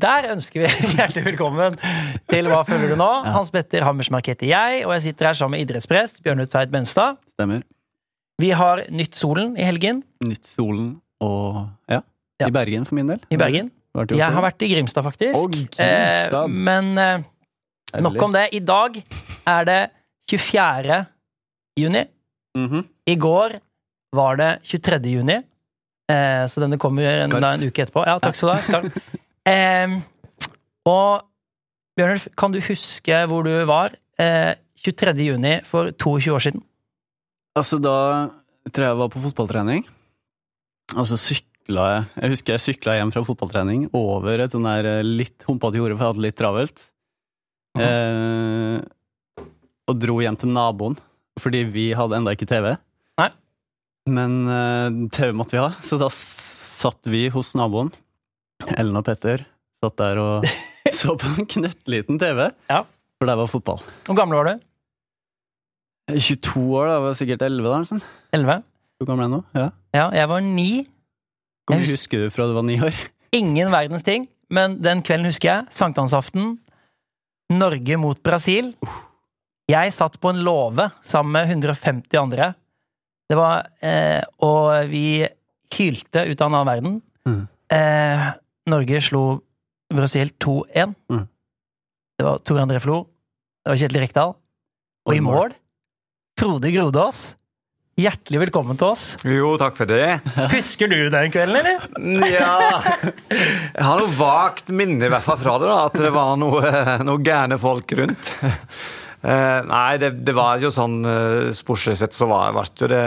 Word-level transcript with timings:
Ja, 0.00 0.06
Der 0.22 0.30
ønsker 0.32 0.62
vi 0.64 0.68
hjertelig 0.96 1.24
velkommen 1.26 1.76
til 2.30 2.48
Hva 2.48 2.62
føler 2.64 2.92
du 2.92 2.96
nå? 3.00 3.08
Hans 3.34 3.50
Petter 3.52 3.84
Hammersmark 3.84 4.26
heter 4.32 4.48
jeg, 4.48 4.84
og 4.86 4.94
jeg 4.96 5.02
sitter 5.10 5.26
her 5.30 5.34
sammen 5.36 5.58
med 5.58 5.66
idrettsprest 5.66 6.22
Bjørn 6.24 6.40
Tveit 6.46 6.70
Benstad. 6.72 7.18
Stemmer. 7.34 7.62
Vi 8.40 8.50
har 8.56 8.84
Nytt 8.90 9.18
Solen 9.18 9.56
i 9.60 9.66
helgen 9.66 10.02
Nytt 10.24 10.46
Solen 10.48 10.94
og 11.20 11.66
ja, 11.90 12.00
Ja. 12.40 12.48
i 12.48 12.50
Bergen 12.50 12.86
for 12.88 12.94
min 12.96 13.10
del. 13.12 13.20
i 13.30 13.36
Bergen. 13.36 13.70
Jeg 14.14 14.22
har 14.32 14.40
vært 14.44 14.62
i 14.62 14.68
Grimstad, 14.70 15.02
faktisk. 15.04 15.36
Og 15.36 15.50
Grimstad. 15.52 16.44
Eh, 16.46 16.48
men 16.48 16.92
eh, 16.98 17.24
nok 18.00 18.22
om 18.22 18.32
det. 18.32 18.46
I 18.56 18.60
dag 18.64 18.96
er 19.50 19.64
det 19.68 19.80
24. 20.30 21.00
juni. 21.76 22.04
Mhm. 22.56 22.84
I 23.10 23.16
går 23.16 23.58
var 24.16 24.36
det 24.40 24.50
23. 24.64 25.00
juni, 25.10 25.36
eh, 26.08 26.44
så 26.46 26.62
denne 26.62 26.78
kommer 26.78 27.02
en, 27.26 27.34
en 27.44 27.66
uke 27.66 27.82
etterpå. 27.84 28.06
Ja, 28.06 28.16
takk 28.22 28.38
skal 28.38 28.54
du 28.54 28.88
ha. 28.88 28.92
Eh, 29.50 29.98
og 30.88 31.26
Bjørnulf, 31.98 32.28
kan 32.38 32.54
du 32.54 32.60
huske 32.64 33.22
hvor 33.28 33.44
du 33.44 33.52
var 33.68 33.94
eh, 34.20 34.54
23. 34.80 35.14
juni 35.26 35.56
for 35.68 35.90
22 35.92 36.34
år 36.36 36.44
siden? 36.46 36.62
Altså, 37.58 37.80
da 37.82 38.30
tror 38.70 38.84
jeg 38.86 38.92
jeg 38.92 39.00
var 39.00 39.10
på 39.12 39.22
fotballtrening, 39.24 39.82
og 40.96 41.06
så 41.08 41.18
sykla 41.18 41.46
jeg 41.90 42.04
Jeg 42.22 42.30
husker 42.32 42.54
jeg 42.56 42.62
sykla 42.64 42.96
hjem 42.98 43.12
fra 43.14 43.22
fotballtrening 43.26 43.84
over 43.94 44.42
et 44.42 44.54
sånn 44.54 44.66
der 44.66 44.88
eh, 44.88 45.06
litt 45.06 45.44
humpete 45.48 45.78
jorde, 45.78 45.98
for 45.98 46.06
jeg 46.06 46.14
hadde 46.14 46.24
litt 46.24 46.38
travelt. 46.38 46.86
Eh, 47.78 48.78
og 49.90 49.98
dro 49.98 50.16
hjem 50.22 50.38
til 50.40 50.50
naboen, 50.54 50.96
fordi 51.38 51.64
vi 51.70 51.90
hadde 51.94 52.18
enda 52.18 52.34
ikke 52.34 52.48
TV. 52.50 52.72
Nei. 53.20 53.28
Men 54.10 54.38
eh, 54.50 54.98
TV 55.14 55.34
måtte 55.36 55.54
vi 55.54 55.62
ha, 55.62 55.70
så 55.84 55.98
da 56.00 56.10
satt 56.14 57.06
vi 57.10 57.28
hos 57.34 57.52
naboen. 57.58 57.92
Ellen 58.76 58.96
og 59.00 59.04
Petter 59.06 59.44
satt 59.82 59.96
der 60.00 60.18
og 60.20 60.44
så 61.00 61.14
på 61.18 61.30
en 61.38 61.46
knøttliten 61.48 62.18
TV, 62.20 62.50
Ja. 62.70 62.82
for 63.18 63.26
der 63.30 63.38
var 63.40 63.48
fotball. 63.50 63.80
Hvor 64.08 64.16
gammel 64.18 64.36
var 64.40 64.50
du? 64.50 64.66
22 66.10 66.62
år, 66.74 66.88
da. 66.88 66.94
Jeg 66.96 67.02
var 67.04 67.18
sikkert 67.20 67.44
11 67.46 67.62
da. 67.68 67.74
eller 67.76 67.88
sånn. 67.90 68.02
11? 68.34 68.56
Hvor 69.00 69.08
gammel 69.10 69.22
er 69.24 69.28
jeg 69.28 69.34
nå? 69.36 69.42
Ja. 69.56 69.66
Ja, 69.96 70.06
jeg 70.20 70.28
var 70.32 70.40
9. 70.44 70.66
Hvor 71.66 71.76
Jeg 71.76 71.80
mye 71.84 71.86
hus- 71.86 71.94
husker 72.00 72.24
du 72.24 72.30
fra 72.34 72.46
du 72.50 72.54
var 72.56 72.66
ni 72.66 72.78
år? 72.82 72.96
Ingen 73.36 73.70
verdens 73.70 74.02
ting, 74.06 74.26
men 74.50 74.80
den 74.82 75.02
kvelden 75.06 75.28
husker 75.30 75.48
jeg. 75.52 75.68
Sankthansaften. 75.70 76.56
Norge 77.50 77.96
mot 77.98 78.18
Brasil. 78.26 78.72
Jeg 79.70 79.92
satt 79.94 80.18
på 80.22 80.30
en 80.32 80.42
låve 80.46 80.88
sammen 81.06 81.32
med 81.32 81.48
150 81.54 82.18
andre. 82.18 82.50
Det 83.30 83.36
var 83.38 83.68
eh, 83.86 84.22
Og 84.42 84.88
vi 84.90 85.22
hylte 85.76 86.24
ut 86.26 86.40
av 86.42 86.50
en 86.50 86.58
annen 86.58 86.70
verden. 86.74 86.96
Mm. 87.28 87.42
Eh, 87.70 88.24
Norge 88.70 89.02
slo 89.04 89.24
Brasil 89.90 90.30
2-1. 90.38 90.94
Mm. 91.10 91.26
Det 92.20 92.26
var 92.26 92.40
Tor 92.46 92.62
André 92.62 92.80
Flo. 92.82 93.02
Det 93.64 93.72
var 93.72 93.82
Kjetil 93.82 94.02
Rekdal. 94.04 94.32
Og 95.08 95.16
i 95.16 95.22
mål 95.24 95.54
Frode 96.38 96.70
Grodås. 96.72 97.34
Hjertelig 98.00 98.38
velkommen 98.46 98.78
til 98.80 98.94
oss. 98.94 99.04
Jo, 99.28 99.50
takk 99.60 99.74
for 99.76 99.90
det. 99.90 100.20
Husker 100.54 100.88
du 100.88 100.96
den 101.12 101.32
kvelden, 101.34 101.58
eller? 101.58 102.22
Ja 102.30 102.80
Jeg 103.34 103.84
har 103.84 104.00
noe 104.00 104.14
vagt 104.16 104.70
minne 104.72 105.04
i 105.04 105.12
hvert 105.12 105.26
fall 105.26 105.40
fra 105.40 105.58
det, 105.60 105.68
da, 105.68 105.78
at 105.90 105.98
det 106.00 106.12
var 106.14 106.38
noe, 106.40 106.70
noe 107.04 107.20
gærne 107.26 107.58
folk 107.60 107.92
rundt. 107.98 108.32
Uh, 109.20 109.60
nei, 109.68 109.98
det, 110.00 110.14
det 110.24 110.32
var 110.32 110.62
jo 110.62 110.70
sånn 110.72 111.02
uh, 111.04 111.50
Sportslig 111.52 111.98
sett 112.00 112.16
så 112.16 112.24
var, 112.30 112.54
ble 112.56 112.64
jo 112.80 112.88
det 112.88 113.04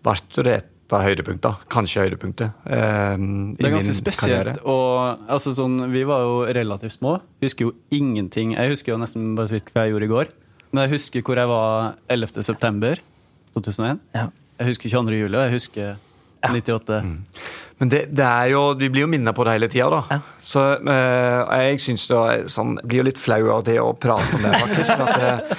ble 0.00 0.14
jo 0.38 0.44
det 0.46 0.54
et 0.56 0.69
av 0.96 1.02
høydepunktene. 1.06 1.56
Kanskje 1.72 2.04
høydepunktet. 2.04 2.52
eh, 2.66 3.16
Det 3.58 3.66
er 3.66 3.74
ganske 3.76 3.94
spesielt. 3.98 4.58
Og, 4.64 5.18
altså, 5.28 5.52
sånn, 5.54 5.90
vi 5.92 6.02
var 6.04 6.20
jo 6.22 6.44
relativt 6.52 6.92
små. 6.98 7.20
Husker 7.42 7.66
jo 7.68 7.72
ingenting. 7.90 8.54
Jeg 8.56 8.70
husker 8.70 8.92
jo 8.92 8.98
nesten 8.98 9.34
bare 9.36 9.48
så 9.48 9.58
vidt 9.58 9.72
hva 9.74 9.86
jeg 9.86 9.92
gjorde 9.94 10.04
i 10.08 10.14
går. 10.14 10.28
Men 10.72 10.88
jeg 10.88 10.98
husker 10.98 11.22
hvor 11.22 11.36
jeg 11.36 11.48
var 11.50 11.94
11. 12.08 12.42
september 12.42 12.96
2001. 13.56 14.00
Ja. 14.14 14.28
Jeg 14.60 14.66
husker 14.68 14.88
22. 14.90 15.16
juli, 15.24 15.36
og 15.36 15.44
jeg 15.48 15.52
husker 15.56 15.96
98. 16.48 17.02
Men 17.80 17.88
det, 17.88 18.00
det 18.12 18.24
er 18.26 18.50
jo, 18.52 18.60
vi 18.76 18.90
blir 18.92 19.06
jo 19.06 19.08
minnet 19.08 19.32
på 19.36 19.44
det 19.48 19.54
hele 19.54 19.68
tida, 19.72 19.86
da. 19.88 20.00
Ja. 20.12 20.18
Så 20.44 20.64
eh, 20.76 21.54
jeg 21.62 21.80
syns 21.80 22.02
det 22.10 22.18
er 22.20 22.42
sånn, 22.52 22.74
blir 22.84 23.00
jo 23.00 23.06
litt 23.08 23.20
flau 23.20 23.40
av 23.54 23.64
det 23.64 23.78
å 23.80 23.94
prate 23.96 24.36
om 24.36 24.44
det, 24.44 24.50
faktisk. 24.60 24.90
For, 24.90 25.06
at 25.06 25.22
det, 25.22 25.58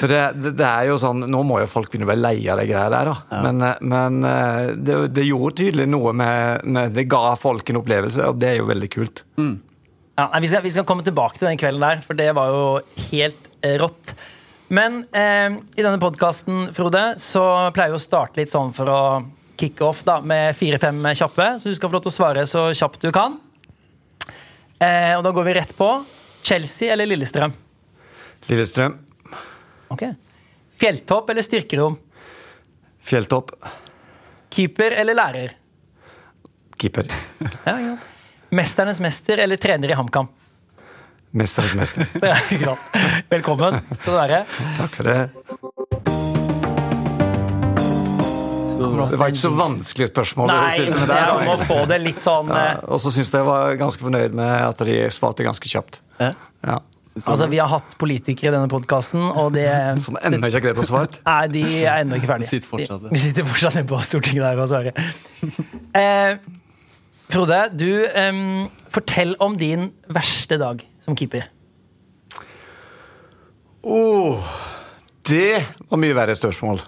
for 0.00 0.10
det, 0.10 0.22
det, 0.48 0.66
er 0.66 0.88
jo 0.90 0.98
sånn 0.98 1.22
Nå 1.30 1.44
må 1.46 1.60
jo 1.62 1.70
folk 1.70 1.92
begynne 1.92 2.08
å 2.08 2.10
være 2.10 2.24
lei 2.24 2.34
av 2.50 2.58
de 2.58 2.66
greiene 2.72 2.90
der, 2.96 3.12
da. 3.12 3.40
Men, 3.46 3.62
eh, 3.68 3.86
men 3.94 4.18
eh, 4.26 4.74
det, 4.82 4.98
det 5.14 5.28
gjorde 5.28 5.60
tydelig 5.62 5.86
noe 5.94 6.14
med, 6.16 6.66
med 6.66 6.98
Det 6.98 7.06
ga 7.10 7.36
folk 7.38 7.70
en 7.70 7.82
opplevelse, 7.84 8.26
og 8.26 8.42
det 8.42 8.50
er 8.50 8.58
jo 8.58 8.68
veldig 8.72 8.90
kult. 8.90 9.24
Ja, 9.38 10.26
vi, 10.42 10.50
skal, 10.50 10.66
vi 10.66 10.74
skal 10.74 10.84
komme 10.88 11.06
tilbake 11.06 11.38
til 11.38 11.52
den 11.52 11.60
kvelden 11.60 11.86
der, 11.86 12.02
for 12.04 12.18
det 12.18 12.32
var 12.34 12.50
jo 12.50 12.64
helt 13.12 13.50
eh, 13.62 13.78
rått. 13.80 14.16
Men 14.74 15.04
eh, 15.14 15.54
i 15.78 15.84
denne 15.86 16.02
podkasten, 16.02 16.68
Frode, 16.74 17.12
så 17.22 17.44
pleier 17.74 17.94
vi 17.94 17.98
å 17.98 18.02
starte 18.02 18.42
litt 18.42 18.50
sånn 18.50 18.74
for 18.74 18.90
å 18.90 19.02
kicke 19.60 19.84
off 19.84 20.00
da, 20.08 20.18
med 20.24 20.56
fire-fem 20.56 21.02
kjappe. 21.18 21.46
Så 21.60 21.68
du 21.70 21.76
skal 21.76 21.90
få 21.92 21.98
lov 21.98 22.04
til 22.06 22.12
å 22.12 22.16
svare 22.16 22.46
så 22.48 22.66
kjapt 22.76 23.04
du 23.04 23.10
kan. 23.14 23.36
Eh, 24.80 25.12
og 25.18 25.22
da 25.26 25.32
går 25.36 25.46
vi 25.50 25.54
rett 25.60 25.74
på. 25.76 25.90
Chelsea 26.42 26.92
eller 26.94 27.06
Lillestrøm? 27.10 27.52
Lillestrøm, 28.48 28.94
Ok. 29.92 30.06
Fjelltopp 30.80 31.28
eller 31.34 31.44
styrkerom? 31.44 31.98
fjelltopp, 33.04 33.50
Keeper 34.54 34.92
eller 35.02 35.14
lærer? 35.18 35.52
keeper. 36.80 37.04
Ja, 37.66 37.74
ja. 37.76 37.96
Mesternes 38.56 39.00
mester 39.04 39.38
eller 39.44 39.56
trener 39.60 39.90
i 39.92 39.96
HamKam? 39.98 40.28
Mesternes 41.36 41.74
mester. 41.76 42.06
Velkommen 43.34 43.76
skal 44.00 44.06
du 44.08 44.16
være. 44.16 44.38
Takk 44.78 44.96
for 44.96 45.10
det. 45.10 45.18
Det 48.80 49.18
var 49.20 49.32
ikke 49.32 49.42
så 49.42 49.50
vanskelig 49.54 50.08
spørsmål 50.10 50.48
du 50.50 50.54
Nei, 50.56 50.70
stilte 50.74 51.00
med 51.00 51.10
der. 51.10 51.26
jeg 51.26 51.48
må 51.48 51.56
få 51.68 51.80
det 51.90 51.98
litt 52.02 52.22
sånn 52.24 52.48
Ja, 52.52 52.62
eh, 52.70 52.86
og 52.88 53.02
så 53.02 53.12
syns 53.12 53.32
jeg 53.32 53.40
jeg 53.42 53.48
var 53.48 53.74
ganske 53.80 54.04
fornøyd 54.06 54.36
med 54.40 54.54
at 54.68 54.80
de 54.88 54.96
svarte 55.14 55.44
ganske 55.46 55.68
kjapt. 55.72 56.00
Ja. 56.20 56.32
Ja. 56.66 56.78
Altså, 57.26 57.48
Vi 57.50 57.58
har 57.58 57.66
hatt 57.68 57.96
politikere 57.98 58.52
i 58.52 58.54
denne 58.54 58.70
podkasten, 58.70 59.20
og 59.20 59.52
det 59.56 59.66
Som 60.00 60.16
ennå 60.22 60.46
ikke 60.46 60.60
har 60.60 60.64
greid 60.68 60.80
å 60.80 60.86
svare. 60.86 61.20
Nei, 61.26 61.46
de 61.52 61.64
er 61.82 62.04
ennå 62.04 62.20
ikke 62.20 62.30
ferdige. 62.30 62.46
De 62.46 62.52
sitter 62.54 62.70
fortsatt. 62.70 63.02
De, 63.02 63.12
de 63.16 63.22
sitter 63.24 63.48
fortsatt 63.50 63.78
inne 63.80 63.90
på 63.90 64.00
Stortinget 64.06 64.46
der 64.46 64.62
og 64.62 64.70
svarer. 64.70 64.92
Eh, 66.00 66.36
Frode, 67.30 67.58
du 67.78 67.88
eh, 68.06 68.44
fortell 68.90 69.36
om 69.42 69.56
din 69.58 69.90
verste 70.10 70.58
dag 70.60 70.82
som 71.04 71.18
keeper. 71.18 71.48
Oh, 73.82 74.38
det 75.30 75.62
var 75.88 76.00
mye 76.00 76.16
verre 76.16 76.34
spørsmål. 76.36 76.82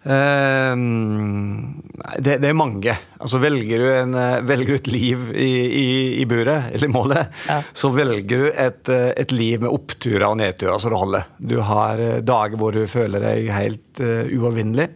Ehm, 0.00 1.82
det, 2.18 2.38
det 2.40 2.48
er 2.50 2.56
mange. 2.56 2.94
Altså 3.20 3.40
Velger 3.42 3.82
du, 3.82 3.86
en, 3.92 4.14
eh, 4.16 4.38
velger 4.48 4.72
du 4.72 4.78
et 4.78 4.90
liv 4.92 5.26
i, 5.34 5.50
i, 5.80 5.88
i 6.22 6.26
buret, 6.28 6.70
eller 6.74 6.92
målet, 6.92 7.34
Ja. 7.50 7.58
så 7.76 7.90
velger 7.92 8.44
du 8.44 8.46
et, 8.50 8.88
eh, 8.88 9.10
et 9.20 9.34
liv 9.36 9.60
med 9.60 9.72
oppturer 9.74 10.24
og 10.30 10.38
nedturer 10.40 10.80
som 10.80 10.94
det 10.94 11.02
holder. 11.02 11.26
Du 11.52 11.58
har 11.68 12.00
eh, 12.00 12.20
dager 12.24 12.60
hvor 12.60 12.72
du 12.76 12.86
føler 12.90 13.20
deg 13.24 13.50
helt 13.52 14.00
uh, 14.00 14.24
uovervinnelig. 14.32 14.88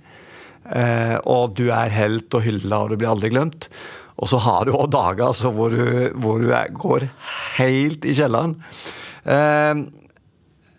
uh, 0.64 1.18
og 1.28 1.52
du 1.58 1.66
er 1.68 1.92
helt 1.92 2.32
og 2.34 2.40
hylla, 2.46 2.78
og 2.84 2.90
du 2.94 2.96
blir 2.96 3.10
aldri 3.12 3.28
glemt. 3.34 3.68
Og 4.16 4.30
så 4.30 4.38
har 4.40 4.64
du 4.64 4.72
òg 4.72 4.88
dager 4.94 5.26
altså, 5.26 5.50
hvor 5.52 5.74
du, 5.74 6.10
hvor 6.22 6.40
du 6.40 6.48
er, 6.54 6.70
går 6.72 7.08
helt 7.58 8.06
i 8.08 8.14
kjelleren. 8.16 8.54
Ehm, 9.26 9.88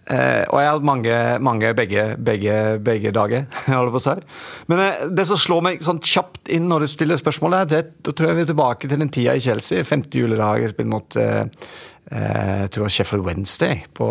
Eh, 0.06 0.44
og 0.54 0.60
jeg 0.62 0.68
har 0.70 0.76
hatt 0.76 0.86
mange, 0.86 1.14
mange 1.42 1.72
begge, 1.74 2.04
begge, 2.22 2.56
begge 2.86 3.12
dager. 3.16 3.48
holder 3.80 3.96
på 3.96 4.02
å. 4.04 4.22
Men 4.70 4.84
eh, 4.84 5.02
det 5.18 5.26
som 5.26 5.40
slår 5.42 5.64
meg 5.66 5.82
sånn 5.86 6.02
kjapt 6.06 6.52
inn 6.54 6.68
når 6.70 6.86
du 6.86 6.92
stiller 6.92 7.18
spørsmålet, 7.18 7.72
det, 7.72 7.82
da 8.06 8.14
tror 8.14 8.30
jeg 8.30 8.38
vi 8.38 8.46
er 8.46 8.52
tilbake 8.52 8.92
til 8.92 9.02
den 9.02 9.10
tida 9.14 9.34
i 9.34 9.42
Chelsea. 9.42 9.86
Femte 9.88 10.22
juledag 10.22 10.62
jeg 10.62 10.76
spilte 10.76 10.94
mot 10.94 11.18
eh, 11.22 11.68
jeg 12.06 12.70
tror 12.76 12.92
Sheffield 12.94 13.26
Wednesday 13.26 13.80
på, 13.98 14.08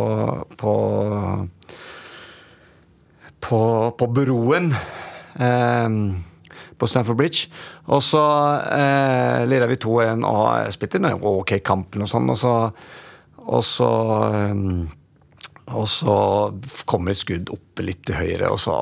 på, 0.58 0.72
på, 3.46 3.60
på 3.94 4.08
Broen. 4.18 4.72
På 6.74 6.88
Stamford 6.90 7.20
Bridge. 7.20 7.46
Og 7.94 8.02
så 8.02 8.24
eh, 8.74 9.44
leda 9.46 9.70
vi 9.70 9.78
2-1 9.78 10.26
og 10.26 10.74
spilte 10.74 10.98
en 10.98 11.06
ok 11.14 11.54
kampen 11.62 12.02
og 12.02 12.10
sånn. 12.10 12.26
Og 12.34 12.38
så, 12.40 12.54
og 13.46 13.62
så 13.62 13.90
eh, 14.26 14.66
og 15.72 15.86
så 15.88 16.16
kommer 16.84 17.16
skudd 17.16 17.48
opp 17.54 17.80
litt 17.80 18.02
til 18.04 18.18
høyre, 18.18 18.50
og 18.52 18.58
så 18.60 18.76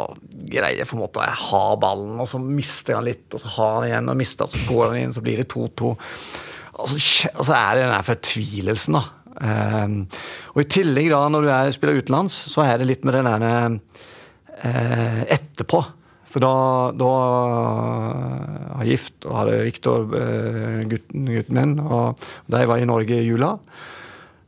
greier 0.50 0.80
jeg 0.80 0.88
på 0.90 0.96
en 0.96 1.04
måte 1.04 1.22
å 1.22 1.36
ha 1.46 1.64
ballen, 1.78 2.16
og 2.18 2.26
så 2.28 2.40
mister 2.42 2.98
han 2.98 3.06
litt, 3.06 3.28
og 3.30 3.44
så 3.44 3.52
har 3.56 3.76
han 3.76 3.88
igjen 3.90 4.10
og 4.10 4.18
mister, 4.18 4.48
og 4.48 4.54
så 4.56 4.66
går 4.66 4.88
han 4.88 4.98
inn, 5.04 5.14
så 5.14 5.22
blir 5.22 5.42
det 5.42 5.48
2-2. 5.52 5.92
Og 5.92 6.02
og 6.82 7.44
så 7.46 7.54
er 7.54 7.76
det 7.76 7.84
den 7.84 7.92
der 7.92 8.06
fortvilelsen, 8.06 8.96
da. 8.98 9.02
Ehm, 9.46 9.96
og 10.54 10.62
i 10.62 10.68
tillegg, 10.68 11.10
da, 11.12 11.24
når 11.30 11.44
du 11.44 11.50
er, 11.52 11.72
spiller 11.74 12.00
utenlands, 12.00 12.36
så 12.52 12.64
er 12.66 12.80
det 12.80 12.88
litt 12.88 13.06
med 13.06 13.18
den 13.18 13.28
der 13.30 13.76
eh, 14.66 15.20
etterpå. 15.38 15.82
For 16.32 16.40
da, 16.40 16.52
da 16.96 17.08
var 17.12 18.84
jeg 18.86 18.94
gift 18.94 19.26
og 19.28 19.36
hadde 19.36 19.64
Viktor, 19.66 20.06
eh, 20.16 20.78
gutten, 20.88 21.26
gutten 21.28 21.58
min, 21.58 21.74
og 21.84 22.22
de 22.52 22.62
var 22.70 22.80
i 22.80 22.88
Norge 22.88 23.18
i 23.20 23.26
jula. 23.26 23.54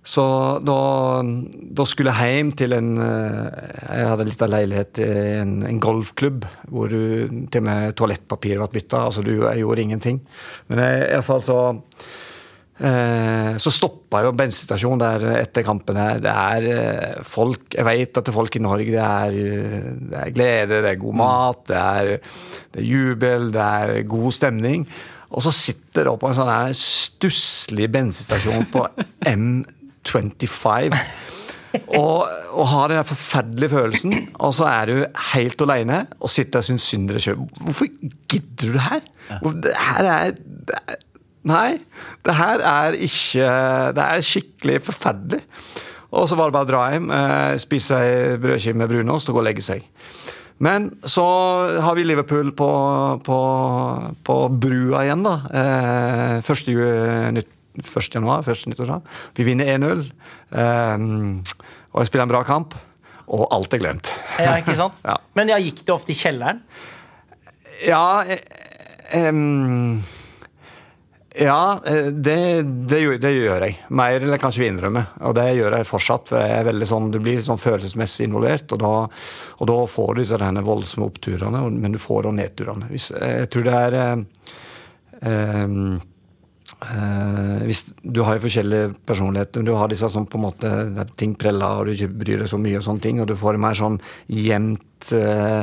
Så 0.04 0.24
da, 0.60 0.80
da, 1.24 1.84
skulle 1.88 2.12
jeg 2.12 2.36
hjem 2.36 2.50
til 2.60 2.76
en 2.76 2.90
eh, 3.00 3.70
Jeg 3.88 4.08
hadde 4.10 4.26
litt 4.28 4.42
av 4.44 4.50
leilighet 4.52 5.00
i 5.00 5.06
en, 5.40 5.54
en, 5.64 5.78
golfklubb 5.80 6.44
hvor 6.68 6.92
du, 6.92 7.46
til 7.48 7.62
og 7.62 7.64
med 7.64 7.94
toalettpapir 7.96 8.60
ble 8.60 8.68
bytta. 8.74 9.06
Altså, 9.08 9.24
du, 9.24 9.32
jeg 9.46 9.62
gjorde 9.62 9.84
ingenting. 9.86 10.18
Men 10.68 10.82
jeg, 10.84 10.98
i 11.06 11.14
alle 11.16 11.24
fall 11.24 11.40
så 11.46 11.56
eh, 12.84 13.56
Så 13.64 13.72
stoppa 13.72 14.20
jo 14.26 14.34
bensinstasjonen 14.36 15.00
der 15.00 15.24
etter 15.38 15.64
kampen 15.64 15.96
her. 15.96 16.20
Det 16.20 16.34
er 16.34 16.66
eh, 16.74 17.22
folk 17.24 17.72
Jeg 17.78 17.88
vet 17.88 18.12
at 18.12 18.28
det 18.28 18.34
er 18.34 18.36
folk 18.36 18.58
i 18.60 18.62
Norge. 18.66 18.90
Det 18.92 19.06
er, 19.06 19.38
det 20.10 20.18
er 20.20 20.34
glede, 20.36 20.82
det 20.84 20.90
er 20.90 21.00
god 21.00 21.16
mat, 21.22 21.62
det 21.70 21.78
er, 21.80 22.10
det 22.76 22.82
er 22.82 22.90
jubel, 22.90 23.48
det 23.56 23.70
er 23.78 24.02
god 24.12 24.36
stemning. 24.36 24.84
Og 25.32 25.40
så 25.48 25.54
sitter 25.54 26.10
du 26.10 26.12
på 26.20 26.28
en 26.28 26.36
sånn 26.36 26.76
stusslig 26.76 27.88
bensinstasjon 27.96 28.68
på 28.68 28.84
M 29.32 29.64
25. 30.10 30.98
og, 32.00 32.28
og 32.52 32.68
har 32.70 32.92
den 32.92 33.08
forferdelige 33.08 33.72
følelsen, 33.74 34.28
og 34.34 34.54
så 34.54 34.68
er 34.70 34.90
du 34.90 35.22
helt 35.32 35.64
alene 35.66 36.04
og 36.20 36.30
sitter 36.32 36.62
og 36.62 36.68
syns 36.68 36.90
synd 36.90 37.08
deg 37.10 37.24
sjøl. 37.24 37.42
Hvorfor 37.60 37.90
gidder 38.30 38.68
du 38.68 38.76
det 38.76 38.86
her? 38.88 39.02
Det 39.64 39.74
her 39.88 40.12
er, 40.12 40.38
det 40.68 40.78
er 40.84 41.02
Nei, 41.44 41.76
det 42.24 42.34
her 42.38 42.62
er 42.64 42.94
ikke 42.96 43.48
Det 43.92 44.04
er 44.04 44.22
skikkelig 44.24 44.78
forferdelig. 44.86 45.42
Og 46.14 46.28
så 46.30 46.38
var 46.38 46.48
det 46.48 46.54
bare 46.54 46.64
å 46.64 46.70
dra 46.70 46.84
hjem, 46.94 47.10
eh, 47.10 47.56
spise 47.60 47.98
ei 47.98 48.36
brødskive 48.40 48.78
med 48.78 48.88
brunost 48.88 49.28
og 49.28 49.36
gå 49.36 49.42
og 49.42 49.48
legge 49.48 49.64
seg. 49.66 49.82
Men 50.62 50.86
så 51.02 51.24
har 51.82 51.96
vi 51.98 52.04
Liverpool 52.06 52.52
på, 52.54 52.70
på, 53.26 53.38
på 54.24 54.36
brua 54.62 55.02
igjen, 55.04 55.24
da. 55.26 55.34
Eh, 55.50 56.36
første 56.46 56.76
nytt 57.34 57.50
1. 57.82 58.14
januar, 58.14 58.44
første 58.46 58.70
nyttårsdag. 58.70 59.14
Vi 59.34 59.46
vinner 59.46 59.70
1-0. 59.74 60.04
Um, 60.04 60.58
ehm, 60.60 61.30
og 61.92 62.02
jeg 62.02 62.10
spiller 62.10 62.28
en 62.28 62.34
bra 62.34 62.42
kamp. 62.46 62.76
Og 63.34 63.46
alt 63.54 63.74
er 63.74 63.80
glemt. 63.80 64.10
Ja, 64.38 64.58
ikke 64.60 64.76
sant? 64.78 65.00
ja. 65.08 65.16
Men 65.36 65.54
ja, 65.54 65.60
gikk 65.62 65.84
det 65.86 65.94
ofte 65.94 66.12
i 66.12 66.18
kjelleren? 66.18 66.60
Ja 67.84 68.22
um, 69.16 70.02
Ja, 71.34 71.80
eh, 71.82 72.12
det, 72.12 72.36
det, 72.86 73.00
det, 73.18 73.32
gjør 73.34 73.64
jeg. 73.66 73.78
Mer 73.90 74.22
eller 74.22 74.38
kanskje 74.38 74.62
vi 74.62 74.68
innrømmer. 74.70 75.08
Og 75.26 75.34
det 75.34 75.48
gjør 75.56 75.78
jeg 75.80 75.88
fortsatt. 75.88 76.30
for 76.30 76.44
jeg 76.44 76.60
er 76.60 76.68
veldig 76.68 76.88
sånn, 76.92 77.10
Du 77.10 77.18
blir 77.18 77.42
sånn 77.42 77.58
følelsesmessig 77.58 78.28
involvert, 78.28 78.70
og 78.76 78.82
da, 78.84 78.94
og 79.58 79.70
da 79.72 79.78
får 79.90 80.14
du 80.14 80.22
disse 80.22 80.38
voldsomme 80.70 81.08
oppturene, 81.10 81.64
men 81.72 81.96
du 81.96 81.98
får 81.98 82.28
også 82.28 82.38
nedturene. 82.38 82.92
Jeg 82.94 83.50
tror 83.50 83.66
det 83.66 83.80
er 83.80 83.98
um, 85.64 85.98
hvis, 87.64 87.84
du 88.02 88.22
har 88.26 88.36
jo 88.36 88.44
forskjellige 88.44 88.90
personligheter. 89.08 89.64
Du 89.64 89.72
har 89.78 89.90
disse 89.90 90.08
sånn 90.10 90.26
på 90.30 90.38
en 90.38 90.44
måte 90.46 90.70
ting 91.18 91.34
preller, 91.38 91.80
og 91.80 91.86
du 91.86 91.94
ikke 91.94 92.10
bryr 92.24 92.42
deg 92.42 92.50
så 92.50 92.58
mye, 92.60 92.78
og 92.78 92.86
sånne 92.86 93.04
ting, 93.04 93.20
og 93.22 93.28
du 93.30 93.36
får 93.38 93.56
en 93.56 93.64
mer 93.64 93.78
sånn 93.78 93.98
jevnt 94.32 95.12
uh, 95.16 95.62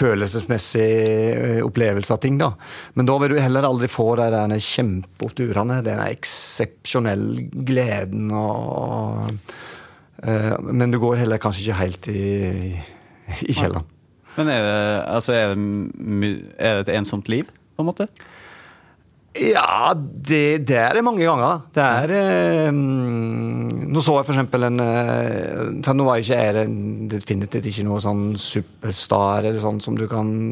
følelsesmessig 0.00 0.88
uh, 1.36 1.60
opplevelse 1.66 2.14
av 2.14 2.22
ting. 2.22 2.38
da. 2.40 2.52
Men 2.98 3.08
da 3.10 3.18
vil 3.22 3.34
du 3.34 3.40
heller 3.42 3.68
aldri 3.68 3.90
få 3.90 4.12
de 4.20 4.28
der 4.34 4.56
kjempeoppturene, 4.70 5.80
den 5.86 6.02
eksepsjonelle 6.06 7.48
gleden 7.50 8.30
og, 8.34 9.30
Men 10.20 10.92
du 10.92 10.98
går 11.00 11.22
heller 11.22 11.40
kanskje 11.40 11.62
ikke 11.62 11.78
helt 11.78 12.06
i, 12.12 12.24
i 13.48 13.54
kjelleren. 13.56 13.86
Men 14.36 14.50
er 14.52 14.66
det, 14.66 14.82
altså 15.08 15.32
er 15.32 15.54
det, 15.54 16.30
er 16.60 16.76
det 16.76 16.82
et 16.84 16.92
ensomt 16.98 17.30
liv, 17.32 17.48
på 17.48 17.80
en 17.80 17.88
måte? 17.88 18.06
Ja, 19.38 19.94
det, 19.94 20.66
det, 20.66 20.74
er 20.74 20.96
det 20.96 21.04
mange 21.06 21.22
ganger. 21.22 21.60
Det 21.70 21.84
er 21.84 22.12
eh, 22.16 22.70
Nå 22.74 24.02
så 24.02 24.16
jeg 24.16 24.26
for 24.26 24.34
eksempel 24.34 24.66
en 24.66 24.82
eh, 24.82 25.92
Nå 25.94 26.06
var 26.06 26.18
jeg 26.18 26.26
ikke 26.26 26.40
jeg 26.40 26.72
definitivt 27.12 27.68
ikke 27.70 27.86
noe 27.86 28.02
sånn 28.02 28.32
superstar 28.34 29.46
eller 29.46 29.62
sånn 29.62 29.78
som 29.82 29.98
du 29.98 30.08
kan 30.10 30.50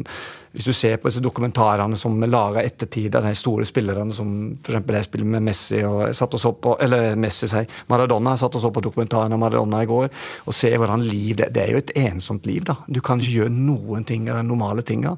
hvis 0.51 0.65
du 0.65 0.73
ser 0.73 0.97
på 0.97 1.09
disse 1.09 1.21
dokumentarene 1.21 1.97
som 1.99 2.15
er 2.25 2.31
laga 2.31 2.63
etter 2.65 2.89
tid 2.89 3.15
av 3.15 3.27
de 3.27 3.35
store 3.37 3.67
spillerne, 3.69 4.13
som 4.15 4.31
f.eks. 4.57 4.81
jeg 4.95 5.07
spiller 5.07 5.29
med 5.35 5.45
Messi 5.45 5.83
og 5.85 6.09
satt 6.17 6.33
og 6.33 6.41
så 6.41 6.53
på, 6.57 6.73
eller 6.81 7.13
Messi 7.19 7.49
sier, 7.51 7.69
Maradona, 7.91 8.33
satt 8.39 8.57
og 8.57 8.63
så 8.63 8.71
på 8.73 8.83
dokumentaren 8.85 9.35
av 9.35 9.41
Maradona 9.41 9.83
i 9.85 9.89
går, 9.89 10.09
og 10.49 10.57
ser 10.57 10.77
hvordan 10.81 11.05
liv 11.05 11.37
det, 11.39 11.51
det 11.53 11.65
er 11.65 11.75
jo 11.75 11.83
et 11.83 11.93
ensomt 12.01 12.49
liv. 12.49 12.63
da. 12.65 12.79
Du 12.87 13.01
kan 13.05 13.21
ikke 13.21 13.43
gjøre 13.43 13.53
noen 13.53 14.07
ting 14.09 14.29
av 14.29 14.41
de 14.41 14.47
normale 14.49 14.85
tinga. 14.85 15.15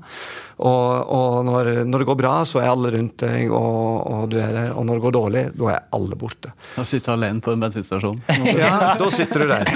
Og, 0.62 1.10
og 1.10 1.40
når, 1.48 1.72
når, 1.90 2.04
det 2.04 2.10
går 2.12 2.20
bra, 2.20 2.34
så 2.46 2.60
er 2.62 2.70
alle 2.70 2.92
rundt 2.94 3.24
deg, 3.24 3.50
og, 3.50 4.04
og, 4.12 4.28
du 4.30 4.38
er 4.42 4.52
der. 4.54 4.74
Og 4.76 4.86
når 4.86 5.00
det 5.00 5.06
går 5.08 5.16
dårlig, 5.16 5.44
da 5.58 5.72
er 5.74 5.88
alle 5.98 6.18
borte. 6.20 6.52
Da 6.76 6.86
sitter 6.86 7.16
du 7.16 7.18
alene 7.18 7.42
på 7.42 7.56
en 7.56 7.64
bensinstasjon? 7.64 8.20
ja, 8.60 8.76
da 9.00 9.08
sitter 9.14 9.46
du 9.46 9.54
der. 9.56 9.72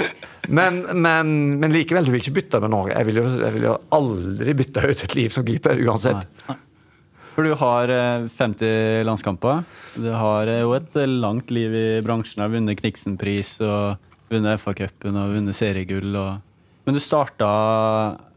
Men, 0.46 0.84
men, 0.94 1.32
men, 1.58 1.74
likevel, 1.74 2.06
du 2.06 2.14
vil 2.14 2.22
ikke 2.22 2.36
bytte 2.38 2.60
med 2.62 2.70
noe. 2.74 2.92
Jeg 2.92 3.08
vil 3.08 3.18
jo, 3.18 3.26
jeg 3.40 3.56
vil 3.56 3.66
jo 3.66 3.74
aldri 3.96 4.54
bytte 4.60 4.84
ut 4.86 5.04
et 5.08 5.16
liv 5.18 5.34
som 5.34 5.45
keeper, 5.46 5.80
uansett. 5.86 6.26
Nei. 6.48 6.56
For 7.36 7.44
du 7.44 7.52
har 7.60 7.90
50 8.32 8.64
eh, 8.64 9.04
landskamper. 9.04 9.64
Du 10.00 10.08
har 10.08 10.48
eh, 10.48 10.62
jo 10.64 10.70
et 10.72 10.94
eh, 10.96 11.10
langt 11.20 11.50
liv 11.52 11.74
i 11.76 11.88
bransjen. 12.00 12.40
Har 12.40 12.48
vunnet 12.48 12.80
Kniksen-pris 12.80 13.58
og 13.60 13.98
vunnet 14.32 14.62
FA-cupen 14.62 15.18
og 15.20 15.34
vunnet 15.34 15.58
seriegull. 15.58 16.16
Og... 16.16 16.38
Men 16.88 16.96
du 16.96 17.02
starta 17.04 17.50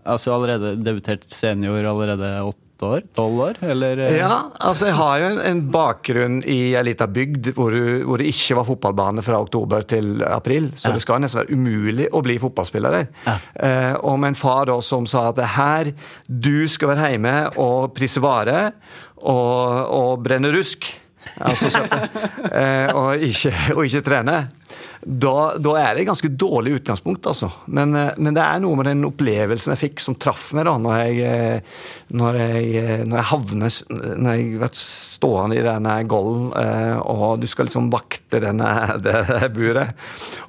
altså 0.04 0.34
allerede 0.36 0.74
debutert 0.84 1.24
senior 1.32 1.88
allerede 1.88 2.34
åtte 2.80 2.86
år? 2.86 3.02
Tolv 3.16 3.40
år? 3.42 3.58
Eller? 3.62 3.98
Ja, 4.16 4.50
altså 4.60 4.88
jeg 4.88 4.96
har 4.96 5.18
jo 5.20 5.30
en, 5.44 5.62
bakgrunn 5.72 6.40
i 6.48 6.76
ei 6.78 6.84
lita 6.84 7.08
bygd 7.08 7.52
hvor, 7.58 7.76
hvor, 8.06 8.18
det 8.18 8.30
ikke 8.32 8.58
var 8.60 8.68
fotballbane 8.68 9.24
fra 9.26 9.40
oktober 9.40 9.82
til 9.82 10.24
april. 10.24 10.72
Så 10.76 10.90
ja. 10.90 10.96
det 10.96 11.04
skal 11.04 11.22
nesten 11.22 11.44
være 11.44 11.58
umulig 11.58 12.08
å 12.12 12.24
bli 12.26 12.40
fotballspiller 12.40 12.96
der. 12.96 13.12
Ja. 13.26 13.36
Eh, 13.54 13.94
og 14.00 14.20
med 14.20 14.34
en 14.34 14.40
far 14.40 14.70
da 14.70 14.80
som 14.82 15.08
sa 15.10 15.30
at 15.30 15.42
her, 15.58 15.92
du 16.28 16.68
skal 16.68 16.94
være 16.94 17.14
hjemme 17.14 17.36
og 17.60 17.94
prisse 17.98 18.24
vare 18.24 18.72
og, 19.20 19.86
og 20.00 20.26
brenne 20.26 20.54
rusk. 20.56 20.88
Altså, 21.40 21.70
eh, 22.52 22.90
og, 22.94 23.22
ikke, 23.30 23.54
og 23.76 23.86
ikke 23.86 24.06
trene 24.06 24.40
da, 25.00 25.54
da, 25.56 25.74
er 25.80 25.96
det 25.96 26.04
et 26.04 26.10
ganske 26.10 26.30
dårlig 26.36 26.74
utgangspunkt, 26.80 27.28
altså. 27.32 27.48
Men, 27.72 27.94
eh, 27.96 28.12
men, 28.20 28.36
det 28.36 28.44
er 28.44 28.60
noe 28.60 28.76
med 28.78 28.90
den 28.90 29.06
opplevelsen 29.08 29.72
jeg 29.74 29.82
fikk 29.86 30.04
som 30.04 30.18
traff 30.20 30.50
meg 30.58 30.68
da 30.68 30.74
når 30.82 30.98
jeg, 31.00 31.22
eh, 31.24 31.78
når 32.20 32.40
jeg, 32.42 32.66
eh, 32.82 33.04
når 33.08 33.22
jeg 33.22 33.28
havner 33.30 33.78
Når 34.20 34.36
jeg 34.36 34.60
ble 34.60 34.70
stående 34.76 35.60
i 35.60 35.64
denne 35.64 35.96
golden, 36.10 36.52
og 37.00 37.40
du 37.40 37.48
skal 37.48 37.70
liksom 37.70 37.90
vakte 37.94 38.42
denne, 38.44 38.70
det 39.06 39.52
buret 39.56 39.96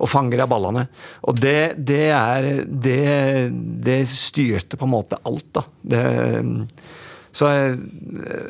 og 0.01 0.11
fange 0.11 0.39
de 0.39 0.49
ballene. 0.51 0.87
Og 1.31 1.39
det, 1.39 1.77
det 1.79 2.07
er 2.17 2.51
det, 2.67 3.53
det 3.85 4.01
styrte 4.11 4.81
på 4.81 4.89
en 4.89 4.95
måte 4.97 5.21
alt, 5.25 5.47
da. 5.55 5.65
Det 5.95 6.05
så 7.37 7.51
jeg, 7.53 7.75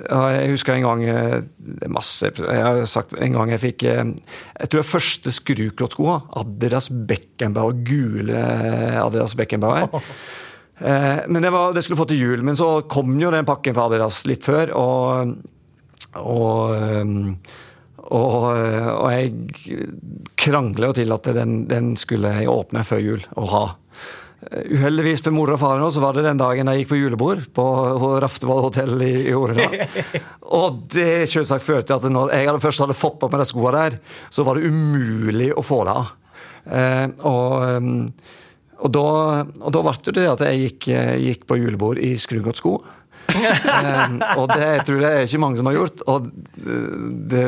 jeg, 0.08 0.50
husker 0.54 0.74
en 0.74 0.86
gang 0.86 1.02
det 1.04 1.84
er 1.84 1.92
masse, 1.92 2.30
Jeg 2.38 2.62
har 2.64 2.80
sagt 2.88 3.12
en 3.12 3.36
gang 3.36 3.52
jeg 3.52 3.60
fikk 3.60 3.84
eh, 3.90 4.12
Jeg 4.56 4.70
tror 4.72 4.80
det 4.80 4.88
første 4.88 5.34
skruklottskoa, 5.36 6.14
Adidas 6.40 6.88
Beckenbauer, 6.88 7.76
gule 7.84 8.44
Adidas 9.02 9.36
Beckenbauer. 9.36 9.90
Men 10.80 11.44
det, 11.44 11.50
var, 11.52 11.74
det 11.76 11.82
skulle 11.84 12.00
få 12.00 12.06
til 12.08 12.22
jul, 12.22 12.40
men 12.40 12.56
så 12.56 12.86
kom 12.88 13.10
jo 13.20 13.28
den 13.28 13.44
pakken 13.44 13.74
fra 13.76 13.84
Adidas 13.90 14.22
litt 14.24 14.46
før. 14.48 14.70
og, 14.80 15.34
og 16.16 17.34
og, 18.10 18.46
og, 18.50 19.06
jeg 19.12 19.84
krangla 20.40 20.90
jo 20.90 20.96
til 20.98 21.14
at 21.14 21.28
den, 21.36 21.52
den, 21.70 21.92
skulle 22.00 22.32
jeg 22.34 22.50
åpne 22.50 22.82
før 22.86 23.02
jul 23.04 23.26
og 23.38 23.52
ha. 23.52 23.62
Uheldigvis 24.40 25.20
for 25.20 25.36
mor 25.36 25.50
og 25.52 25.60
far 25.60 25.82
så 25.92 26.00
var 26.00 26.16
det 26.16 26.24
den 26.24 26.38
dagen 26.40 26.68
jeg 26.72 26.80
gikk 26.80 26.92
på 26.94 26.98
julebord 26.98 27.42
på 27.52 27.64
Raftevoll 28.24 28.62
hotell 28.64 29.02
i, 29.04 29.12
i 29.28 29.34
Orena. 29.36 29.68
og 30.60 30.86
det 30.94 31.28
selvsagt 31.28 31.66
førte 31.66 31.90
til 31.90 31.98
at 31.98 32.14
når 32.14 32.32
jeg 32.32 32.48
hadde 32.48 32.62
først 32.62 32.84
hadde 32.86 32.96
fått 32.96 33.18
på 33.20 33.28
meg 33.28 33.42
de 33.42 33.48
skoene 33.50 33.82
der, 33.84 33.98
så 34.32 34.46
var 34.48 34.56
det 34.56 34.70
umulig 34.72 35.50
å 35.52 35.64
få 35.64 35.82
det 35.84 35.96
av. 36.00 36.14
Eh, 36.64 37.06
og, 37.28 37.52
eh, 37.68 38.40
og, 38.80 38.88
da, 38.96 39.04
og 39.60 39.76
da 39.76 39.84
ble 39.84 39.94
det 40.08 40.16
det 40.22 40.26
at 40.32 40.46
jeg 40.48 40.64
gikk, 40.64 40.88
gikk 41.26 41.44
på 41.44 41.60
julebord 41.60 42.00
i 42.00 42.14
skrugodt 42.20 42.64
um, 42.64 42.80
og 44.40 44.50
det 44.50 44.60
jeg 44.60 44.84
tror 44.88 45.04
jeg 45.04 45.28
ikke 45.28 45.40
mange 45.42 45.60
som 45.60 45.68
har 45.70 45.76
gjort. 45.76 46.02
Og 46.10 46.28
det, 47.30 47.44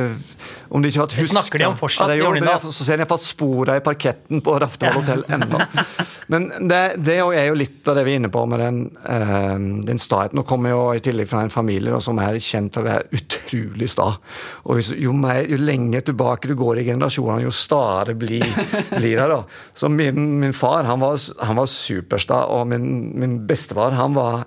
om 0.73 0.83
de 0.83 0.89
ikke 0.89 1.03
har 1.03 1.09
hatt 1.09 1.17
husk 1.19 1.35
Snakker 1.35 1.63
de 1.63 1.67
om 1.69 1.77
fortsatt? 1.79 2.13
Ja, 2.17 2.31
det 2.33 2.43
jeg, 2.43 2.73
så 2.73 2.87
ser 2.87 2.99
de 2.99 3.05
iallfall 3.05 3.21
sporene 3.23 3.79
i 3.81 3.85
parketten 3.85 4.43
på 4.45 4.55
Raftevoll 4.63 5.03
hotell 5.03 5.25
ennå. 5.33 5.61
Men 6.33 6.49
det, 6.71 6.81
det, 7.05 7.19
er 7.21 7.49
jo 7.49 7.59
litt 7.59 7.89
av 7.89 7.99
det 7.99 8.07
vi 8.07 8.15
er 8.15 8.23
inne 8.23 8.33
på 8.33 8.45
med 8.49 8.63
den, 8.63 8.81
um, 9.05 9.69
den 9.87 10.01
staheten. 10.01 10.39
Nå 10.39 10.47
kommer 10.49 10.73
jeg 10.73 10.79
jo 10.79 10.87
i 10.97 11.05
tillegg 11.09 11.31
fra 11.31 11.45
en 11.45 11.53
familie 11.53 11.93
da, 11.93 12.01
som 12.05 12.21
er 12.23 12.41
kjent 12.43 12.77
for 12.77 12.85
å 12.85 12.91
være 12.91 13.21
utrolig 13.21 13.91
sta. 13.93 14.09
Og 14.67 14.79
hvis, 14.79 14.93
jo, 15.03 15.15
mer, 15.17 15.43
jo 15.51 15.61
lenger 15.61 16.07
tilbake 16.09 16.51
du 16.51 16.57
går 16.59 16.83
i 16.83 16.89
generasjonene, 16.89 17.47
jo 17.47 17.55
staere 17.55 18.17
blir, 18.19 18.47
blir 18.97 19.21
det. 19.21 19.29
da. 19.35 19.43
Så 19.77 19.93
min, 19.93 20.39
min 20.43 20.57
far 20.57 20.89
han 20.89 21.03
var, 21.03 21.21
han 21.43 21.61
var 21.61 21.71
supersta, 21.71 22.45
og 22.55 22.69
min, 22.73 22.87
min 23.19 23.41
bestefar 23.49 23.97
han 23.99 24.17
var 24.17 24.47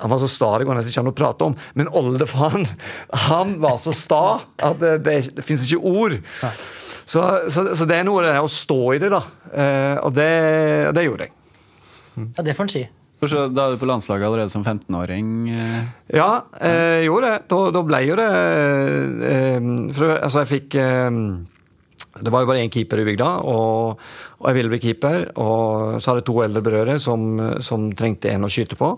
han 0.00 0.12
var 0.12 0.20
så 0.22 0.28
sta 0.30 0.50
det 0.58 0.68
går 0.68 0.78
nesten 0.78 0.92
ikke 0.92 1.02
an 1.04 1.10
å 1.12 1.16
prate 1.16 1.48
om. 1.50 1.56
Men 1.78 1.90
oldefaren, 2.00 2.68
han 3.28 3.56
var 3.62 3.80
så 3.82 3.94
sta 3.96 4.22
at 4.56 4.78
det, 4.80 4.94
det, 5.06 5.18
det 5.36 5.46
fins 5.46 5.66
ikke 5.68 5.92
ord. 5.92 6.16
Så, 7.10 7.24
så, 7.50 7.66
så, 7.74 7.86
det 7.90 7.98
er 7.98 8.06
noe 8.06 8.22
det 8.22 8.32
er 8.36 8.44
å 8.44 8.50
stå 8.50 8.80
i 8.94 9.02
det, 9.02 9.10
da. 9.10 9.20
Eh, 9.50 9.96
og 9.98 10.14
det, 10.14 10.30
det, 10.94 11.04
gjorde 11.08 11.26
jeg. 11.26 11.36
Ja, 12.20 12.44
Det 12.46 12.56
får 12.56 12.68
en 12.68 12.74
si. 12.76 12.86
Så 13.20 13.40
da 13.52 13.66
er 13.66 13.74
du 13.74 13.80
på 13.80 13.88
landslaget 13.88 14.24
allerede 14.24 14.52
som 14.52 14.62
15-åring? 14.64 15.32
Eh. 15.52 15.80
Ja, 16.16 16.30
jeg 16.62 17.08
gjorde 17.10 17.32
det. 17.34 17.40
Da, 17.50 17.58
da 17.76 17.82
ble 17.84 18.00
jo 18.06 18.20
det 18.20 18.28
eh, 19.28 19.72
for, 19.92 20.14
Altså, 20.14 20.44
jeg 20.44 20.52
fikk 20.54 20.78
eh, 20.80 21.18
det 22.20 22.32
var 22.32 22.42
jo 22.42 22.48
bare 22.50 22.62
én 22.64 22.72
keeper 22.72 23.00
i 23.00 23.04
bygda, 23.06 23.28
og, 23.48 24.00
og, 24.38 24.46
jeg 24.48 24.56
ville 24.56 24.72
bli 24.72 24.80
keeper. 24.82 25.28
Og 25.40 26.00
så 26.00 26.10
hadde 26.10 26.22
jeg 26.22 26.28
to 26.30 26.38
eldre 26.44 26.64
brødre 26.64 26.96
som, 27.02 27.28
som 27.64 27.90
trengte 27.96 28.32
en 28.32 28.46
å 28.46 28.50
skyte 28.50 28.78
på. 28.78 28.94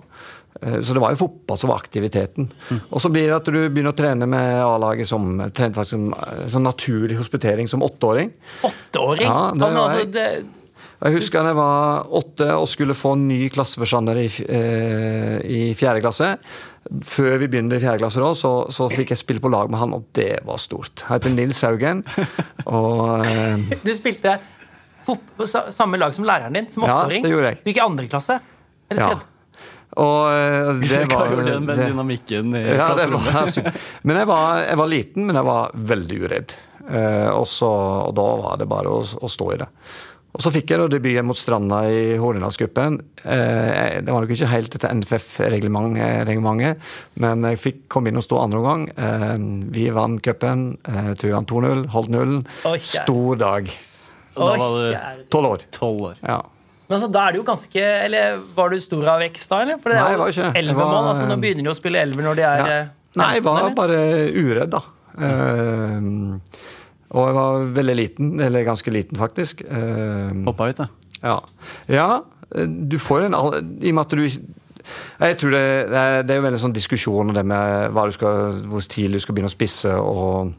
Eh, 0.60 0.80
så 0.80 0.94
det 0.94 1.00
var 1.00 1.14
jo 1.14 1.22
fotball 1.24 1.58
som 1.58 1.72
var 1.72 1.82
aktiviteten. 1.82 2.48
Mm. 2.70 2.80
Og 2.90 3.02
så 3.02 3.10
blir 3.12 3.28
det 3.28 3.36
at 3.38 3.50
du 3.50 3.58
begynner 3.58 3.92
å 3.94 3.98
trene 3.98 4.28
med 4.28 4.62
A-laget 4.64 5.08
som 5.08 5.30
som, 5.52 6.08
som 6.48 6.64
naturlig 6.64 7.18
hospitering 7.18 7.68
som 7.68 7.82
åtteåring. 7.82 8.32
Åtteåring? 8.62 9.28
Ja, 9.28 9.52
det 9.54 9.70
var 9.76 9.96
jeg. 9.96 10.12
det... 10.12 10.26
jeg 11.02 11.16
husker 11.16 11.42
da 11.42 11.52
jeg 11.52 11.58
var 11.58 12.12
åtte 12.20 12.50
og 12.58 12.68
skulle 12.70 12.98
få 12.98 13.14
ny 13.20 13.48
klasseforstander 13.54 14.20
i, 14.22 14.28
eh, 14.48 15.38
i 15.42 15.62
fjerde 15.78 16.04
klasse. 16.04 16.34
Før 17.06 17.38
vi 17.38 17.48
begynte 17.48 17.78
i 17.78 17.82
fjerde 17.82 18.02
klasse, 18.02 18.20
da, 18.20 18.32
så, 18.36 18.52
så, 18.74 18.88
fikk 18.90 19.14
jeg 19.14 19.22
spille 19.22 19.42
på 19.42 19.50
lag 19.52 19.70
med 19.70 19.80
han, 19.80 19.94
og 19.96 20.08
det 20.18 20.42
var 20.46 20.58
stort. 20.60 21.04
Jeg 21.04 21.14
heter 21.14 21.34
Nils 21.34 21.62
Haugen. 21.64 22.02
Og, 22.76 23.22
eh, 23.26 23.78
du 23.82 23.92
spilte 23.96 24.38
på 25.06 25.46
samme 25.46 25.98
lag 25.98 26.14
som 26.14 26.26
læreren 26.26 26.54
din 26.54 26.68
som 26.70 26.84
åtteåring? 26.86 27.22
Ja, 27.22 27.26
det 27.26 27.36
gjorde 27.36 27.52
jeg. 27.52 27.62
Du 27.62 27.70
gikk 27.70 27.80
i 27.80 27.86
andre 27.86 28.10
klasse? 28.10 28.38
Eller 28.90 29.06
tredje? 29.06 29.22
Ja. 29.22 29.31
Og 30.00 30.20
eh, 30.32 30.70
det 30.88 31.02
var 31.10 31.32
jo 31.32 31.42
den 31.44 31.66
dynamikken 31.68 32.54
i 32.56 32.62
ja, 32.72 32.88
klasserommet. 32.92 33.74
Men 34.08 34.22
jeg 34.22 34.30
var, 34.30 34.62
jeg 34.64 34.78
var, 34.80 34.92
liten, 34.92 35.26
men 35.28 35.40
jeg 35.40 35.48
var 35.48 35.74
veldig 35.92 36.22
uredd. 36.22 36.56
Eh, 36.88 37.28
og, 37.28 37.44
så, 37.50 37.68
og, 38.06 38.14
da 38.16 38.30
var 38.40 38.56
det 38.62 38.70
bare 38.70 38.92
å, 38.92 39.02
å 39.02 39.30
stå 39.30 39.52
i 39.52 39.60
det. 39.60 39.68
Og 40.32 40.40
så 40.40 40.48
fikk 40.54 40.70
jeg 40.72 40.80
da 40.80 40.86
debuten 40.88 41.26
mot 41.28 41.36
Stranda 41.36 41.82
i 41.92 42.16
Hornedalscupen. 42.16 42.96
Eh, 43.20 44.00
det 44.00 44.08
var 44.08 44.24
nok 44.24 44.32
ikke 44.32 44.48
helt 44.48 44.76
etter 44.78 44.94
NFF-reglementet, 44.96 46.92
men 47.20 47.44
jeg 47.50 47.60
fikk 47.60 47.82
komme 47.92 48.08
inn 48.08 48.20
og 48.20 48.24
stå 48.24 48.40
andre 48.40 48.62
omgang. 48.62 48.86
Eh, 48.96 49.36
vi 49.76 49.90
vant 49.92 50.22
cupen. 50.24 50.64
Eh, 50.88 51.12
Tuan 51.20 51.48
2-0, 51.48 51.84
holdt 51.92 52.14
nullen. 52.14 52.40
Stor 52.80 53.36
dag. 53.44 53.68
Da 54.32 54.54
var 54.56 54.78
du 54.80 55.28
tolv 55.28 55.52
år. 55.52 55.68
12 55.76 56.02
år. 56.08 56.16
Ja. 56.24 56.40
Men 56.88 56.96
altså, 56.98 57.08
da 57.14 57.26
er 57.26 57.34
det 57.34 57.38
jo 57.38 57.44
ganske 57.46 57.82
Eller 58.04 58.40
Var 58.56 58.72
du 58.72 58.80
stor 58.82 59.06
av 59.14 59.20
vekst 59.22 59.52
da, 59.52 59.60
eller? 59.64 59.78
For 59.80 59.92
det 59.92 60.00
er 60.02 60.16
jo 60.18 60.48
elleve 60.50 60.88
mål. 60.88 61.08
Altså, 61.12 61.28
nå 61.30 61.38
begynner 61.40 61.66
de 61.66 61.72
å 61.72 61.78
spille 61.78 62.02
elver 62.02 62.26
når 62.26 62.40
de 62.40 62.46
er 62.48 62.62
ja. 62.62 62.80
Nei, 63.20 63.28
jeg 63.36 63.44
var 63.44 63.74
bare 63.76 63.96
uredd, 64.32 64.72
da. 64.72 64.80
Uh, 65.20 66.38
og 67.12 67.26
jeg 67.28 67.36
var 67.36 67.66
veldig 67.76 67.96
liten, 67.98 68.30
eller 68.40 68.64
ganske 68.64 68.94
liten, 68.94 69.18
faktisk. 69.20 69.60
Uh, 69.68 70.32
Hoppa 70.46 70.70
ut, 70.70 70.80
da? 70.80 70.86
Ja. 71.20 71.36
ja. 71.92 72.08
Du 72.64 72.96
får 72.96 73.26
en 73.26 73.36
I 73.36 73.92
og 73.92 73.98
med 73.98 74.02
at 74.06 74.16
du 74.16 74.24
jeg 75.22 75.36
tror 75.38 75.52
det, 75.54 75.66
det, 75.92 76.32
er, 76.32 76.38
jo 76.40 76.44
veldig 76.48 76.58
sånn 76.58 76.74
diskusjon 76.74 77.28
om 77.30 77.36
det 77.36 77.44
med 77.46 78.00
skal, 78.16 78.56
hvor 78.66 78.82
tidlig 78.90 79.20
du 79.20 79.24
skal 79.24 79.36
begynne 79.36 79.52
å 79.52 79.54
spisse 79.54 79.92
og, 79.94 80.50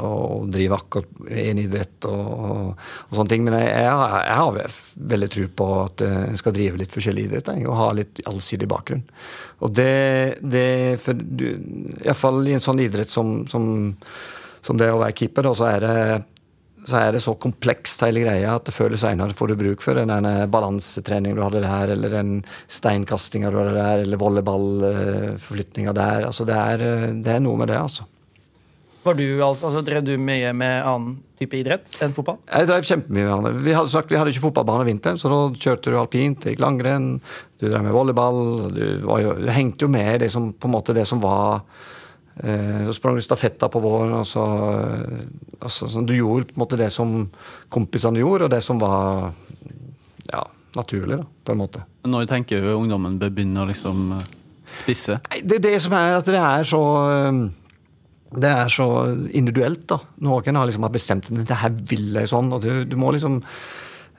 og 0.00 0.48
drive 0.52 0.76
akkurat 0.76 1.30
en 1.44 1.60
idrett 1.62 2.08
og, 2.10 2.32
og, 2.50 2.82
sånne 3.14 3.32
ting. 3.32 3.46
Men 3.46 3.58
jeg, 3.58 3.70
jeg, 3.70 4.10
jeg 4.26 4.40
har 4.40 4.80
veldig 5.14 5.30
tro 5.36 5.46
på 5.60 5.70
at 5.84 6.04
en 6.08 6.40
skal 6.40 6.56
drive 6.56 6.82
litt 6.82 6.96
forskjellig 6.96 7.28
idrett 7.28 7.52
og 7.60 7.78
ha 7.78 7.92
litt 7.98 8.20
allsidig 8.30 8.68
bakgrunn. 8.70 9.06
Og 9.60 9.72
det, 9.76 10.40
det 10.42 10.66
for 11.02 11.16
du, 11.16 11.48
Iallfall 12.02 12.44
i 12.48 12.56
en 12.56 12.62
sånn 12.64 12.82
idrett 12.82 13.10
som, 13.12 13.40
som 13.50 13.72
som 14.66 14.76
det 14.80 14.90
å 14.92 15.00
være 15.00 15.16
keeper, 15.16 15.46
da, 15.46 15.56
så 15.56 15.70
er 15.70 15.86
det 15.86 15.96
så 16.88 16.96
er 16.96 17.10
det 17.12 17.20
så 17.20 17.34
komplekst 17.36 18.00
hele 18.06 18.22
greia 18.22 18.54
at 18.56 18.64
det 18.64 18.72
føles 18.72 19.02
seinere 19.04 19.36
får 19.36 19.50
du 19.50 19.58
bruk 19.60 19.82
for 19.84 19.98
den 20.00 20.28
balansetreningen 20.48 21.36
du 21.36 21.42
hadde 21.44 21.60
der, 21.60 21.92
eller 21.92 22.14
den 22.14 22.30
steinkastinga 22.72 23.50
du 23.52 23.58
hadde 23.60 23.74
der, 23.76 24.04
eller 24.06 24.20
volleyballforflytninga 24.22 25.92
der. 25.98 26.24
Altså 26.30 26.46
det 26.48 26.56
er, 26.56 26.84
det 27.20 27.34
er, 27.34 27.42
noe 27.44 27.60
med 27.60 27.68
det, 27.68 27.76
altså. 27.76 28.08
Var 29.00 29.16
du, 29.16 29.26
altså, 29.42 29.70
altså 29.70 29.82
Drev 29.84 30.02
du 30.04 30.14
mye 30.20 30.50
med 30.52 30.82
annen 30.84 31.14
type 31.40 31.56
idrett 31.56 31.94
enn 32.04 32.12
fotball? 32.16 32.36
Jeg 32.50 32.68
drev 32.68 32.84
kjempemye 32.84 33.24
med 33.24 33.32
annet. 33.36 33.62
Vi 33.64 33.76
hadde 33.76 33.92
sagt 33.92 34.12
vi 34.12 34.18
hadde 34.20 34.34
ikke 34.34 34.44
fotballbane 34.48 34.84
vinteren, 34.88 35.20
så 35.20 35.30
da 35.32 35.38
kjørte 35.56 35.92
du 35.92 35.96
alpint, 36.00 36.44
gikk 36.50 36.60
langrenn, 36.60 37.14
du 37.60 37.68
drev 37.68 37.86
med 37.86 37.96
volleyball. 37.96 38.42
Du, 38.76 38.84
jo, 39.00 39.38
du 39.40 39.48
hengte 39.54 39.88
jo 39.88 39.92
med 39.92 40.20
det 40.20 40.28
som, 40.32 40.50
på 40.52 40.68
en 40.68 40.76
måte 40.76 40.96
det 40.96 41.08
som 41.08 41.22
var 41.24 41.62
Eh, 42.44 42.86
så 42.86 42.94
sprang 42.94 43.16
du 43.16 43.22
stafetta 43.22 43.68
på 43.68 43.78
våren. 43.78 44.12
og 44.12 44.26
så, 44.26 44.44
altså, 45.60 45.88
så 45.88 46.00
Du 46.00 46.14
gjorde 46.16 46.44
på 46.44 46.56
en 46.56 46.62
måte 46.62 46.76
det 46.76 46.90
som 46.90 47.30
kompisene 47.68 48.18
gjorde, 48.20 48.44
og 48.44 48.50
det 48.50 48.62
som 48.62 48.78
var 48.78 49.32
ja, 50.32 50.44
naturlig, 50.76 51.18
da, 51.18 51.26
på 51.44 51.52
en 51.52 51.58
måte. 51.58 51.84
Når 52.04 52.26
tenker 52.26 52.60
du 52.60 52.72
ungdommen 52.72 53.18
bør 53.18 53.30
begynne 53.30 53.64
å 53.64 53.68
liksom 53.68 54.12
eh, 54.16 54.28
spisse? 54.76 55.20
Det 55.42 55.58
er 55.58 55.66
det 55.68 55.80
som 55.82 55.92
er 55.92 56.16
at 56.16 56.26
det 56.26 56.40
er 56.40 56.64
så 56.64 56.82
det 58.30 58.50
er 58.50 58.68
så 58.70 58.88
individuelt. 59.34 59.86
da. 59.90 59.98
Noen 60.26 60.58
har 60.58 60.68
liksom 60.68 60.86
bestemt 60.92 61.30
at 61.32 61.46
det 61.48 61.62
her 61.62 61.72
vil 61.74 62.12
jeg 62.14 62.30
sånn. 62.30 62.52
og 62.54 62.62
du, 62.62 62.84
du 62.86 62.96
må 63.00 63.10
liksom 63.14 63.40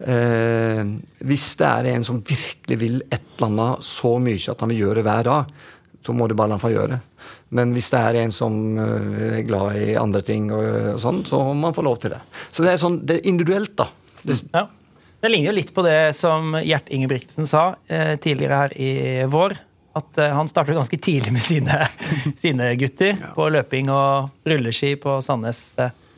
eh, 0.03 0.82
Hvis 1.24 1.46
det 1.62 1.70
er 1.70 1.91
en 1.94 2.03
som 2.03 2.20
virkelig 2.20 2.80
vil 2.82 2.98
et 3.08 3.22
eller 3.38 3.48
annet 3.48 3.88
så 3.88 4.18
mye 4.20 4.51
at 4.51 4.60
han 4.60 4.74
vil 4.74 4.84
gjøre 4.84 5.00
det 5.00 5.06
hver 5.08 5.30
dag, 5.30 5.56
så 6.01 6.15
må 6.18 6.27
du 6.27 6.36
bare 6.36 6.51
la 6.51 6.58
han 6.58 6.63
få 6.63 6.74
gjøre 6.74 6.96
det. 6.96 7.00
Men 7.56 7.74
hvis 7.75 7.89
det 7.94 8.01
er 8.01 8.20
en 8.24 8.36
som 8.36 8.60
eh, 8.82 9.39
er 9.39 9.48
glad 9.48 9.80
i 9.80 9.96
andre 10.00 10.24
ting, 10.25 10.51
og, 10.51 10.68
og 10.96 11.01
sånn, 11.01 11.24
så 11.30 11.41
må 11.48 11.56
man 11.68 11.77
få 11.77 11.86
lov 11.88 12.01
til 12.01 12.15
det. 12.15 12.22
Så 12.51 12.65
det 12.65 12.74
er, 12.74 12.82
sånn, 12.82 13.01
det 13.08 13.20
er 13.20 13.32
individuelt, 13.32 13.75
da. 13.80 13.88
Det, 14.22 14.38
ja. 14.51 14.68
det 15.24 15.32
ligner 15.32 15.51
jo 15.51 15.58
litt 15.62 15.74
på 15.74 15.86
det 15.86 16.00
som 16.18 16.56
Gjert 16.60 16.91
Ingebrigtsen 16.94 17.48
sa 17.50 17.72
eh, 17.88 18.18
tidligere 18.22 18.63
her 18.65 18.75
i 18.75 18.91
vår. 19.32 19.56
At 19.98 20.17
eh, 20.17 20.31
han 20.31 20.48
startet 20.48 20.77
ganske 20.77 20.98
tidlig 20.98 21.33
med 21.36 21.43
sine, 21.43 21.81
sine 22.43 22.74
gutter 22.79 23.15
ja. 23.17 23.33
på 23.36 23.50
løping 23.51 23.91
og 23.91 24.31
rulleski 24.48 24.95
på 25.01 25.17
Sandnes. 25.25 25.63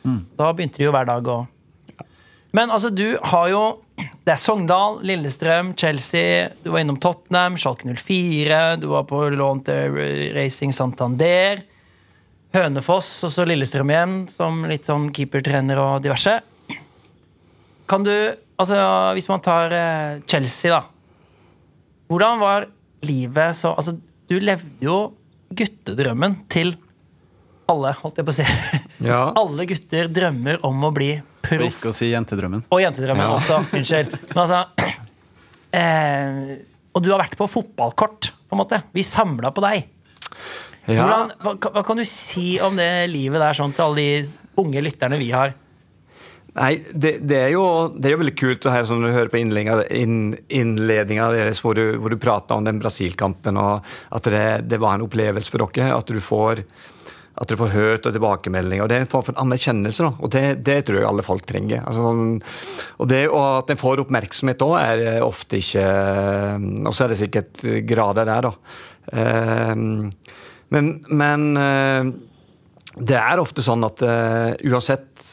Mm. 0.04 0.20
Da 0.38 0.52
begynte 0.52 0.82
de 0.82 0.88
jo 0.88 0.94
hver 0.94 1.08
dag 1.08 1.28
å 1.32 1.40
Men 2.54 2.70
altså, 2.70 2.90
du 2.94 3.16
har 3.22 3.48
jo 3.50 3.64
det 4.24 4.32
er 4.32 4.40
Sogndal, 4.40 4.98
Lillestrøm, 5.06 5.74
Chelsea, 5.78 6.48
du 6.64 6.70
var 6.72 6.82
innom 6.82 6.96
Tottenham, 7.02 7.58
Schalke 7.60 7.86
04, 7.86 8.76
du 8.82 8.88
var 8.90 9.04
på 9.06 9.20
lån 9.30 9.60
til 9.66 9.98
Racing 10.34 10.72
Santander, 10.74 11.60
Hønefoss 12.54 13.10
og 13.26 13.32
så 13.34 13.46
Lillestrøm 13.46 13.92
igjen, 13.92 14.16
som 14.32 14.64
litt 14.70 14.88
sånn 14.88 15.10
keepertrener 15.14 15.78
og 15.82 16.02
diverse. 16.04 16.38
Kan 17.90 18.06
du, 18.06 18.14
altså 18.56 18.78
hvis 19.14 19.28
man 19.30 19.44
tar 19.44 19.74
eh, 19.76 20.22
Chelsea, 20.30 20.72
da. 20.72 20.82
Hvordan 22.10 22.40
var 22.40 22.66
livet 23.06 23.56
så 23.58 23.74
Altså, 23.74 23.96
du 24.30 24.36
levde 24.40 24.84
jo 24.84 24.98
guttedrømmen 25.54 26.42
til 26.52 26.74
alle, 27.70 27.94
holdt 28.00 28.20
jeg 28.20 28.26
på 28.26 28.34
å 28.34 28.36
si. 28.40 28.48
Ja. 29.04 29.34
Alle 29.36 29.66
gutter 29.68 30.06
drømmer 30.08 30.60
om 30.64 30.84
å 30.86 30.90
bli 30.94 31.10
proff. 31.44 31.60
Og 31.60 31.72
ikke 31.74 31.90
å 31.90 31.96
si 31.96 32.06
jentedrømmen. 32.12 32.62
Og 32.72 32.80
jentedrømmen 32.80 33.26
ja. 33.26 33.32
også. 33.36 33.58
Unnskyld. 33.76 34.14
Men 34.30 34.40
altså 34.44 34.60
eh, 35.80 36.38
Og 36.94 37.02
du 37.04 37.10
har 37.10 37.20
vært 37.20 37.34
på 37.36 37.48
fotballkort, 37.50 38.30
på 38.48 38.56
en 38.56 38.62
måte. 38.62 38.78
Vi 38.94 39.04
samla 39.04 39.50
på 39.52 39.64
deg. 39.66 39.90
Ja. 40.86 41.02
Hvordan, 41.02 41.34
hva, 41.42 41.54
hva, 41.74 41.82
kan 41.84 42.00
du 42.00 42.06
si 42.08 42.54
om 42.64 42.78
det 42.78 42.88
livet 43.12 43.42
der 43.42 43.58
sånn 43.58 43.74
til 43.76 43.88
alle 43.88 44.06
de 44.06 44.62
unge 44.62 44.84
lytterne 44.86 45.20
vi 45.20 45.28
har? 45.34 45.52
Nei, 46.54 46.74
det, 46.94 47.16
det, 47.26 47.38
er 47.48 47.52
jo, 47.56 47.64
det, 47.90 48.06
er 48.06 48.14
jo, 48.14 48.20
veldig 48.20 48.36
kult 48.38 48.66
høre 48.70 48.86
sånn, 48.86 49.02
du 49.02 49.10
hører 49.10 49.30
på 49.32 49.40
innledninga 49.42 51.28
deres 51.34 51.58
hvor 51.64 51.74
du, 51.74 51.96
hvor 51.98 52.14
du 52.14 52.20
prater 52.22 52.54
om 52.54 52.66
den 52.66 52.78
Brasil-kampen, 52.82 53.58
og 53.58 53.82
at 54.14 54.28
det, 54.30 54.44
det, 54.70 54.78
var 54.82 54.94
en 54.94 55.06
opplevelse 55.08 55.50
for 55.50 55.66
dere. 55.66 55.96
At 55.96 56.10
du 56.10 56.20
får 56.22 56.62
at 57.34 57.50
du 57.50 57.56
får 57.58 57.72
hørt 57.72 58.04
og 58.06 58.12
tilbakemelding. 58.14 58.78
og 58.84 58.86
Det 58.86 58.94
er 58.94 59.02
en 59.02 59.10
form 59.10 59.24
for 59.26 59.38
anerkjennelse, 59.42 60.04
da, 60.06 60.12
og 60.22 60.30
det, 60.30 60.42
det, 60.62 60.76
tror 60.86 61.00
jeg 61.00 61.08
alle 61.08 61.24
folk 61.26 61.42
trenger. 61.50 61.80
Altså, 61.82 62.12
og, 62.94 63.08
det, 63.10 63.24
og 63.26 63.46
At 63.56 63.72
en 63.74 63.80
får 63.80 64.04
oppmerksomhet 64.04 64.62
òg, 64.62 64.74
er 64.78 65.24
ofte 65.26 65.58
ikke 65.58 65.88
Og 66.86 66.94
så 66.94 67.04
er 67.04 67.10
det 67.10 67.18
sikkert 67.18 67.64
grader 67.90 68.30
der, 68.30 68.46
da. 68.46 68.52
Eh, 69.18 69.74
men, 70.74 70.92
men 71.10 71.50
eh, 71.58 72.12
det 72.94 73.18
er 73.18 73.42
ofte 73.42 73.62
sånn 73.64 73.86
at 73.86 74.02
uansett 74.04 75.24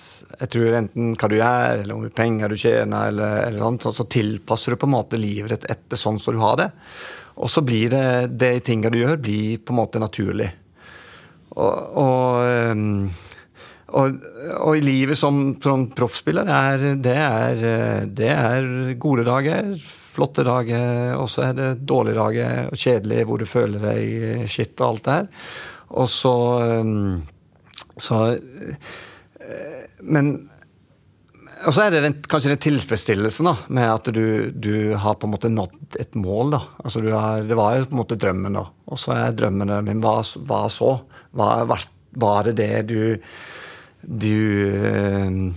jeg 0.42 0.52
tror 0.56 0.78
enten 0.80 1.16
hva 1.20 1.30
du 1.30 1.36
gjør, 1.38 1.82
eller 1.82 1.94
hvor 1.94 2.06
mye 2.06 2.16
penger 2.16 2.52
du 2.52 2.58
tjener, 2.60 3.10
eller, 3.12 3.34
eller 3.48 3.62
sånt, 3.62 3.86
så, 3.86 3.94
så, 3.96 4.08
tilpasser 4.10 4.74
du 4.74 4.82
på 4.82 4.88
en 4.90 4.96
måte 4.96 5.20
livet 5.20 5.54
ditt 5.54 5.68
etter 5.70 6.00
sånn 6.00 6.20
som 6.22 6.38
du 6.38 6.42
har 6.42 6.58
det. 6.58 6.70
Og 7.42 7.52
så 7.52 7.64
blir 7.66 7.92
det 7.94 8.06
de 8.42 8.54
tingene 8.66 8.94
du 8.94 9.02
gjør, 9.04 9.20
blir 9.22 9.60
på 9.62 9.74
en 9.74 9.82
måte 9.82 10.02
naturlig. 10.02 10.50
Og, 11.52 11.98
og, 12.00 12.38
ehm, 12.48 13.10
og, 13.92 14.22
og, 14.56 14.76
i 14.78 14.84
livet 14.86 15.20
som, 15.20 15.42
som 15.64 15.90
proffspiller, 15.96 16.48
det 16.48 17.02
det, 17.04 17.18
det 18.18 18.32
er, 18.32 18.70
gode 19.02 19.28
dager, 19.28 19.74
flotte 20.12 20.46
dager, 20.48 21.18
og 21.20 21.28
så 21.32 21.50
er 21.50 21.58
det 21.58 21.74
dårlige 21.88 22.20
dager 22.20 22.72
og 22.72 22.80
kjedelige 22.80 23.28
hvor 23.28 23.42
du 23.42 23.48
føler 23.48 23.84
deg 23.84 24.50
shit 24.52 24.74
og 24.80 24.88
alt 24.88 25.06
det 25.06 25.20
her. 25.20 25.30
Og 26.02 26.08
så 26.08 26.34
um, 26.82 27.22
Så 28.02 28.24
uh, 28.38 28.98
Men 30.02 30.34
og 31.62 31.76
så 31.76 31.84
er 31.84 31.94
det 31.94 32.00
den, 32.02 32.16
kanskje 32.26 32.56
den 32.56 32.62
tilfredsstillelsen 32.64 33.46
da, 33.46 33.52
med 33.78 33.86
at 33.86 34.08
du, 34.16 34.50
du, 34.50 34.96
har 34.98 35.18
på 35.22 35.28
en 35.28 35.34
måte 35.36 35.52
nådd 35.52 35.98
et 36.02 36.16
mål. 36.18 36.56
da. 36.56 36.62
Altså 36.82 37.04
har, 37.06 37.44
Det 37.46 37.58
var 37.58 37.76
jo 37.76 37.84
på 37.86 37.94
en 37.94 38.00
måte 38.00 38.18
drømmen, 38.18 38.58
da. 38.58 38.64
Og 38.90 38.98
så 38.98 39.14
er 39.14 39.36
drømmen 39.38 39.76
min 39.86 40.02
hva, 40.02 40.16
hva 40.50 40.64
så? 40.74 40.96
Hva, 41.38 41.52
var 42.18 42.50
det 42.50 42.56
det 42.58 42.72
du 42.90 43.02
du 44.02 45.54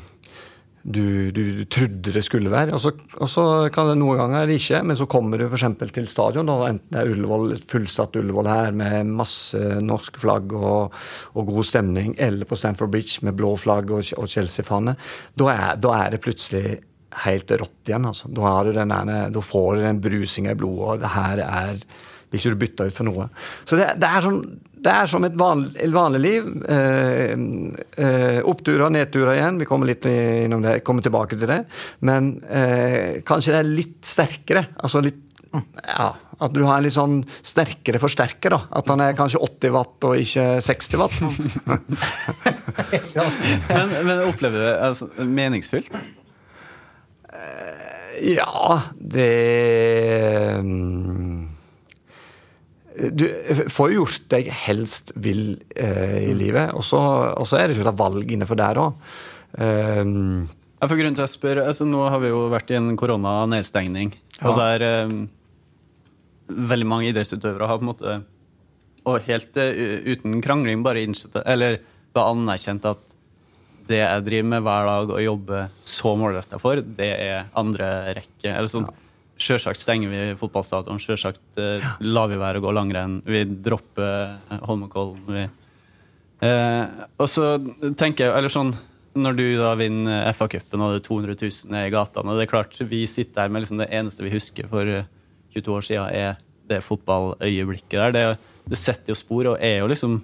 uh, 0.85 1.31
du, 1.33 1.33
du, 1.33 1.65
trodde 1.65 2.13
det 2.13 2.23
skulle 2.25 2.53
være. 2.53 2.75
Og 2.77 2.83
så, 2.83 2.93
og 3.17 3.31
så, 3.31 3.45
kan 3.75 3.89
det 3.91 3.97
noen 4.01 4.21
ganger 4.21 4.53
ikke, 4.55 4.83
men 4.85 4.99
så 4.99 5.09
kommer 5.11 5.41
du 5.41 5.47
f.eks. 5.49 5.67
til 5.95 6.09
stadion, 6.09 6.49
da, 6.49 6.59
enten 6.69 6.93
det 6.93 7.01
er 7.01 7.13
Ullevål, 7.15 7.57
fullsatt 7.71 8.19
Ullevål 8.21 8.51
her 8.51 8.77
med 8.77 9.13
masse 9.17 9.61
norske 9.85 10.23
flagg 10.23 10.53
og, 10.59 10.95
og, 11.35 11.45
god 11.49 11.69
stemning, 11.71 12.15
eller 12.19 12.49
på 12.49 12.59
Stamford 12.61 12.93
Bridge 12.93 13.25
med 13.25 13.37
blå 13.39 13.55
flagg 13.61 13.93
og, 13.95 14.05
og 14.21 14.31
Chelsea-fane. 14.31 14.97
Da, 15.35 15.55
da, 15.81 15.95
er 16.03 16.15
det 16.15 16.25
plutselig 16.25 16.79
helt 17.25 17.53
rått 17.55 17.89
igjen. 17.89 18.11
altså. 18.11 18.29
Da, 18.35 18.57
der, 18.75 19.31
da 19.33 19.45
får 19.45 19.77
du 19.77 19.87
den 19.87 20.03
brusinga 20.05 20.53
i 20.53 20.59
blodet, 20.59 20.89
og 20.89 21.05
det 21.05 21.15
her 21.15 21.47
er 21.47 21.87
hvis 22.35 22.49
du 22.51 22.59
bytter 22.59 22.91
ut 22.91 22.97
for 22.97 23.07
noe. 23.07 23.29
Så 23.63 23.79
det, 23.79 23.93
det, 24.03 24.09
er, 24.09 24.25
sånn, 24.25 24.41
det 24.85 24.93
er 24.93 25.07
som 25.09 25.25
et 25.25 25.37
vanlig, 25.39 25.87
vanlig 25.95 26.21
liv. 26.21 26.49
Eh, 26.69 27.33
eh, 28.05 28.41
oppturer, 28.45 28.91
nedturer 28.93 29.39
igjen. 29.39 29.61
Vi 29.63 29.69
kommer 29.69 29.89
litt 29.89 30.05
innom 30.11 30.63
det, 30.65 30.83
kommer 30.85 31.03
tilbake 31.05 31.39
til 31.41 31.49
det. 31.49 31.63
Men 32.05 32.23
eh, 32.45 33.23
kanskje 33.27 33.53
det 33.55 33.61
er 33.63 33.77
litt 33.81 34.01
sterkere. 34.05 34.63
Altså 34.85 35.01
litt 35.05 35.23
ja, 35.55 36.09
At 36.43 36.51
du 36.51 36.65
har 36.67 36.81
en 36.81 36.85
litt 36.85 36.97
sånn 36.97 37.23
sterkere 37.47 38.01
forsterker. 38.03 38.51
da. 38.57 38.61
At 38.81 38.89
han 38.93 39.01
er 39.05 39.17
kanskje 39.17 39.41
80 39.47 39.75
watt 39.77 39.99
og 40.11 40.15
ikke 40.21 40.45
60 40.67 41.01
watt. 41.01 41.17
men, 43.71 43.87
men 44.05 44.17
opplever 44.27 44.57
du 44.59 44.65
det 44.67 44.77
altså, 44.91 45.05
meningsfylt? 45.25 45.95
Eh, 47.33 48.35
ja, 48.35 48.83
det 48.99 49.31
um 50.61 51.24
du 53.11 53.25
får 53.73 53.93
jo 53.93 54.03
gjort 54.03 54.35
jeg 54.37 54.53
helst 54.65 55.13
vil 55.21 55.57
eh, 55.77 56.21
i 56.29 56.33
mm. 56.33 56.39
livet. 56.41 56.75
Og 56.77 56.85
så 56.87 57.59
er 57.59 57.69
det 57.69 57.77
ikke 57.77 57.89
et 57.93 58.01
valg 58.01 58.35
innenfor 58.37 58.61
der 58.61 58.81
òg. 58.83 59.09
Um, 59.55 60.47
ja, 60.81 60.89
for 60.89 60.99
grunnen 60.99 61.15
til 61.15 61.23
jeg 61.23 61.31
spør, 61.37 61.61
altså, 61.63 61.87
Nå 61.87 62.01
har 62.11 62.19
vi 62.23 62.33
jo 62.33 62.45
vært 62.51 62.73
i 62.75 62.79
en 62.79 62.93
koronanedstengning. 62.99 64.15
Ja. 64.41 64.51
Og 64.51 64.61
der 64.61 64.87
um, 65.11 65.27
veldig 66.73 66.89
mange 66.91 67.11
idrettsutøvere 67.13 67.71
har 67.71 67.81
på 67.81 67.87
en 67.87 67.93
måte, 67.93 68.17
og 69.05 69.29
helt 69.29 69.61
uh, 69.61 69.85
uten 70.11 70.41
krangling, 70.45 70.83
bare 70.87 71.05
innsett 71.07 71.37
eller 71.45 71.81
bare 72.15 72.35
anerkjent 72.35 72.87
at 72.89 73.15
det 73.85 73.99
jeg 74.01 74.25
driver 74.25 74.49
med 74.49 74.63
hver 74.65 74.87
dag 74.89 75.11
og 75.13 75.21
jobber 75.21 75.65
så 75.77 76.15
målretta 76.17 76.61
for, 76.63 76.81
det 76.81 77.11
er 77.21 77.49
andre 77.59 77.89
rekke. 78.17 78.53
eller 78.55 78.71
sånn 78.71 78.87
ja 78.89 79.01
Sjølsagt 79.35 79.83
stenger 79.83 80.13
vi 80.13 80.23
fotballstadion. 80.39 81.01
Sjølsagt 81.03 81.59
eh, 81.59 81.85
lar 82.07 82.31
vi 82.31 82.39
være 82.39 82.61
å 82.61 82.65
gå 82.65 82.73
langrenn. 82.75 83.19
Vi 83.27 83.43
dropper 83.67 84.37
eh, 84.37 84.61
Holmenkollen. 84.69 85.51
Eh, 86.45 86.85
og 87.19 87.31
så 87.31 87.57
tenker 87.99 88.27
jeg, 88.27 88.35
eller 88.35 88.53
sånn 88.53 88.75
Når 89.15 89.37
du 89.39 89.45
da 89.57 89.71
vinner 89.79 90.27
FA-cupen 90.35 90.83
og 90.83 90.91
det 90.93 90.99
er 90.99 91.05
200 91.07 91.37
000 91.39 91.77
er 91.79 91.87
i 91.87 91.93
gatene 91.95 92.33
og 92.33 92.41
det 92.41 92.45
er 92.45 92.51
klart 92.51 92.75
Vi 92.91 93.05
sitter 93.09 93.45
her 93.45 93.53
med 93.55 93.63
liksom 93.63 93.79
det 93.79 93.87
eneste 93.95 94.27
vi 94.27 94.33
husker 94.35 94.67
for 94.69 94.91
22 95.55 95.63
eh, 95.63 95.71
år 95.77 95.87
siden, 95.87 96.09
er 96.11 96.41
det 96.69 96.81
fotballøyeblikket 96.83 97.95
der. 97.95 98.15
Det, 98.15 98.65
det 98.73 98.81
setter 98.81 99.15
jo 99.15 99.19
spor 99.19 99.53
og 99.53 99.63
er 99.63 99.83
jo 99.83 99.91
liksom 99.93 100.19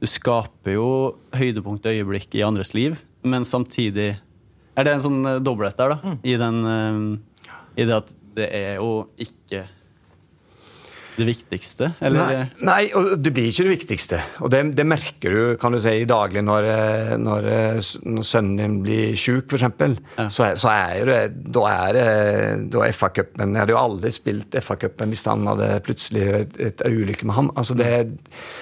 Du 0.00 0.06
skaper 0.08 0.76
jo 0.76 0.88
høydepunkt 1.36 1.88
og 1.88 1.96
øyeblikk 1.96 2.36
i 2.36 2.44
andres 2.44 2.74
liv, 2.76 3.00
men 3.22 3.44
samtidig 3.48 4.14
er 4.76 4.86
det 4.86 4.94
en 4.94 5.04
sånn 5.04 5.20
dobbelthet 5.44 5.80
der, 5.80 5.92
da. 5.96 6.14
I, 6.24 6.36
den, 6.40 7.18
I 7.76 7.84
det 7.84 7.96
at 7.96 8.12
det 8.36 8.48
er 8.54 8.74
jo 8.78 9.04
ikke 9.20 9.66
det 11.20 11.26
viktigste? 11.28 11.90
Nei, 12.00 12.44
nei, 12.64 12.80
og 12.96 13.12
det 13.20 13.32
blir 13.34 13.50
ikke 13.50 13.66
det 13.66 13.72
viktigste. 13.74 14.20
Og 14.44 14.50
det, 14.52 14.60
det 14.78 14.86
merker 14.88 15.34
du 15.34 15.40
kan 15.60 15.74
du 15.74 15.80
si, 15.82 15.92
i 16.02 16.08
daglig 16.08 16.42
når, 16.46 16.68
eh, 16.70 17.12
når, 17.20 17.48
eh, 17.50 17.80
når 18.08 18.26
sønnen 18.26 18.56
din 18.60 18.76
blir 18.84 19.16
sjuk, 19.18 19.52
f.eks. 19.52 19.66
Ja. 20.16 20.28
Så, 20.32 20.48
så 20.60 20.72
er 20.72 21.10
det 21.10 21.18
Da 21.52 21.64
er 21.70 21.98
det 21.98 22.92
FA-cupen 22.96 23.54
Jeg 23.54 23.62
hadde 23.62 23.74
jo 23.74 23.80
aldri 23.80 24.12
spilt 24.14 24.56
FA-cupen 24.64 25.12
hvis 25.12 25.26
han 25.28 25.46
hadde 25.50 25.70
plutselig 25.86 26.26
et, 26.40 26.60
et 26.70 26.84
ulykke 26.86 27.28
med 27.28 27.36
ham. 27.36 27.50
Altså, 27.56 27.76
det, 27.78 27.90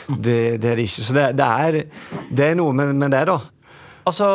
det, 0.09 0.41
det 0.63 0.73
er 0.73 0.83
ikke 0.83 1.07
Så 1.11 1.17
det, 1.17 1.29
er, 1.45 1.83
det 2.31 2.51
er 2.51 2.59
noe 2.59 2.75
med, 2.77 2.97
med 2.99 3.15
det, 3.15 3.27
da. 3.31 3.39
Altså 4.09 4.27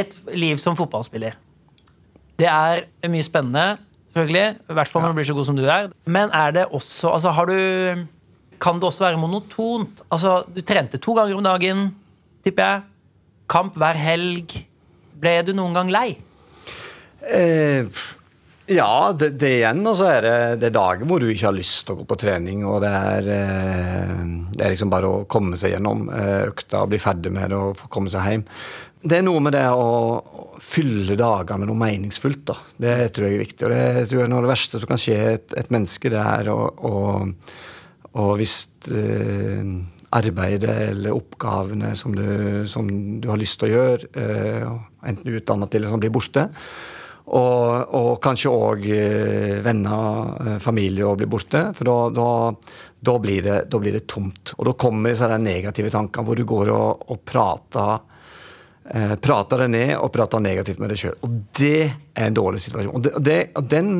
Et 0.00 0.18
liv 0.32 0.58
som 0.58 0.78
fotballspiller. 0.78 1.36
Det 2.40 2.48
er 2.48 2.86
mye 3.12 3.26
spennende 3.26 3.89
selvfølgelig. 4.10 4.46
I 4.70 4.76
hvert 4.78 4.88
fall 4.90 5.02
når 5.02 5.12
du 5.14 5.18
blir 5.20 5.28
så 5.30 5.36
god 5.38 5.48
som 5.48 5.58
du 5.58 5.64
er. 5.66 5.90
Men 6.06 6.32
er 6.34 6.54
det 6.56 6.66
også 6.70 7.12
altså, 7.14 7.30
har 7.30 7.46
du, 7.50 8.06
Kan 8.60 8.76
det 8.76 8.84
også 8.84 9.04
være 9.06 9.16
monotont? 9.20 10.02
Altså, 10.10 10.42
Du 10.54 10.60
trente 10.60 10.98
to 10.98 11.14
ganger 11.14 11.36
om 11.36 11.44
dagen, 11.44 11.94
tipper 12.44 12.62
jeg. 12.62 12.82
Kamp 13.48 13.76
hver 13.76 13.96
helg. 13.98 14.52
Ble 15.20 15.42
du 15.42 15.52
noen 15.56 15.74
gang 15.74 15.90
lei? 15.90 16.18
Eh, 17.28 17.86
ja, 18.72 19.12
det, 19.16 19.32
det 19.40 19.50
igjen. 19.58 19.80
Og 19.86 19.96
så 19.98 20.08
er 20.10 20.26
det, 20.26 20.36
det 20.62 20.68
er 20.70 20.76
dager 20.76 21.08
hvor 21.08 21.22
du 21.22 21.28
ikke 21.30 21.48
har 21.48 21.56
lyst 21.56 21.84
til 21.86 21.96
å 21.96 22.00
gå 22.00 22.06
på 22.10 22.18
trening. 22.20 22.62
Og 22.68 22.80
det 22.84 22.92
er, 22.92 23.30
eh, 23.36 24.14
det 24.54 24.64
er 24.64 24.74
liksom 24.74 24.92
bare 24.92 25.10
å 25.10 25.24
komme 25.30 25.58
seg 25.60 25.74
gjennom 25.74 26.06
eh, 26.14 26.46
økta 26.50 26.84
og 26.84 26.92
bli 26.92 27.02
ferdig 27.02 27.34
med 27.34 27.52
det 27.52 27.58
og 27.58 27.84
komme 27.92 28.12
seg 28.12 28.30
hjem. 28.30 28.46
Det 29.00 29.16
er 29.16 29.24
noe 29.24 29.40
med 29.40 29.54
det 29.56 29.64
å 29.72 29.90
fylle 30.60 31.16
dager 31.16 31.60
med 31.60 31.70
noe 31.70 31.80
meningsfullt. 31.80 32.42
da. 32.50 32.58
Det 32.76 32.96
tror 33.16 33.28
jeg 33.28 33.38
er 33.38 33.46
viktig. 33.46 33.64
Og 33.66 33.72
det 33.72 34.08
tror 34.10 34.20
jeg 34.20 34.26
er 34.26 34.32
noe 34.34 34.42
av 34.42 34.48
det 34.48 34.52
verste 34.52 34.80
som 34.82 34.90
kan 34.90 35.00
skje 35.00 35.20
et, 35.36 35.56
et 35.56 35.72
menneske, 35.72 36.12
det 36.12 36.20
er 36.20 36.52
å, 36.52 36.92
hvis 38.36 38.56
eh, 38.92 39.72
arbeidet 40.10 40.76
eller 40.90 41.14
oppgavene 41.14 41.92
som 41.98 42.14
du, 42.16 42.66
som 42.68 42.88
du, 43.22 43.28
har 43.30 43.38
lyst 43.40 43.60
til 43.60 43.70
å 43.70 43.74
gjøre, 43.76 44.10
eh, 44.18 44.72
enten 45.06 45.36
utdannet 45.38 45.70
til 45.70 45.82
eller 45.84 45.94
som 45.94 46.02
blir 46.02 46.12
borte, 46.14 46.48
og, 47.30 47.94
og 47.94 48.10
kanskje 48.22 48.50
òg 48.50 48.86
eh, 48.90 49.58
venner, 49.62 50.30
eh, 50.44 50.56
familie 50.62 51.06
å 51.06 51.16
bli 51.18 51.28
borte. 51.30 51.68
For 51.76 51.86
da, 51.86 51.96
da, 52.16 52.28
da, 53.10 53.16
blir 53.22 53.44
det, 53.44 53.58
da, 53.70 53.80
blir 53.82 53.98
det, 53.98 54.06
tomt. 54.10 54.54
Og 54.58 54.66
da 54.66 54.74
kommer 54.80 55.12
disse 55.12 55.28
negative 55.38 55.92
tankene 55.92 56.26
hvor 56.26 56.40
du 56.40 56.46
går 56.48 56.72
og, 56.74 57.04
og 57.12 57.22
prater 57.28 57.98
eh, 58.90 59.16
prater 59.22 59.64
deg 59.64 59.72
ned 59.76 59.94
og 60.00 60.10
prater 60.14 60.42
negativt 60.42 60.82
med 60.82 60.94
deg 60.94 61.02
sjøl. 61.04 61.18
Og 61.26 61.40
det 61.60 61.82
er 61.86 62.28
en 62.28 62.38
dårlig 62.40 62.64
situasjon. 62.66 62.94
Og, 62.96 63.04
det, 63.06 63.14
og, 63.14 63.26
det, 63.28 63.40
og 63.60 63.70
den 63.70 63.92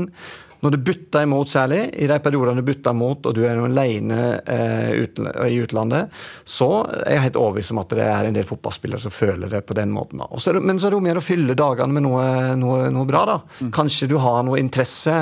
når 0.60 0.74
det 0.74 0.80
butter 0.84 1.24
imot, 1.24 1.48
særlig, 1.48 1.82
i 1.96 2.08
de 2.10 2.18
periodene 2.22 2.60
det 2.60 2.66
butter 2.68 2.94
imot, 2.96 3.26
og 3.28 3.36
du 3.36 3.42
er 3.48 3.60
alene 3.64 4.18
eh, 4.44 4.90
ut, 5.00 5.20
i 5.46 5.60
utlandet, 5.62 6.10
så 6.44 6.68
er 7.00 7.16
jeg 7.16 7.24
helt 7.28 7.40
overbevist 7.40 7.74
om 7.74 7.80
at 7.82 7.94
det 7.96 8.04
er 8.06 8.28
en 8.28 8.36
del 8.36 8.48
fotballspillere 8.48 9.00
som 9.00 9.14
føler 9.14 9.52
det 9.52 9.62
på 9.68 9.76
den 9.78 9.94
måten. 9.94 10.20
Det, 10.20 10.60
men 10.60 10.80
så 10.80 10.88
er 10.88 10.94
det 10.94 11.00
jo 11.00 11.06
mer 11.08 11.20
å 11.20 11.24
fylle 11.24 11.56
dagene 11.58 11.96
med 11.96 12.06
noe, 12.06 12.26
noe, 12.60 12.90
noe 12.92 13.08
bra. 13.08 13.24
da. 13.32 13.38
Mm. 13.60 13.72
Kanskje 13.78 14.10
du 14.10 14.18
har 14.20 14.44
noe 14.46 14.60
interesse. 14.60 15.16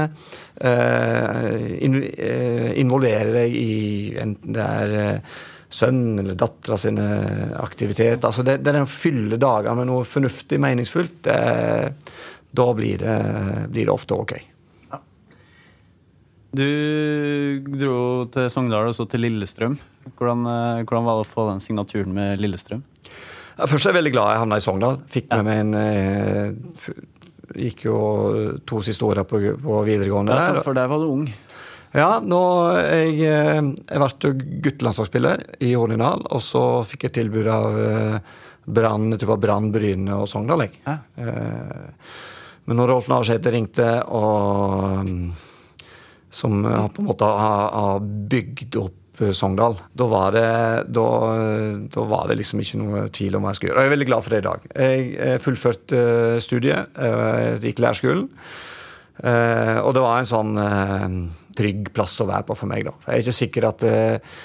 Eh, 0.59 1.85
in, 1.87 2.01
eh, 2.03 2.73
involvere 2.83 3.31
deg 3.37 3.55
i 3.55 3.79
enten 4.19 4.57
det 4.57 4.65
er 4.65 4.97
eh, 4.99 5.39
sønn 5.71 6.19
eller 6.19 6.35
dattera 6.39 6.79
sine 6.81 7.07
aktiviteter. 7.61 8.27
Altså 8.27 8.43
det, 8.43 8.59
det 8.65 8.73
er 8.73 8.83
å 8.83 8.91
fylle 8.91 9.39
dagene 9.39 9.83
med 9.83 9.91
noe 9.91 10.07
fornuftig, 10.09 10.59
meningsfullt. 10.65 11.21
Det, 11.29 11.41
da 12.59 12.71
blir 12.75 13.03
det, 13.03 13.19
blir 13.69 13.87
det 13.87 13.95
ofte 13.95 14.17
ok. 14.17 14.39
Du 16.57 17.61
dro 17.77 17.99
til 18.33 18.49
Sogndal 18.49 18.89
og 18.89 18.95
så 18.97 19.05
til 19.11 19.21
Lillestrøm. 19.27 19.77
Hvordan, 20.17 20.47
eh, 20.49 20.85
hvordan, 20.87 21.05
var 21.05 21.19
det 21.19 21.27
å 21.27 21.29
få 21.29 21.45
den 21.51 21.61
signaturen 21.61 22.15
med 22.17 22.41
Lillestrøm? 22.41 22.81
Først 23.59 23.85
er 23.85 23.91
jeg 23.91 23.99
veldig 23.99 24.13
glad 24.15 24.33
jeg 24.33 24.41
havna 24.45 24.57
i 24.57 24.65
Sogndal. 24.65 25.01
Fikk 25.11 25.29
med 25.29 25.39
ja. 25.39 25.47
meg 25.49 25.61
en 25.65 25.75
eh, 25.83 27.05
Gikk 27.59 27.87
jo 27.87 27.99
to 28.69 28.81
siste 28.85 29.07
åra 29.07 29.25
på, 29.25 29.41
på, 29.57 29.77
videregående. 29.87 30.37
Ja, 30.37 30.61
for 30.61 30.77
der 30.77 30.89
var 30.89 31.01
du 31.01 31.09
ung? 31.09 31.23
Ja, 31.97 32.19
nå 32.21 32.41
jeg, 32.77 33.15
eh, 33.25 33.61
jeg 33.89 34.03
ble 34.03 34.33
guttelandslagsspiller 34.67 35.45
i 35.65 35.73
Hornindal, 35.73 36.27
og 36.29 36.43
så 36.45 36.65
fikk 36.87 37.09
jeg 37.09 37.17
tilbud 37.23 37.49
av 37.53 37.79
Brann, 38.69 39.09
jeg 39.15 39.21
tror 39.21 39.25
det 39.25 39.33
var 39.33 39.45
Brann, 39.45 39.71
Bryne 39.73 40.21
og 40.21 40.29
Sogndal. 40.29 40.67
Ja. 40.85 40.99
Men 41.17 42.81
når 42.83 42.93
Rolf 42.93 43.09
Navarsete 43.09 43.53
ringte 43.55 43.89
og 44.13 45.09
som 46.39 46.63
på 46.63 47.03
en 47.03 47.09
måte 47.09 47.29
har 47.29 48.07
bygd 48.31 48.79
opp 48.81 49.23
eh, 49.25 49.35
Sogndal. 49.37 49.77
Da 49.99 50.09
var, 50.11 50.37
det, 50.37 50.47
da, 50.95 51.09
da 51.95 52.07
var, 52.15 52.31
det, 52.31 52.39
liksom 52.41 52.63
ikke 52.63 52.81
noe 52.83 53.05
tvil 53.15 53.39
om 53.39 53.45
hva 53.45 53.53
jeg 53.53 53.61
skulle 53.61 53.73
gjøre. 53.73 53.81
Og 53.81 53.87
jeg 53.87 53.91
er 53.93 53.97
veldig 53.97 54.11
glad 54.13 54.25
for 54.27 54.35
det 54.35 54.43
i 54.43 54.49
dag. 54.49 54.73
Jeg 54.79 55.45
fullførte 55.45 56.03
eh, 56.07 56.41
studiet, 56.45 56.99
jeg 56.99 57.63
gikk 57.67 57.85
lærerskolen. 57.85 58.27
Eh, 59.19 59.79
og 59.83 59.95
det 59.97 60.03
var 60.05 60.21
en 60.21 60.29
sånn 60.31 60.55
eh, 60.63 61.07
trygg 61.59 61.91
plass 61.95 62.15
å 62.23 62.29
være 62.29 62.47
på 62.47 62.57
for 62.59 62.71
meg, 62.71 62.87
da. 62.87 62.95
Jeg 63.09 63.15
er 63.17 63.25
ikke 63.25 63.39
sikker 63.41 63.67
at, 63.73 63.85
eh, 63.89 64.39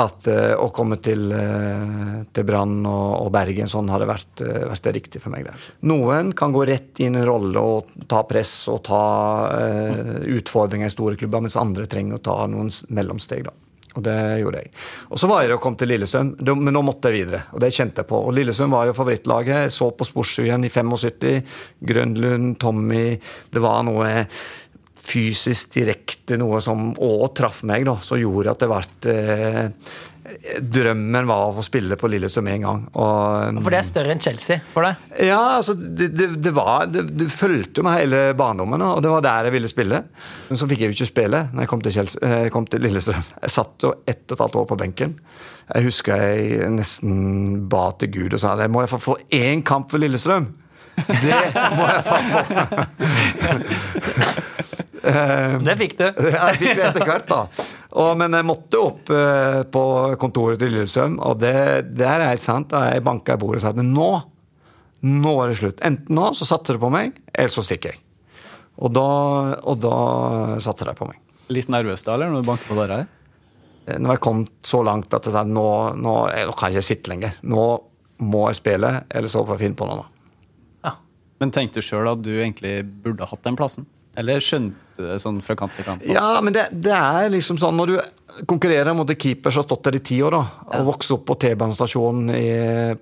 at 0.00 0.26
eh, 0.30 0.52
å 0.58 0.70
komme 0.74 0.98
til, 1.02 1.28
eh, 1.32 2.14
til 2.34 2.46
Brann 2.48 2.80
og, 2.82 3.10
og 3.26 3.30
Bergen 3.34 3.70
sånn 3.70 3.90
hadde 3.92 4.08
vært, 4.10 4.42
eh, 4.42 4.64
vært 4.70 4.86
det 4.88 4.94
riktige 4.96 5.22
for 5.22 5.34
meg 5.34 5.46
der. 5.46 5.68
Noen 5.90 6.32
kan 6.36 6.54
gå 6.54 6.64
rett 6.66 7.02
inn 7.04 7.14
i 7.14 7.22
en 7.22 7.28
rolle 7.28 7.62
og 7.62 7.92
ta 8.10 8.24
press 8.26 8.56
og 8.72 8.82
ta 8.86 9.04
uh, 9.54 10.16
utfordringer 10.34 10.90
i 10.90 10.94
store 10.94 11.18
klubber, 11.20 11.44
mens 11.44 11.58
andre 11.60 11.86
trenger 11.90 12.18
å 12.18 12.24
ta 12.24 12.38
noen 12.50 12.72
mellomsteg, 12.94 13.44
da. 13.46 13.54
Og 13.94 14.02
det 14.02 14.16
gjorde 14.40 14.60
jeg. 14.64 14.72
Og 15.14 15.20
så 15.22 15.28
var 15.30 15.44
jeg 15.44 15.54
og 15.54 15.60
kom 15.62 15.76
til 15.78 15.92
Lillestrøm, 15.92 16.32
men 16.58 16.74
nå 16.74 16.82
måtte 16.82 17.12
jeg 17.12 17.20
videre. 17.20 17.44
Og 17.54 17.62
det 17.62 17.70
kjente 17.76 18.02
jeg 18.02 18.10
på. 18.10 18.18
Og 18.26 18.34
Lillestrøm 18.34 18.74
var 18.74 18.88
jo 18.88 18.96
favorittlaget. 18.96 19.68
Jeg 19.68 19.74
så 19.76 19.92
på 19.94 20.08
Sportsrevyen 20.08 20.66
i 20.66 20.70
75. 20.72 21.54
Grønlund, 21.78 22.56
Tommy 22.58 23.04
Det 23.54 23.62
var 23.62 23.86
noe 23.86 24.10
fysisk 25.04 25.76
direkte, 25.76 26.38
noe 26.40 26.60
som 26.64 26.92
òg 26.96 27.28
traff 27.36 27.62
meg, 27.68 27.84
da. 27.88 27.98
Som 28.04 28.20
gjorde 28.20 28.54
at 28.54 28.64
det 28.64 28.70
ble 28.72 29.14
eh, 29.14 29.70
Drømmen 30.64 31.26
var 31.28 31.50
å 31.50 31.54
få 31.58 31.62
spille 31.66 31.98
på 32.00 32.08
Lillestrøm 32.08 32.46
en 32.48 32.62
gang. 32.64 32.78
Og, 32.96 33.58
For 33.60 33.74
det 33.74 33.80
er 33.82 33.86
større 33.86 34.14
enn 34.14 34.22
Chelsea 34.24 34.62
for 34.72 34.86
deg. 34.86 35.02
ja, 35.28 35.40
altså, 35.58 35.74
det, 35.76 36.08
det, 36.16 36.30
det 36.40 36.52
var 36.56 36.86
Det, 36.88 37.26
fulgte 37.28 37.84
med 37.84 37.98
hele 38.00 38.22
barndommen, 38.38 38.80
og 38.86 39.02
det 39.04 39.12
var 39.12 39.24
der 39.26 39.50
jeg 39.50 39.56
ville 39.58 39.70
spille. 39.70 40.00
Men 40.48 40.60
så 40.60 40.68
fikk 40.70 40.80
jeg 40.80 40.90
jo 40.94 40.96
ikke 40.96 41.10
spille 41.10 41.42
når 41.52 41.66
jeg 41.66 41.72
kom 41.74 41.84
til, 41.84 41.96
Chelsea, 41.98 42.32
jeg 42.46 42.54
kom 42.56 42.66
til 42.72 42.84
Lillestrøm. 42.86 43.28
Jeg 43.44 43.54
satt 43.58 43.84
jo 43.84 43.92
ett 44.08 44.24
og 44.24 44.36
et 44.38 44.44
halvt 44.46 44.58
år 44.62 44.68
på 44.72 44.80
benken. 44.80 45.14
Jeg 45.68 45.88
husker 45.90 46.24
jeg 46.24 46.72
nesten 46.72 47.68
ba 47.72 47.90
til 48.00 48.12
Gud 48.16 48.36
og 48.36 48.40
sa 48.40 48.56
at 48.56 48.64
jeg 48.64 48.72
må 48.72 48.84
jeg 48.84 48.94
få 48.96 49.02
få 49.10 49.18
én 49.28 49.60
kamp 49.64 49.92
for 49.92 50.00
Lillestrøm. 50.00 50.48
Det 50.96 51.40
må 51.74 51.86
jeg 51.90 52.02
faen 52.06 52.26
meg 52.30 52.44
Det 55.64 55.74
fikk 55.76 55.96
du. 55.98 56.04
Ja, 56.34 56.50
jeg 56.52 56.60
fikk 56.62 56.78
det 56.78 56.84
etter 56.88 57.04
hvert, 57.08 57.26
da. 57.28 57.40
Og, 57.94 58.12
men 58.18 58.34
jeg 58.34 58.46
måtte 58.48 58.80
opp 58.80 59.10
uh, 59.12 59.60
på 59.70 59.82
kontoret 60.20 60.58
til 60.62 60.72
Lillestrøm, 60.72 61.18
og 61.22 61.42
det, 61.42 61.54
det 61.94 62.06
er 62.08 62.24
helt 62.30 62.42
sant. 62.42 62.70
Da 62.72 62.86
jeg 62.90 63.04
banka 63.06 63.36
i 63.36 63.40
bordet 63.42 63.60
og 63.60 63.66
sa 63.66 63.74
at 63.74 63.82
nå, 63.84 64.08
nå 65.04 65.34
er 65.42 65.52
det 65.52 65.58
slutt. 65.60 65.82
Enten 65.84 66.16
nå 66.16 66.30
så 66.38 66.48
satser 66.48 66.78
du 66.78 66.82
på 66.86 66.90
meg, 66.94 67.18
eller 67.34 67.52
så 67.52 67.64
stikker 67.66 67.92
jeg. 67.92 68.00
Og 68.82 68.90
da, 68.96 69.04
og 69.62 69.76
da 69.84 69.96
satser 70.64 70.90
de 70.90 70.96
på 70.98 71.06
meg. 71.10 71.20
Litt 71.54 71.68
nervøs 71.70 72.02
da, 72.06 72.16
eller, 72.16 72.32
når 72.32 72.42
du 72.42 72.48
banker 72.48 72.70
på 72.72 72.78
døra 72.78 73.02
her? 73.02 73.10
Eh, 73.86 73.98
Når 74.00 74.16
jeg 74.16 74.22
kom 74.24 74.42
så 74.64 74.80
langt 74.86 75.12
at 75.14 75.28
jeg 75.28 75.36
sa 75.36 75.44
nå, 75.46 75.68
nå, 76.00 76.14
jeg, 76.32 76.48
nå 76.48 76.56
kan 76.56 76.72
jeg 76.72 76.80
ikke 76.80 76.88
sitte 76.88 77.12
lenger. 77.12 77.36
Nå 77.52 77.68
må 78.24 78.46
jeg 78.48 78.58
spille, 78.62 78.90
eller 79.12 79.30
så 79.30 79.44
får 79.44 79.58
jeg 79.58 79.66
finne 79.66 79.78
på 79.78 79.88
noe. 79.90 80.00
da. 80.00 80.13
Ja. 81.44 81.46
Men 81.46 81.52
tenkte 81.52 81.82
du 81.82 81.86
sjøl 81.86 82.08
at 82.08 82.24
du 82.24 82.32
egentlig 82.38 82.78
burde 83.04 83.28
hatt 83.28 83.44
den 83.44 83.60
plassen? 83.60 83.86
Eller 84.16 84.42
skjønte 84.42 84.94
du 84.96 85.08
det 85.08 85.20
sånn 85.22 85.40
fra 85.42 85.56
kamp 85.58 85.74
til 85.74 85.86
kamp? 85.86 86.04
Ja, 86.06 86.38
men 86.44 86.54
det, 86.54 86.68
det 86.72 86.94
er 86.94 87.32
liksom 87.34 87.58
sånn 87.60 87.74
når 87.78 87.90
du 87.90 87.96
konkurrerer 88.50 88.94
mot 88.96 89.10
en 89.10 89.18
keeper 89.18 89.52
som 89.52 89.64
har 89.64 89.68
stått 89.68 89.88
der 89.88 89.98
i 89.98 90.04
ti 90.06 90.20
år, 90.24 90.36
da, 90.36 90.68
og 90.78 90.92
vokst 90.92 91.14
opp 91.14 91.24
på 91.28 91.36
T-banestasjonen 91.42 92.30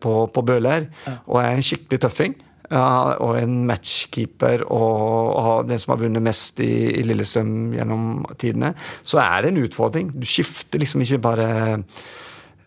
på, 0.00 0.14
på 0.32 0.44
Bøler, 0.48 0.88
og 1.26 1.38
er 1.42 1.52
en 1.52 1.64
skikkelig 1.64 2.02
tøffing. 2.06 2.38
Ja, 2.72 3.18
og 3.20 3.36
en 3.36 3.66
matchkeeper 3.68 4.62
og, 4.64 5.34
og 5.36 5.68
den 5.68 5.80
som 5.82 5.92
har 5.92 6.00
vunnet 6.00 6.24
mest 6.24 6.62
i, 6.64 6.70
i 7.02 7.04
Lillestrøm 7.04 7.74
gjennom 7.76 8.06
tidene, 8.40 8.72
så 9.04 9.20
er 9.20 9.44
det 9.44 9.52
en 9.52 9.60
utfordring. 9.66 10.14
Du 10.16 10.24
skifter 10.28 10.80
liksom 10.80 11.04
ikke 11.04 11.20
bare 11.26 11.48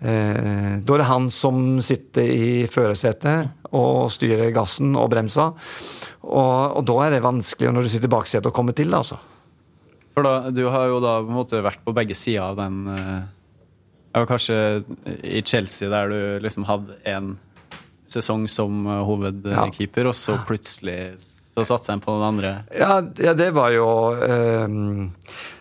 eh, 0.06 0.76
Da 0.78 0.94
er 0.94 1.02
det 1.02 1.10
han 1.10 1.32
som 1.34 1.80
sitter 1.82 2.30
i 2.30 2.50
førersetet 2.70 3.55
og 3.76 4.12
styre 4.14 4.52
gassen 4.56 4.96
og 4.98 5.10
bremsa. 5.14 5.52
Og, 6.26 6.78
og 6.80 6.84
da 6.88 6.98
er 7.06 7.16
det 7.16 7.24
vanskelig 7.26 7.74
når 7.74 7.86
du 7.86 7.92
sitter 7.94 8.10
i 8.10 8.16
baksetet 8.16 8.50
å 8.50 8.56
komme 8.56 8.76
til, 8.78 8.94
altså. 8.96 9.20
For 10.16 10.26
da, 10.26 10.50
du 10.56 10.64
har 10.72 10.88
jo 10.88 11.02
da 11.04 11.18
på 11.22 11.32
en 11.32 11.40
måte 11.42 11.64
vært 11.64 11.84
på 11.84 11.94
begge 11.96 12.16
sider 12.16 12.46
av 12.46 12.56
den 12.56 12.86
Jeg 12.88 14.22
ja, 14.22 14.28
Kanskje 14.30 14.58
i 15.28 15.42
Chelsea, 15.44 15.90
der 15.92 16.08
du 16.08 16.20
liksom 16.46 16.64
hadde 16.70 16.96
en 17.12 17.34
sesong 18.08 18.46
som 18.48 18.86
hovedkeeper, 18.88 19.58
hovedkeeper, 19.60 20.08
og 20.08 20.16
så 20.16 20.38
plutselig 20.48 21.18
så 21.56 21.66
satsa 21.68 21.94
en 21.94 22.04
på 22.04 22.16
den 22.16 22.24
andre. 22.28 22.54
Ja, 22.76 23.00
ja 23.20 23.34
det 23.36 23.50
var 23.56 23.72
jo 23.76 23.88
um, 24.16 25.12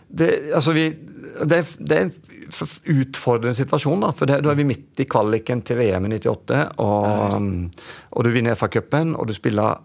det, 0.08 0.30
Altså, 0.54 0.72
vi 0.74 0.88
Det, 0.90 1.60
det 1.78 1.96
er 1.96 2.06
en 2.06 2.14
utfordrende 2.62 3.56
situasjon, 3.58 4.04
da. 4.04 4.12
For 4.14 4.30
det, 4.30 4.40
da 4.44 4.52
er 4.52 4.60
vi 4.60 4.68
midt 4.68 5.02
i 5.02 5.08
kvaliken 5.08 5.64
til 5.66 5.80
VM 5.80 6.06
i 6.08 6.14
98, 6.18 6.60
og, 6.84 7.50
og 8.10 8.26
du 8.26 8.30
vinner 8.34 8.58
FA-cupen, 8.58 9.14
og 9.18 9.28
du 9.28 9.34
spiller 9.36 9.82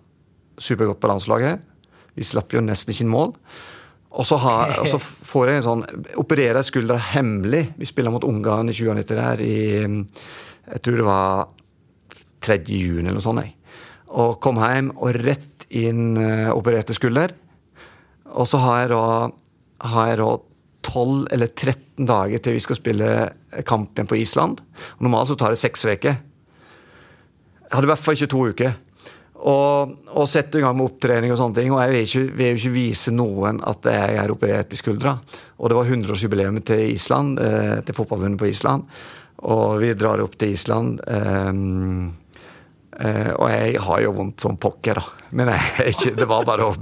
supergodt 0.60 1.02
på 1.02 1.12
landslaget. 1.12 1.66
Vi 2.18 2.28
slapp 2.28 2.54
jo 2.54 2.64
nesten 2.64 2.94
ikke 2.94 3.06
inn 3.06 3.14
mål. 3.14 3.36
Og 4.10 4.26
så, 4.26 4.40
har, 4.42 4.74
og 4.82 4.88
så 4.90 4.98
får 5.00 5.52
jeg 5.52 5.60
en 5.60 5.66
sånn 5.68 5.82
Opererer 6.18 6.66
skuldra 6.66 6.98
hemmelig. 7.12 7.68
Vi 7.78 7.86
spiller 7.86 8.10
mot 8.10 8.26
Ungarn 8.26 8.72
i 8.72 8.74
97 8.74 9.12
der 9.12 9.44
i 9.46 9.58
Jeg 9.86 10.82
tror 10.82 10.98
det 10.98 11.06
var 11.06 11.52
3. 12.42 12.58
juni 12.74 13.06
eller 13.06 13.20
noe 13.20 13.26
sånt. 13.26 13.44
Jeg. 13.46 13.54
Og 14.18 14.40
kom 14.42 14.58
hjem 14.64 14.90
og 14.98 15.14
rett 15.22 15.68
inn 15.70 16.18
uh, 16.18 16.50
opererte 16.56 16.96
skulder. 16.98 17.36
Og 18.34 18.50
så 18.50 18.58
har 18.64 18.82
jeg 18.82 18.92
da 18.96 19.04
har 19.94 20.10
jeg 20.10 20.20
da 20.20 20.30
12 20.90 21.30
eller 21.36 21.54
13 21.54 22.08
dager 22.10 22.42
til 22.42 22.58
vi 22.58 22.64
skal 22.64 22.80
spille 22.80 23.10
kampen 23.68 24.10
på 24.10 24.18
Island. 24.20 24.60
Normalt 25.00 25.32
så 25.32 25.38
tar 25.40 25.54
det 25.54 25.62
seks 25.62 25.86
uker. 25.86 26.18
Jeg 27.70 27.76
hadde 27.76 27.86
i 27.86 27.92
hvert 27.92 28.02
fall 28.02 28.18
ikke 28.18 28.32
to 28.34 28.46
uker. 28.50 28.78
Og, 29.40 29.94
og 30.20 30.26
sette 30.28 30.60
i 30.60 30.64
gang 30.64 30.76
med 30.76 30.90
opptrening 30.90 31.32
og 31.32 31.40
sånne 31.40 31.56
ting. 31.62 31.72
Og 31.72 31.80
jeg 31.84 31.94
vil, 31.94 32.08
ikke, 32.08 32.24
vil 32.42 32.58
ikke 32.58 32.74
vise 32.76 33.14
noen 33.16 33.62
at 33.70 33.88
jeg 33.88 34.18
er 34.20 34.34
operert 34.34 34.74
i 34.76 34.80
skuldra. 34.80 35.16
Og 35.60 35.72
det 35.72 35.78
var 35.78 35.92
100-årsjubileet 35.94 36.66
til 36.68 36.84
Island, 36.90 37.40
eh, 37.44 37.78
til 37.86 37.96
fotballvunnet 37.96 38.42
på 38.42 38.50
Island. 38.50 38.90
Og 39.48 39.78
vi 39.80 39.94
drar 39.96 40.24
opp 40.26 40.36
til 40.40 40.56
Island. 40.58 41.00
Eh, 41.08 41.54
og 43.00 43.46
jeg 43.48 43.80
har 43.86 44.02
jo 44.04 44.16
vondt 44.18 44.44
som 44.44 44.58
pokker, 44.60 45.00
da. 45.00 45.26
Men 45.36 45.54
jeg, 45.54 45.94
ikke, 45.94 46.16
det 46.20 46.26
var 46.28 46.48
bare 46.48 46.66
å 46.68 46.74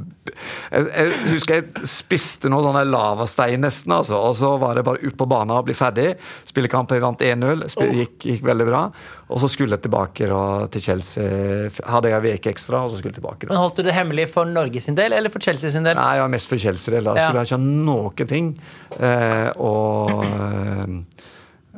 jeg, 0.71 0.87
jeg 0.87 1.11
husker 1.31 1.59
jeg 1.59 1.87
spiste 1.89 2.49
noe 2.51 2.63
sånn 2.65 2.91
lavastein 2.91 3.63
nesten, 3.63 3.93
altså. 3.95 4.19
Og 4.29 4.35
så 4.39 4.53
var 4.61 4.77
det 4.77 4.85
bare 4.87 5.01
ut 5.03 5.17
på 5.17 5.27
banen 5.29 5.55
og 5.55 5.67
bli 5.67 5.75
ferdig. 5.77 6.09
Spillekamp, 6.47 6.91
jeg 6.93 7.03
vant 7.03 7.23
1-0. 7.23 7.65
Gikk, 7.97 8.17
gikk 8.31 8.45
veldig 8.47 8.67
bra. 8.67 8.83
Og 9.27 9.41
så 9.43 9.49
skulle 9.51 9.77
jeg 9.77 9.85
tilbake 9.87 10.29
da, 10.29 10.41
til 10.73 10.83
Chelsea. 10.83 11.71
Hadde 11.87 12.11
jeg 12.11 12.19
en 12.19 12.39
uke 12.39 12.53
ekstra, 12.53 12.83
og 12.85 12.91
så 12.91 12.99
skulle 12.99 13.13
jeg 13.15 13.19
tilbake. 13.19 13.49
Men 13.51 13.61
Holdt 13.61 13.81
du 13.81 13.87
det 13.87 13.95
hemmelig 13.97 14.29
for 14.33 14.49
Norge 14.49 14.83
sin 14.83 14.97
del, 14.97 15.15
eller 15.17 15.33
for 15.33 15.43
Chelsea 15.43 15.73
sin 15.73 15.87
del? 15.87 15.97
Nei, 15.99 16.17
jeg 16.17 16.25
var 16.25 16.33
mest 16.37 16.53
for 16.53 16.63
Chelsea 16.63 16.95
del. 16.95 17.09
Da 17.09 17.17
skulle 17.19 17.43
jeg 17.43 17.51
ikke 17.51 17.59
ha 17.59 17.65
noen 17.91 18.31
ting. 18.33 18.53
Eh, 18.97 19.49
og 19.63 20.23
eh, 20.27 21.16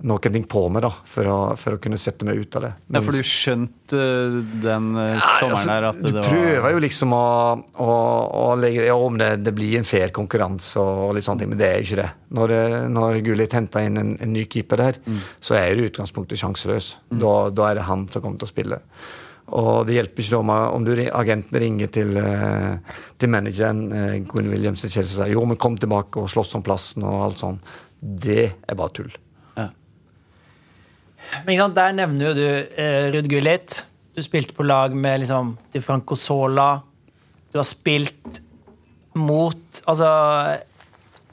noen 0.07 0.33
ting 0.33 0.43
på 0.49 0.61
meg, 0.71 0.83
da, 0.85 0.89
for 1.11 1.27
å, 1.27 1.37
for 1.59 1.75
å 1.75 1.79
kunne 1.81 1.97
sette 1.99 2.25
meg 2.27 2.39
ut 2.39 2.55
av 2.59 2.63
det. 2.67 2.71
Ja, 2.95 3.01
for 3.03 3.15
du 3.17 3.23
skjønte 3.27 3.99
eh, 3.99 4.37
den 4.63 4.89
eh, 4.99 5.27
sommeren 5.39 5.55
altså, 5.55 5.69
der 5.71 5.87
at 5.89 5.99
det 6.03 6.13
var 6.15 6.27
Du 6.27 6.29
prøver 6.29 6.75
jo 6.75 6.81
liksom 6.85 7.15
å, 7.17 7.23
å, 7.83 7.89
å 8.43 8.45
legge 8.59 8.85
ja, 8.87 8.95
om 8.95 9.17
det, 9.19 9.29
det 9.43 9.53
blir 9.57 9.77
en 9.79 9.87
fair 9.87 10.13
konkurranse 10.15 10.79
og 10.79 11.15
litt 11.17 11.27
sånne 11.27 11.43
ting, 11.43 11.51
men 11.53 11.59
det 11.61 11.69
er 11.69 11.83
ikke 11.85 11.99
det. 12.01 12.09
Når, 12.39 12.55
når 12.93 13.19
Gullit 13.25 13.55
henter 13.57 13.87
inn 13.89 13.97
en, 14.01 14.15
en 14.21 14.33
ny 14.35 14.45
keeper 14.47 14.83
der, 14.85 15.01
Mm. 15.09 15.19
så 15.41 15.55
er 15.57 15.73
du 15.75 15.81
i 15.83 15.87
utgangspunktet 15.89 16.37
sjanseløs. 16.41 16.91
Da, 17.09 17.33
da 17.55 17.69
er 17.71 17.79
det 17.79 17.85
han 17.87 18.03
som 18.11 18.21
kommer 18.21 18.37
til 18.41 18.45
å 18.49 18.51
spille. 18.51 18.77
Og 19.57 19.87
det 19.87 19.95
hjelper 19.95 20.21
ikke 20.21 20.39
om, 20.43 20.49
om 20.53 20.83
du, 20.85 20.91
agenten 21.17 21.57
ringer 21.63 21.89
til, 21.93 22.11
eh, 22.21 22.99
til 23.17 23.31
manageren 23.33 23.79
eh, 23.89 24.17
Gwyn 24.29 24.51
Williams 24.51 24.83
i 24.85 24.91
Chelsea 24.91 25.15
og 25.15 25.23
sier 25.23 25.33
jo, 25.33 25.45
men 25.49 25.57
kom 25.57 25.77
tilbake 25.81 26.21
og 26.21 26.29
slåss 26.29 26.53
om 26.59 26.65
plassen 26.67 27.07
og 27.07 27.23
alt 27.25 27.41
sånn. 27.41 27.57
Det 27.99 28.43
er 28.69 28.77
bare 28.77 28.93
tull. 28.99 29.09
Men 31.45 31.73
Der 31.75 31.93
nevner 31.93 32.29
jo 32.29 32.33
du 32.37 32.47
eh, 32.47 33.09
Ruud 33.13 33.29
Gullit. 33.29 33.85
Du 34.15 34.21
spilte 34.23 34.53
på 34.53 34.63
lag 34.63 34.95
med 34.95 35.21
liksom, 35.21 35.57
Di 35.73 35.79
Franco 35.79 36.15
Sola. 36.15 36.81
Du 37.51 37.59
har 37.59 37.67
spilt 37.67 38.41
mot 39.15 39.81
altså 39.89 40.09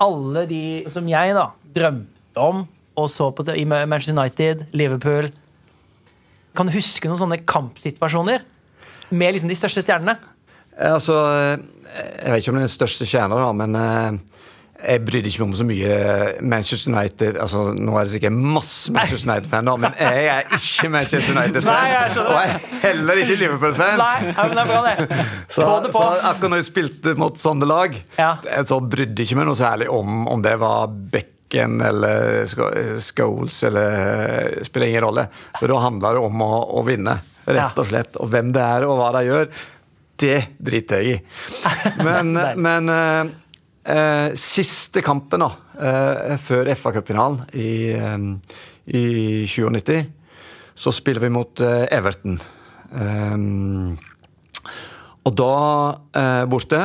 alle 0.01 0.47
de 0.49 0.63
som 0.93 1.09
jeg 1.09 1.35
da 1.37 1.51
drømte 1.77 2.41
om 2.41 2.65
og 2.97 3.11
så 3.13 3.29
på 3.37 3.45
i 3.53 3.65
Manchester 3.69 4.17
United, 4.17 4.65
Liverpool. 4.73 5.29
Kan 6.57 6.69
du 6.69 6.73
huske 6.77 7.09
noen 7.09 7.21
sånne 7.21 7.43
kampsituasjoner 7.45 8.45
med 9.13 9.37
liksom 9.37 9.53
de 9.53 9.59
største 9.59 9.85
stjernene? 9.85 10.17
Eh, 10.79 10.93
Altså, 10.93 11.13
eh, 11.13 11.59
jeg 12.25 12.33
vet 12.33 12.43
ikke 12.43 12.55
om 12.55 12.59
det 12.59 12.65
er 12.65 12.69
den 12.69 12.79
største 12.79 13.09
stjerna, 13.09 13.53
men 13.53 13.77
eh, 13.77 14.19
jeg 14.87 15.03
brydde 15.07 15.31
ikke 15.31 15.43
meg 15.43 15.49
om 15.49 15.55
så 15.59 15.65
mye 15.67 15.95
Manchester 16.47 16.93
United. 16.95 17.37
altså 17.43 17.63
Nå 17.75 17.95
er 17.99 18.07
det 18.07 18.13
sikkert 18.17 18.37
masse 18.57 18.93
Manchester 18.95 19.31
United-fan, 19.33 19.71
men 19.83 19.97
jeg 19.99 20.27
er 20.33 20.49
ikke 20.59 20.91
Manchester 20.95 21.37
United-fan. 21.37 22.19
Og 22.23 22.35
jeg 22.39 22.53
er 22.55 22.67
heller 22.85 23.23
ikke 23.23 23.39
Liverpool-fan. 23.43 24.03
Er. 24.07 25.07
Så, 25.49 25.63
så 25.93 26.05
akkurat 26.31 26.51
når 26.53 26.61
jeg 26.63 26.69
spilte 26.71 27.15
mot 27.19 27.39
sånne 27.41 27.69
lag, 27.69 27.97
Ja. 28.19 28.35
så 28.69 28.79
brydde 28.81 29.19
jeg 29.25 29.31
ikke 29.33 29.41
meg 29.43 29.49
noe 29.51 29.59
særlig 29.59 29.89
om 29.93 30.27
om 30.31 30.43
det 30.45 30.55
var 30.61 30.87
Beck 30.91 31.33
eller 31.57 32.47
Scholes 33.01 33.63
eller 33.69 34.59
Spiller 34.67 34.91
ingen 34.91 35.05
rolle. 35.07 35.27
For 35.59 35.71
da 35.71 35.79
handler 35.85 36.19
det 36.19 36.25
om 36.27 36.43
å, 36.43 36.51
å 36.81 36.83
vinne, 36.87 37.15
rett 37.47 37.79
og 37.79 37.87
slett. 37.91 38.19
Og 38.23 38.31
hvem 38.33 38.51
det 38.55 38.63
er, 38.65 38.87
og 38.89 38.99
hva 39.01 39.13
de 39.19 39.25
gjør. 39.29 39.51
det 40.23 40.39
driter 40.59 41.03
jeg 41.05 41.17
i. 41.17 41.19
Men, 42.05 42.33
men 42.67 42.91
eh, 43.87 44.27
eh, 44.27 44.35
siste 44.35 45.03
kampen 45.05 45.45
da, 45.45 45.51
eh, 45.79 46.37
før 46.37 46.71
FA-cupfinalen 46.75 47.47
i, 47.55 47.93
eh, 47.93 48.19
i 48.87 49.47
97, 49.47 50.07
så 50.77 50.93
spiller 50.93 51.21
vi 51.21 51.33
mot 51.33 51.61
eh, 51.61 51.87
Everton. 51.91 52.41
Um, 52.91 53.97
og 55.27 55.33
da 55.35 55.55
eh, 56.15 56.45
borte 56.47 56.85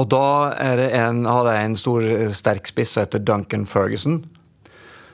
Og 0.00 0.06
da 0.08 0.54
det 0.78 0.86
en, 0.96 1.26
har 1.28 1.50
jeg 1.52 1.66
en 1.66 1.76
stor, 1.76 2.02
eh, 2.02 2.30
sterk 2.32 2.66
spiss 2.70 2.94
som 2.94 3.04
heter 3.04 3.20
Duncan 3.20 3.66
Ferguson. 3.68 4.22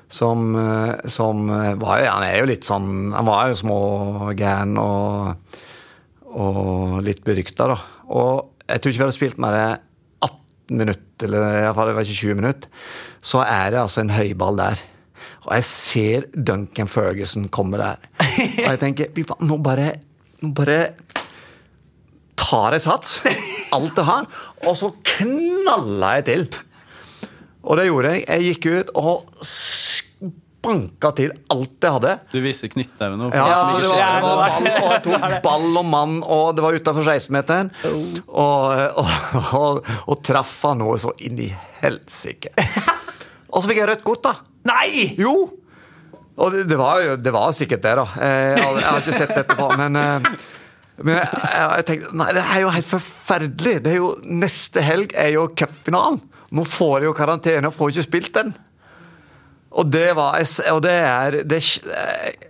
Som, 0.09 0.55
eh, 0.55 1.09
som 1.11 1.48
var 1.50 1.98
jo 1.98 2.11
Han 2.12 2.22
er 2.22 2.38
jo 2.38 2.46
litt 2.46 2.64
sånn 2.64 3.11
Han 3.11 3.27
var 3.27 3.48
jo 3.50 3.59
smågæren 3.59 4.79
og, 4.79 5.35
og 6.31 7.03
litt 7.03 7.24
berykta, 7.27 7.66
da. 7.72 7.81
Og 8.14 8.62
jeg 8.68 8.81
tror 8.81 8.92
ikke 8.92 9.00
vi 9.00 9.05
hadde 9.09 9.18
spilt 9.18 9.42
med 9.42 9.59
enn 9.59 9.83
18 10.64 10.79
minutter, 10.79 11.27
eller 11.27 11.61
iallfall 11.62 11.90
det 11.90 11.94
var 11.96 12.07
ikke 12.07 12.20
20 12.20 12.35
minutter. 12.40 12.68
Så 13.22 13.42
er 13.44 13.70
det 13.70 13.81
altså 13.81 14.00
en 14.00 14.11
høyball 14.14 14.59
der. 14.59 14.83
Og 15.44 15.55
jeg 15.55 15.64
ser 15.68 16.29
Duncan 16.33 16.88
Ferguson 16.88 17.48
komme 17.48 17.79
der. 17.81 18.00
Og 18.64 18.70
jeg 18.70 18.81
tenker 18.81 19.40
nå 19.44 19.59
bare, 19.64 19.92
nå 20.42 20.53
bare 20.57 20.79
tar 22.37 22.77
jeg 22.77 22.85
sats, 22.85 23.18
alt 23.74 23.96
jeg 23.96 24.09
har, 24.09 24.29
og 24.64 24.77
så 24.77 24.90
knalla 25.16 26.16
jeg 26.18 26.24
til. 26.29 26.46
Og 27.64 27.79
det 27.79 27.87
gjorde 27.88 28.12
jeg. 28.12 28.24
Jeg 28.29 28.48
gikk 28.48 28.66
ut 28.72 28.90
og 29.00 29.44
banka 30.64 31.11
til 31.18 31.33
alt 31.53 31.87
jeg 31.87 31.96
hadde. 31.98 32.14
Du 32.33 32.38
viser 32.44 32.70
knyttneven 32.72 33.20
nå. 33.20 33.29
Ja, 33.35 33.44
altså, 33.61 33.83
det, 33.83 33.90
var, 33.92 34.14
det 34.16 34.24
var 34.24 34.40
ball, 34.44 34.70
og 34.72 34.94
jeg 34.94 35.05
tok 35.07 35.37
ball 35.48 35.81
og 35.83 35.87
mann, 35.88 36.16
og 36.24 36.46
det 36.57 36.64
var 36.64 36.79
utafor 36.79 37.11
16-meteren. 37.14 37.70
Og, 37.85 38.72
og, 39.05 39.12
og, 39.61 39.92
og 40.09 40.24
traff 40.24 40.57
han 40.68 40.83
noe 40.83 40.96
så 41.00 41.12
inn 41.27 41.44
i 41.44 41.50
helsike. 41.83 42.55
Og 43.55 43.62
så 43.62 43.68
fikk 43.70 43.85
jeg 43.85 43.92
rødt 43.92 44.05
kort, 44.07 44.24
da. 44.27 44.35
Nei! 44.72 45.12
Jo! 45.20 45.37
Og 46.35 46.50
det, 46.50 46.64
det, 46.66 46.77
var 46.81 46.98
jo 47.05 47.14
det 47.20 47.31
var 47.35 47.55
sikkert 47.55 47.85
det, 47.85 47.94
da. 48.00 48.07
Jeg, 48.18 48.59
jeg 48.59 48.87
har 48.88 49.03
ikke 49.05 49.18
sett 49.20 49.37
etterpå, 49.44 49.70
men 49.79 50.00
men 51.03 51.16
jeg, 51.18 51.27
jeg, 51.50 51.85
tenkte 51.88 52.16
nei, 52.20 52.29
det 52.37 52.42
er 52.44 52.61
jo 52.62 52.70
helt 52.70 52.87
forferdelig. 52.87 53.79
Det 53.83 53.90
er 53.90 53.98
jo, 53.98 54.12
Neste 54.42 54.85
helg 54.85 55.14
er 55.18 55.33
jo 55.35 55.48
cupfinalen. 55.59 56.20
Nå 56.55 56.62
får 56.70 57.03
jeg 57.03 57.09
jo 57.09 57.16
karantene 57.18 57.70
og 57.70 57.74
får 57.74 57.94
ikke 57.94 58.07
spilt 58.07 58.35
den. 58.37 58.53
Og 59.74 59.87
det 59.90 60.10
var 60.14 60.42
Og 60.72 60.82
det 60.84 60.98
er 60.98 61.38
det, 61.44 61.60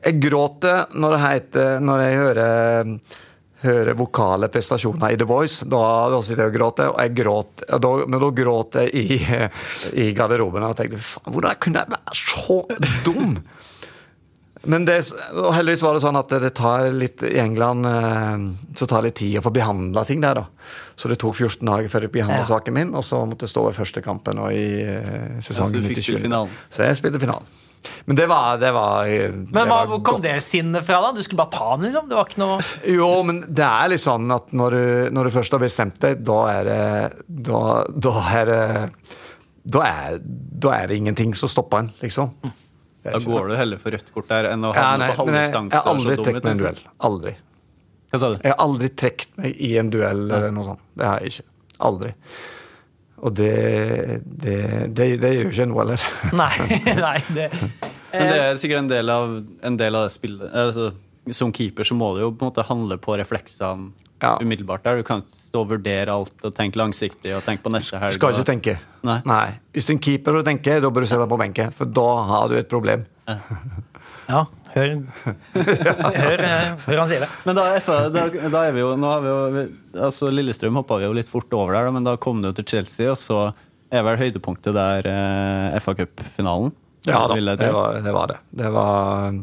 Jeg 0.05 0.19
gråter 0.21 0.91
når, 0.95 1.19
heter, 1.23 1.81
når 1.81 2.03
jeg 2.05 2.19
hører, 2.21 2.91
hører 3.65 3.99
vokale 3.99 4.51
prestasjoner 4.53 5.15
i 5.15 5.19
The 5.21 5.29
Voice. 5.29 5.65
Da, 5.65 5.83
da 6.13 6.21
sitter 6.21 6.45
jeg 6.45 6.53
og 6.53 6.59
gråter, 6.59 6.93
og 6.93 7.01
jeg 7.01 7.15
gråt, 7.23 7.65
da, 7.65 7.93
men 8.05 8.21
da 8.21 8.31
gråter 8.43 8.89
jeg 8.89 8.95
i, 8.95 9.21
i 10.05 10.11
garderoben 10.17 10.67
og 10.69 10.77
tenkte 10.77 11.01
faen, 11.01 11.33
hvordan 11.33 11.61
kunne 11.65 11.85
jeg 11.85 11.95
være 11.97 12.19
så 12.21 12.61
dum? 13.07 13.39
Men 14.71 14.87
det, 14.89 14.99
og 15.33 15.51
heldigvis 15.55 15.83
var 15.85 15.97
det 15.97 16.03
sånn 16.05 16.19
at 16.19 16.31
det 16.43 16.53
tar 16.57 16.89
litt 16.95 17.25
i 17.27 17.37
England 17.43 17.89
eh, 17.89 18.47
så 18.79 18.89
tar 18.89 19.03
det 19.03 19.11
litt 19.11 19.19
tid 19.21 19.41
å 19.41 19.45
få 19.45 19.53
behandla 19.55 20.05
ting 20.09 20.23
der. 20.25 20.41
da. 20.41 20.71
Så 20.97 21.11
det 21.11 21.19
tok 21.23 21.37
14 21.37 21.67
dager 21.69 21.93
før 21.93 22.07
jeg 22.07 22.15
behandla 22.15 22.41
ja. 22.43 22.49
saken 22.49 22.77
min, 22.77 22.95
og 22.97 23.05
så 23.07 23.21
måtte 23.29 23.49
jeg 23.49 23.55
stå 23.55 23.67
i 23.71 23.77
første 23.77 24.05
kampen 24.05 24.41
og 24.43 24.55
i 24.55 24.69
eh, 24.85 25.37
sesongen 25.45 25.81
ja, 25.81 25.83
så 25.83 25.85
du 25.85 25.93
fikk 25.93 26.03
97. 26.05 26.25
Finalen. 26.25 26.57
Så 26.73 26.89
jeg 26.89 27.01
spilte 27.01 27.23
finalen. 27.23 27.61
Men 28.09 28.17
det 28.17 28.25
var, 28.31 28.57
det 28.57 28.71
var 28.73 29.05
Men 29.05 29.67
hva, 29.69 29.83
Hvor 29.85 29.99
kom 29.99 30.15
godt. 30.17 30.23
det 30.25 30.39
sinnet 30.41 30.87
fra? 30.87 31.03
da? 31.05 31.11
Du 31.13 31.21
skulle 31.21 31.43
bare 31.43 31.53
ta 31.53 31.67
den, 31.75 31.85
liksom? 31.91 32.07
Det 32.09 32.17
var 32.17 32.31
ikke 32.31 32.41
noe 32.41 32.57
Jo, 32.97 33.11
men 33.29 33.43
det 33.45 33.67
er 33.67 33.91
litt 33.93 34.01
sånn 34.01 34.33
at 34.33 34.55
når 34.57 34.77
du, 34.77 34.87
når 35.19 35.29
du 35.29 35.35
først 35.35 35.57
har 35.57 35.61
bestemt 35.61 36.01
deg, 36.01 36.25
da 36.25 36.39
er 36.55 36.71
det 36.71 36.81
Da, 37.51 37.61
da 37.93 38.15
er 38.41 38.49
det 38.49 38.65
da 39.65 39.81
er, 39.89 40.19
da 40.21 40.75
er 40.77 40.91
det 40.91 40.99
ingenting 41.01 41.31
som 41.37 41.49
stopper 41.49 41.81
en, 41.81 41.87
liksom. 42.03 42.35
Da 43.05 43.21
går 43.21 43.51
du 43.51 43.57
heller 43.59 43.81
for 43.81 43.93
rødt 43.93 44.11
kort 44.15 44.31
der 44.31 44.49
enn 44.49 44.65
å 44.65 44.73
ha 44.73 44.85
ja, 44.97 45.09
på 45.13 45.25
halvdistanse. 45.25 45.75
Jeg, 45.75 45.77
jeg 45.77 45.85
har 45.85 45.91
aldri 45.93 46.17
trukket 46.17 46.47
meg 46.47 46.47
i 46.47 46.55
en 46.55 46.63
duell. 46.63 46.83
Aldri. 47.09 47.33
Hva 48.09 48.21
sa 48.23 48.31
du? 48.33 48.37
Jeg 48.39 48.55
har 48.55 48.61
aldri 48.65 48.91
trukket 49.03 49.41
meg 49.41 49.65
i 49.69 49.71
en 49.81 49.91
duell 49.93 50.23
eller 50.29 50.55
noe 50.55 50.69
sånt. 50.71 50.85
Det 50.95 51.09
har 51.11 51.25
jeg 51.25 51.35
ikke. 51.35 51.49
Aldri. 51.89 52.13
Og 53.25 53.35
det, 53.35 53.51
det, 54.25 54.57
det, 54.93 55.09
det 55.23 55.33
gjør 55.35 55.51
ikke 55.51 55.67
noe 55.71 55.83
heller. 55.83 56.07
Nei, 56.43 56.53
nei 57.07 57.17
det, 57.37 57.49
Men 58.13 58.31
det 58.31 58.39
er 58.41 58.59
sikkert 58.61 58.85
en 58.85 58.93
del 58.93 59.13
av, 59.13 59.37
en 59.69 59.79
del 59.81 59.99
av 59.99 60.09
det 60.09 60.15
spillet. 60.15 60.49
Altså, 60.65 60.91
som 61.33 61.53
keeper 61.57 61.89
så 61.89 61.97
må 61.97 62.13
du 62.17 62.25
jo 62.25 62.33
på 62.33 62.45
en 62.45 62.53
måte 62.53 62.67
handle 62.69 62.99
på 63.01 63.17
refleksene 63.21 63.93
ja. 64.25 64.33
umiddelbart. 64.43 64.85
der. 64.85 65.01
Du 65.01 65.07
kan 65.07 65.23
ikke 65.23 65.37
stå 65.37 65.63
og 65.65 65.71
vurdere 65.75 66.17
alt 66.17 66.49
og 66.49 66.57
tenke 66.57 66.81
langsiktig. 66.81 67.35
og 67.37 67.45
tenke 67.47 67.65
på 67.65 67.73
neste 67.75 68.01
helg. 68.03 68.17
Skal 68.17 68.37
ikke 68.37 68.51
tenke. 68.51 68.77
Nei. 69.05 69.21
Nei. 69.29 69.47
Hvis 69.77 69.89
du 69.89 69.95
er 69.95 69.99
en 69.99 70.05
keeper 70.09 70.41
og 70.41 70.47
tenker, 70.49 70.81
da 70.83 70.91
bør 70.91 71.05
du 71.05 71.11
se 71.11 71.21
deg 71.21 71.31
på 71.31 71.41
benken, 71.41 71.75
for 71.77 71.91
da 72.01 72.11
har 72.31 72.51
du 72.51 72.59
et 72.59 72.71
problem. 72.71 73.05
Ja, 73.29 73.39
ja 74.33 74.45
hør, 74.75 74.95
hør, 75.55 76.45
hør, 76.87 76.99
han 76.99 77.11
sier 77.11 77.25
det. 77.25 77.31
Men 77.47 77.59
da, 77.59 77.69
da, 78.15 78.25
da 78.51 78.65
er 78.65 78.75
vi 78.75 78.83
jo, 78.83 78.95
nå 78.99 79.13
har 79.13 79.23
vi 79.23 79.31
jo 79.31 79.67
altså 80.09 80.33
Lillestrøm 80.33 80.81
hoppa 80.81 80.99
vi 80.99 81.07
jo 81.07 81.15
litt 81.17 81.31
fort 81.31 81.53
over 81.55 81.77
der, 81.77 81.93
men 81.95 82.07
da 82.07 82.17
kom 82.21 82.43
det 82.43 82.53
jo 82.53 82.59
til 82.61 82.71
Chelsea, 82.75 83.13
og 83.13 83.21
så 83.21 83.45
er 83.95 84.03
vel 84.07 84.19
høydepunktet 84.19 84.75
der 84.75 85.07
eh, 85.07 85.77
FA 85.83 85.95
Cup-finalen? 86.01 86.75
Ja 87.05 87.27
da, 87.29 87.37
det 87.37 87.69
var, 87.69 88.01
det 88.01 88.13
var 88.17 88.31
det. 88.33 88.39
Det 88.57 88.71
var 88.73 89.35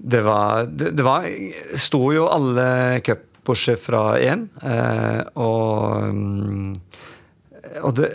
det 0.00 0.20
var 0.24 0.64
Det, 0.64 0.94
det 0.96 1.04
var, 1.04 1.26
sto 1.76 2.06
jo 2.14 2.28
alle 2.32 3.00
cup 3.04 3.26
bortsett 3.46 3.80
fra 3.82 4.18
én. 4.20 4.48
Eh, 4.62 5.22
og 5.40 6.10
mm, 6.14 6.74
og 7.86 7.94
det, 7.94 8.08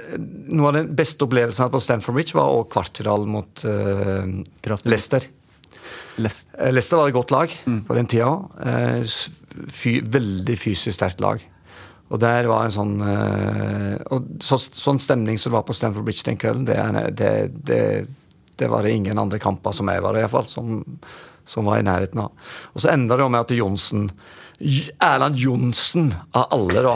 Noe 0.51 0.69
av 0.69 0.75
den 0.75 0.91
beste 0.97 1.25
opplevelsen 1.25 1.71
på 1.71 1.79
Stanford 1.83 2.17
Bridge 2.17 2.35
var 2.35 2.51
også 2.51 2.71
kvartfinalen 2.73 3.31
mot 3.31 3.63
eh, 3.63 4.31
Leicester. 4.83 5.27
Leicester. 6.19 6.59
Eh, 6.59 6.73
Leicester 6.73 6.99
var 6.99 7.11
et 7.11 7.15
godt 7.15 7.33
lag 7.33 7.53
mm. 7.63 7.81
på 7.87 7.97
den 7.97 8.09
tida. 8.11 8.31
Uh, 8.59 9.67
fy, 9.71 9.97
veldig 10.01 10.57
fysisk 10.59 10.97
sterkt 10.97 11.23
lag. 11.23 11.43
Og 12.11 12.19
der 12.21 12.49
var 12.51 12.67
en 12.67 12.75
sånn 12.75 12.97
uh, 12.99 13.95
og 14.13 14.27
så, 14.43 14.59
Sånn 14.59 14.99
stemning 15.01 15.39
som 15.39 15.53
det 15.53 15.57
var 15.57 15.65
på 15.69 15.77
Stanford 15.77 16.05
Bridge 16.05 16.27
den 16.27 16.41
kvelden, 16.41 16.67
det, 16.67 17.07
det, 17.17 17.31
det, 17.65 17.81
det 18.59 18.69
var 18.71 18.85
det 18.85 18.93
ingen 18.97 19.21
andre 19.21 19.39
kamper 19.41 19.73
som 19.75 19.89
jeg 19.89 20.03
var 20.03 20.19
i, 20.19 20.25
iallfall, 20.25 20.49
som, 20.51 20.83
som 21.45 21.67
var 21.69 21.81
i 21.81 21.85
nærheten 21.85 22.23
av. 22.25 22.49
Og 22.73 22.83
så 22.83 22.91
enda 22.93 23.17
det 23.17 23.25
jo 23.25 23.31
med 23.33 23.45
at 23.45 23.55
Johnsen 23.55 24.09
Erland 25.03 25.35
Johnsen 25.35 26.13
av 26.31 26.47
alle, 26.55 26.81
da, 26.85 26.95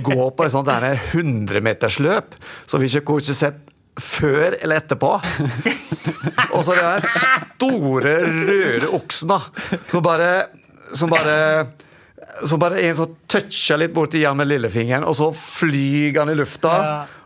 går 0.00 0.30
på 0.32 0.46
et 0.46 0.54
sånt 0.54 0.70
100-metersløp 0.72 2.38
som 2.64 2.80
vi 2.80 2.88
ikke 2.88 3.18
har 3.18 3.36
sett 3.36 3.58
før 4.00 4.56
eller 4.60 4.80
etterpå. 4.80 5.10
Og 6.56 6.62
så 6.64 6.76
den 6.76 7.04
store, 7.04 8.14
røde 8.48 8.92
oksen, 8.96 9.32
da, 9.32 9.40
som 9.90 10.04
bare, 10.04 10.30
som 10.94 11.12
bare 11.12 11.36
som 12.44 12.60
bare 12.60 12.82
en 12.84 12.96
som 12.96 13.12
toucha 13.30 13.78
litt 13.80 13.94
borti 13.96 14.20
Jan 14.20 14.36
med 14.36 14.50
lillefingeren, 14.50 15.06
og 15.08 15.16
så 15.16 15.30
flyr 15.32 16.18
han 16.18 16.32
i 16.32 16.36
lufta 16.36 16.74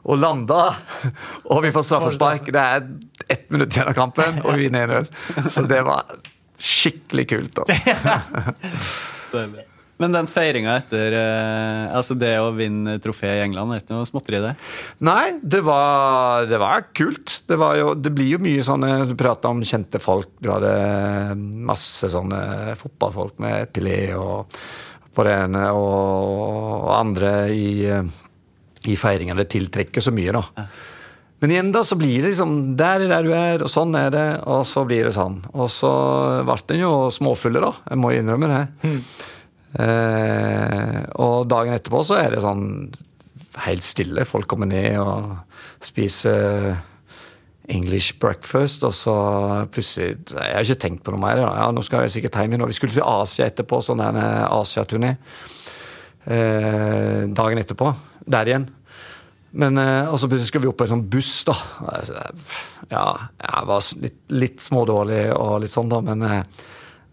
og 0.06 0.20
lander. 0.20 0.76
Og 1.50 1.64
vi 1.64 1.72
får 1.74 1.86
straffespark. 1.88 2.50
Det 2.54 2.62
er 2.62 2.84
ett 3.26 3.48
minutt 3.50 3.74
igjen 3.74 3.90
av 3.90 3.96
kampen, 3.98 4.38
og 4.44 4.54
vi 4.54 4.68
vinner 4.68 5.00
1-0. 5.00 5.50
Så 5.50 5.64
det 5.66 5.82
var 5.86 6.06
skikkelig 6.60 7.24
kult. 7.30 7.64
Altså. 7.64 9.66
Men 10.00 10.14
den 10.16 10.28
feiringa 10.32 10.78
etter 10.80 11.12
eh, 11.12 11.90
altså 11.92 12.14
det 12.16 12.32
å 12.40 12.54
vinne 12.56 12.96
trofé 13.04 13.34
i 13.36 13.42
England, 13.44 13.74
er 13.74 13.82
ikke 13.82 13.98
noe 13.98 14.08
småtteri, 14.08 14.38
det? 14.40 14.54
Nei, 15.04 15.34
det 15.42 15.60
var, 15.66 16.46
det 16.48 16.60
var 16.62 16.86
kult. 16.96 17.42
Det, 17.44 17.58
var 17.60 17.76
jo, 17.76 17.90
det, 17.92 18.12
blir 18.16 18.30
jo 18.32 18.40
mye 18.40 18.64
sånne 18.64 19.10
Du 19.10 19.12
prata 19.20 19.52
om 19.52 19.60
kjente 19.60 20.00
folk. 20.00 20.32
Du 20.40 20.48
hadde 20.54 20.72
masse 21.36 22.08
sånne 22.12 22.78
fotballfolk 22.80 23.36
med 23.44 23.68
Pelé 23.74 24.14
og 24.16 24.48
på 25.10 25.26
det 25.26 25.36
ene 25.36 25.66
og, 25.74 26.46
og 26.86 26.90
andre 26.96 27.34
i, 27.52 27.84
i 28.88 28.96
feiringa. 28.96 29.36
Det 29.36 29.50
tiltrekker 29.52 30.06
så 30.06 30.14
mye, 30.16 30.32
da. 30.32 30.64
Men 31.40 31.54
igjen 31.54 31.72
da, 31.72 31.82
så 31.86 31.96
blir 31.96 32.20
det 32.20 32.34
liksom 32.34 32.74
Der 32.76 33.06
er 33.06 33.08
der 33.08 33.24
du 33.24 33.30
er, 33.32 33.62
og 33.64 33.72
sånn 33.72 33.94
er 33.96 34.10
det, 34.12 34.28
og 34.44 34.64
så 34.68 34.84
blir 34.88 35.08
det 35.08 35.14
sånn. 35.16 35.38
Og 35.54 35.70
så 35.72 35.90
ble 36.44 36.58
den 36.68 36.84
jo 36.84 36.92
småfulle, 37.14 37.62
da. 37.64 37.72
Jeg 37.88 38.00
må 38.00 38.12
innrømme 38.16 38.50
det. 38.50 38.90
Eh, 39.80 40.98
og 41.22 41.46
dagen 41.46 41.76
etterpå 41.76 42.02
så 42.02 42.18
er 42.18 42.34
det 42.34 42.44
sånn 42.44 42.64
helt 43.66 43.86
stille. 43.86 44.26
Folk 44.28 44.48
kommer 44.50 44.68
ned 44.68 44.98
og 45.00 45.36
spiser 45.84 46.74
English 47.70 48.18
breakfast, 48.20 48.82
og 48.84 48.92
så 48.96 49.14
plutselig 49.70 50.18
Jeg 50.34 50.54
har 50.56 50.66
ikke 50.66 50.82
tenkt 50.82 51.04
på 51.06 51.14
noe 51.14 51.22
mer. 51.22 51.40
Da. 51.40 51.52
Ja, 51.62 51.70
nå 51.72 51.84
skal 51.86 52.04
jeg 52.04 52.16
sikkert 52.16 52.40
hjem 52.40 52.56
igjen. 52.56 52.66
Vi 52.68 52.76
skulle 52.76 52.96
til 52.96 53.06
Asia 53.06 53.46
etterpå, 53.48 53.80
sånn 53.84 54.02
der 54.02 54.20
Asia-turné. 54.50 55.14
Eh, 56.26 57.30
dagen 57.32 57.62
etterpå. 57.62 57.94
Der 58.30 58.50
igjen. 58.50 58.68
Men 59.52 59.78
eh, 59.78 60.08
og 60.10 60.20
så 60.22 60.28
skal 60.46 60.62
vi 60.62 60.68
opp 60.70 60.78
på 60.78 60.86
en 60.86 60.92
sånn 60.96 61.08
buss, 61.10 61.32
da. 61.48 61.56
Ja, 62.90 63.06
jeg 63.40 63.64
var 63.70 63.88
litt, 64.02 64.20
litt 64.30 64.62
smådårlig 64.62 65.24
og 65.34 65.56
litt 65.64 65.72
sånn, 65.74 65.90
da, 65.90 66.00
men 66.06 66.22
eh, 66.26 66.42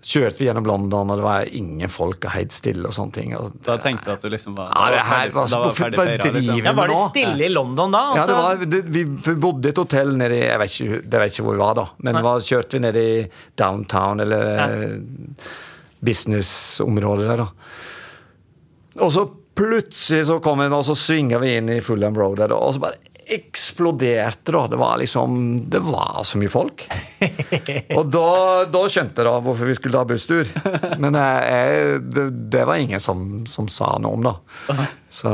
Kjørte 0.07 0.37
vi 0.39 0.45
gjennom 0.45 0.63
London, 0.69 1.09
og 1.09 1.17
det 1.19 1.23
var 1.25 1.47
ingen 1.57 1.89
folk 1.91 2.23
og 2.29 2.31
helt 2.31 2.53
stille 2.55 2.85
og 2.87 2.93
sånne 2.95 3.15
ting. 3.15 3.31
Og 3.35 3.55
Da 3.65 3.75
tenkte 3.81 4.05
du 4.05 4.11
at 4.13 4.21
du 4.23 4.29
liksom 4.29 4.53
var, 4.55 4.69
Ja, 4.69 4.91
det 4.93 5.01
her 5.03 5.31
var- 5.33 5.47
da 5.49 5.59
var 5.63 5.73
ferdig 5.75 5.97
feira, 5.97 6.31
liksom. 6.31 6.61
Ja, 6.63 6.73
Var 6.77 6.87
det 6.87 6.97
stille 7.09 7.45
i 7.45 7.49
London 7.49 7.91
da? 7.91 8.03
Ja, 8.13 8.13
det 8.13 8.21
Altså, 8.21 8.35
var, 8.37 8.65
det, 8.71 8.81
vi, 8.85 9.03
vi 9.03 9.35
bodde 9.35 9.65
i 9.67 9.69
et 9.73 9.81
hotell 9.81 10.13
nede 10.15 10.37
i 10.37 10.45
Jeg 10.45 10.59
vet 10.59 10.75
ikke, 10.77 11.01
det 11.09 11.19
vet 11.19 11.33
ikke 11.33 11.43
hvor 11.43 11.57
vi 11.57 11.63
var, 11.65 11.73
da. 11.81 11.85
Men 11.97 12.21
var, 12.23 12.39
kjørte 12.39 12.77
vi 12.77 12.79
ned 12.85 12.95
i 13.01 13.27
downtown, 13.57 14.21
eller 14.23 14.47
ja. 14.53 14.67
businessområdet 16.07 17.27
der, 17.27 17.43
da. 17.43 17.47
Og 19.03 19.11
så 19.11 19.25
plutselig 19.57 20.27
så 20.29 20.39
kom 20.43 20.61
vi, 20.63 20.69
og 20.71 20.85
så 20.87 20.95
svinga 20.97 21.41
vi 21.43 21.55
inn 21.57 21.69
i 21.73 21.81
Fulham 21.83 22.15
Road 22.17 22.39
der, 22.43 22.53
og 22.55 22.75
så 22.77 22.83
bare 22.87 23.01
eksploderte 23.27 24.53
da. 24.55 24.61
Det 24.71 24.77
var 24.79 24.97
liksom 25.01 25.33
Det 25.69 25.79
var 25.83 26.21
så 26.23 26.37
mye 26.39 26.47
folk. 26.47 26.85
Og 27.97 28.07
da, 28.13 28.29
da 28.71 28.83
skjønte 28.87 29.19
jeg 29.19 29.27
da 29.27 29.33
hvorfor 29.43 29.67
vi 29.67 29.75
skulle 29.75 29.97
ta 29.97 30.05
busstur. 30.07 30.47
Men 31.03 31.17
jeg, 31.19 31.41
jeg, 31.51 31.97
det, 32.07 32.25
det 32.55 32.63
var 32.69 32.79
ingen 32.79 33.03
som, 33.03 33.25
som 33.51 33.67
sa 33.67 33.97
noe 33.99 34.15
om, 34.15 34.23
da. 34.29 34.85
Så 35.11 35.31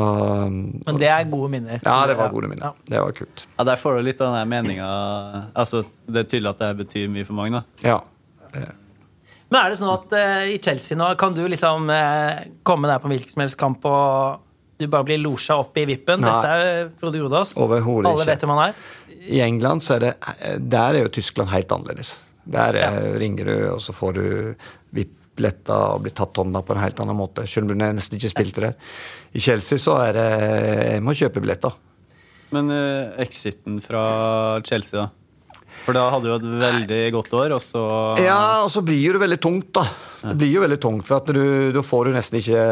men 0.49 0.97
det 1.01 1.09
er 1.12 1.29
gode 1.29 1.51
minner. 1.53 1.77
Ja, 1.86 1.99
det 2.09 2.17
var 2.17 2.33
gode 2.33 2.49
minner. 2.49 2.71
Ja. 2.71 2.89
Det 2.95 3.03
var 3.05 3.15
kult. 3.17 3.45
Ja, 3.57 3.67
Der 3.69 3.81
får 3.81 3.99
du 3.99 4.07
litt 4.09 4.21
av 4.25 4.39
den 4.39 4.49
meninga 4.49 4.89
altså, 5.53 5.83
Det 6.09 6.23
er 6.25 6.29
tydelig 6.33 6.53
at 6.55 6.65
det 6.65 6.71
betyr 6.81 7.13
mye 7.13 7.29
for 7.29 7.38
mange. 7.38 7.62
da 7.62 7.93
Ja. 7.93 8.01
Men 9.53 9.59
er 9.59 9.69
det 9.69 9.77
sånn 9.77 9.93
at 9.93 10.15
uh, 10.17 10.47
i 10.49 10.57
Chelsea 10.57 10.97
nå 10.97 11.11
kan 11.21 11.35
du 11.37 11.43
liksom 11.45 11.85
uh, 11.93 12.41
komme 12.65 12.89
der 12.89 13.01
på 13.01 13.05
en 13.05 13.13
hvilken 13.13 13.35
som 13.35 13.45
helst 13.45 13.59
kamp 13.61 13.85
og 13.85 14.49
du 14.81 14.87
bare 14.89 15.05
blir 15.05 15.21
losja 15.21 15.59
opp 15.61 15.77
i 15.77 15.85
vippen? 15.85 16.23
Nei. 16.23 16.31
Dette 16.33 16.53
er 16.57 16.87
Frode 16.97 17.21
Grodås. 17.21 17.53
Overhodet 17.61 18.09
Alle 18.09 18.25
vet 18.27 18.41
hvem 18.41 18.53
han 18.55 18.71
er. 18.71 18.87
I 19.29 19.43
England 19.45 19.85
så 19.85 19.99
er 19.99 20.07
det 20.07 20.13
Der 20.73 20.97
er 20.97 21.05
jo 21.05 21.13
Tyskland 21.13 21.53
helt 21.53 21.71
annerledes. 21.71 22.15
Der 22.43 22.75
er, 22.81 22.97
ringer 23.21 23.47
du, 23.47 23.53
og 23.75 23.79
så 23.79 23.93
får 23.95 24.17
du 24.17 24.25
VIP-billetter 24.97 25.93
og 25.93 26.01
blir 26.03 26.15
tatt 26.17 26.41
hånda 26.41 26.59
på 26.65 26.75
en 26.75 26.81
helt 26.81 26.99
annen 26.99 27.15
måte. 27.15 27.45
Selv 27.47 27.69
om 27.69 27.71
du 27.71 27.85
nesten 27.85 28.17
ikke 28.17 28.33
spilte 28.33 28.65
der. 28.65 28.75
I 29.31 29.45
Chelsea 29.45 29.79
så 29.79 29.95
er 30.09 30.17
det 30.17 30.27
Jeg 30.97 31.05
må 31.05 31.15
kjøpe 31.15 31.45
billetter. 31.45 31.77
Men 32.53 32.73
uh, 32.73 33.13
exiten 33.21 33.79
fra 33.85 34.03
Chelsea, 34.65 35.05
da? 35.05 35.22
For 35.83 35.95
da 35.97 36.05
hadde 36.13 36.29
du 36.29 36.33
et 36.35 36.49
veldig 36.63 36.99
godt 37.15 37.33
år, 37.39 37.55
og 37.57 37.63
så 37.63 37.83
Ja, 38.23 38.63
og 38.63 38.69
så 38.71 38.83
blir 38.85 39.01
jo 39.01 39.15
det 39.17 39.23
veldig 39.25 39.39
tungt, 39.43 39.71
da. 39.75 39.83
Det 40.23 40.35
blir 40.39 40.53
jo 40.55 40.63
veldig 40.63 40.79
tungt, 40.83 41.05
for 41.07 41.19
at 41.19 41.31
du, 41.35 41.71
da 41.75 41.83
får 41.83 42.07
du 42.07 42.15
nesten 42.15 42.39
ikke 42.39 42.67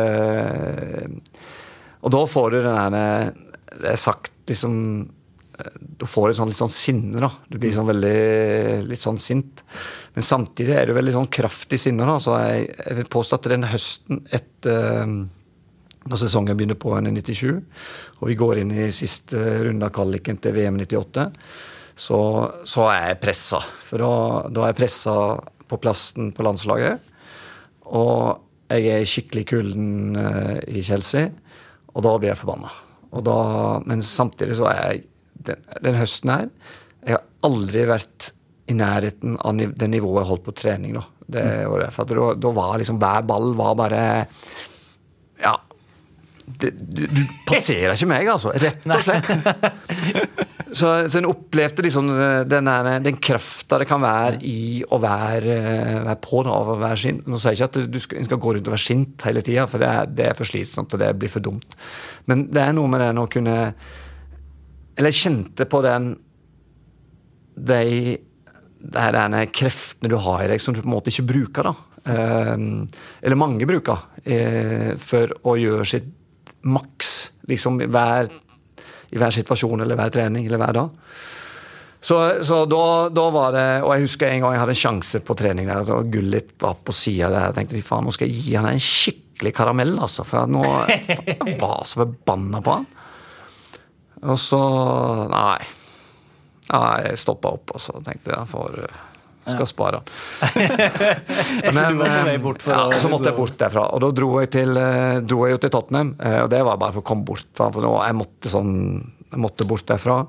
Og 2.02 2.13
da 2.15 2.21
får 2.32 2.54
du 2.54 2.62
den 2.63 2.95
der 2.95 3.34
Det 3.82 3.89
er 3.91 4.00
sagt 4.00 4.32
liksom 4.47 4.78
Du 6.00 6.06
får 6.10 6.32
et 6.32 6.39
sånn 6.39 6.50
litt 6.50 6.62
sånn 6.62 6.71
sinne, 6.74 7.19
da. 7.21 7.30
Du 7.52 7.60
blir 7.62 7.76
sånn 7.76 7.89
veldig 7.89 8.88
litt 8.89 9.02
sånn 9.02 9.19
sint. 9.21 9.62
Men 10.15 10.26
samtidig 10.26 10.74
er 10.74 10.89
du 10.89 10.95
veldig 10.97 11.13
sånn 11.13 11.30
kraftig 11.30 11.78
sinne, 11.84 12.08
da. 12.08 12.15
Så 12.24 12.34
jeg, 12.41 12.63
jeg 12.80 12.97
vil 12.97 13.12
påstå 13.13 13.38
at 13.38 13.52
den 13.52 13.67
høsten 13.69 14.24
etter 14.34 15.06
når 16.02 16.17
sesongen 16.17 16.58
begynner 16.58 16.80
på 16.82 16.95
en 16.97 17.12
i 17.12 17.13
97, 17.13 17.60
og 18.17 18.24
vi 18.32 18.38
går 18.39 18.63
inn 18.63 18.71
i 18.74 18.88
siste 18.95 19.38
runde 19.67 19.86
av 19.86 19.93
kvaliken 19.93 20.39
til 20.41 20.56
VM 20.56 20.80
98, 20.82 21.28
så, 22.02 22.20
så 22.66 22.88
er 22.90 23.12
jeg 23.12 23.22
pressa. 23.22 23.62
For 23.86 24.02
da, 24.02 24.14
da 24.50 24.66
er 24.66 24.74
jeg 24.74 24.80
pressa 24.82 25.16
på 25.70 25.80
plassen 25.82 26.32
på 26.36 26.46
landslaget. 26.46 27.12
Og 27.92 28.72
jeg 28.72 28.88
er 28.96 29.08
skikkelig 29.10 29.46
kulden 29.52 30.18
eh, 30.18 30.58
i 30.80 30.84
Chelsea, 30.86 31.28
og 31.92 32.06
da 32.06 32.16
blir 32.18 32.32
jeg 32.32 32.40
forbanna. 32.40 32.72
Da, 33.12 33.40
men 33.86 34.04
samtidig 34.06 34.56
så 34.60 34.70
er 34.72 34.78
jeg 34.80 35.02
den, 35.44 35.64
den 35.84 35.98
høsten 36.00 36.30
her 36.32 36.46
Jeg 37.02 37.18
har 37.18 37.24
aldri 37.44 37.82
vært 37.90 38.30
i 38.72 38.76
nærheten 38.78 39.36
av 39.42 39.58
det 39.58 39.90
nivået 39.90 40.22
jeg 40.22 40.30
holdt 40.30 40.46
på 40.46 40.54
trening. 40.56 40.94
nå. 40.96 41.04
det 41.32 41.44
året. 41.68 41.92
For 41.96 42.08
da, 42.08 42.30
da 42.40 42.52
var 42.56 42.78
liksom 42.80 43.00
hver 43.02 43.26
ball 43.28 43.52
var 43.60 43.76
bare. 43.80 44.04
Det, 46.62 46.71
du, 46.82 47.04
du 47.10 47.21
passerer 47.47 47.95
ikke 47.95 48.10
meg, 48.12 48.30
altså. 48.32 48.54
Rett 48.62 48.86
og 48.86 49.06
slett. 49.06 50.47
Så, 50.71 50.88
så 51.12 51.19
en 51.19 51.28
opplevde 51.28 51.84
liksom 51.84 52.08
den, 52.47 52.69
der, 52.69 53.00
den 53.04 53.17
krafta 53.19 53.82
det 53.82 53.89
kan 53.89 54.00
være 54.00 54.38
i 54.47 54.80
å 54.88 55.02
være, 55.04 55.58
være 56.06 56.15
på 56.24 56.43
da, 56.47 56.54
av 56.56 56.71
å 56.71 56.78
være 56.80 57.00
sint. 57.02 57.28
Nå 57.28 57.39
sier 57.41 57.58
jeg 57.58 57.60
ikke 57.60 57.82
at 57.84 57.91
du 57.91 58.00
skal, 58.00 58.24
skal 58.30 58.39
gå 58.45 58.54
rundt 58.56 58.69
og 58.69 58.76
være 58.78 58.86
sint 58.86 59.26
hele 59.28 59.43
tida, 59.43 59.65
for 59.67 59.84
det 59.84 59.89
er, 59.91 60.13
det 60.15 60.30
er 60.30 60.38
for 60.39 60.47
slitsomt 60.47 60.95
og 60.95 61.04
det 61.04 61.12
blir 61.19 61.34
for 61.34 61.43
dumt. 61.43 61.76
Men 62.32 62.45
det 62.54 62.63
er 62.63 62.76
noe 62.78 62.91
med 62.91 63.04
den 63.04 63.19
å 63.19 63.28
kunne 63.32 63.58
Eller 64.95 65.12
jeg 65.12 65.24
kjente 65.26 65.67
på 65.67 65.84
den 65.84 66.13
de 67.62 68.17
denne 68.82 69.43
kreftene 69.54 70.10
du 70.10 70.17
har 70.24 70.41
i 70.41 70.47
deg, 70.50 70.62
som 70.63 70.74
du 70.74 70.82
på 70.82 70.88
en 70.88 70.95
måte 70.95 71.12
ikke 71.12 71.28
bruker. 71.30 71.67
da. 71.69 71.76
Eh, 72.15 72.56
eller 73.21 73.38
mange 73.38 73.67
bruker, 73.69 74.08
eh, 74.24 74.95
for 74.97 75.36
å 75.45 75.58
gjøre 75.60 75.86
sitt 75.86 76.10
maks 76.67 77.12
liksom 77.50 77.80
hver, 77.82 78.30
i 79.12 79.19
hver 79.19 79.36
situasjon 79.36 79.84
eller 79.84 79.97
hver 80.00 80.13
trening 80.13 80.45
eller 80.47 80.62
hver 80.62 80.78
dag. 80.78 81.06
Så, 82.02 82.17
så 82.43 82.63
da, 82.65 83.10
da 83.13 83.24
var 83.30 83.52
det 83.54 83.65
Og 83.86 83.91
jeg 83.93 84.08
husker 84.08 84.32
en 84.32 84.39
gang 84.41 84.56
jeg 84.56 84.62
hadde 84.63 84.74
en 84.74 84.80
sjanse 84.80 85.19
på 85.21 85.36
trening 85.38 85.67
der, 85.69 85.86
og 85.93 86.08
Gullit 86.10 86.56
var 86.62 86.80
på 86.82 86.95
sida 86.97 87.30
der. 87.30 87.50
Jeg 87.50 87.60
tenkte 87.60 87.78
fy 87.78 87.84
faen, 87.86 88.08
nå 88.08 88.15
skal 88.15 88.32
jeg 88.32 88.41
gi 88.41 88.56
han 88.58 88.69
en 88.71 88.82
skikkelig 88.82 89.54
karamell, 89.54 89.93
altså. 90.02 90.26
For 90.26 90.50
nå 90.50 90.63
jeg 90.88 91.60
var 91.62 91.86
så 91.86 92.02
forbanna 92.02 92.63
på 92.65 92.80
han. 92.80 92.89
Og 94.32 94.41
så 94.41 94.63
Nei. 95.30 95.62
Ja, 96.71 96.82
jeg 97.04 97.19
stoppa 97.19 97.52
opp 97.52 97.74
og 97.76 97.82
så 97.84 98.00
tenkte 98.06 98.32
jeg 98.32 98.47
får 98.47 98.78
skal 99.50 99.68
spare 99.70 100.02
ja, 102.94 103.00
så 103.02 103.10
måtte 103.10 103.32
jeg 103.32 103.38
bort 103.38 103.58
derfra. 103.58 103.88
Og 103.96 104.02
da 104.04 104.10
dro 104.16 104.30
jeg, 104.42 104.52
til, 104.54 104.78
eh, 104.78 105.22
dro 105.26 105.46
jeg 105.46 105.52
jo 105.56 105.62
til 105.64 105.74
Tottenham, 105.74 106.10
eh, 106.22 106.40
og 106.44 106.50
det 106.54 106.62
var 106.68 106.80
bare 106.82 106.96
for 106.98 107.04
å 107.04 107.10
komme 107.12 107.26
bort. 107.28 107.50
For 107.58 107.82
nå, 107.84 107.96
jeg 108.06 108.18
måtte 108.18 108.54
sånn 108.54 108.74
Jeg 109.32 109.40
måtte 109.40 109.68
bort 109.68 109.88
derfra. 109.88 110.26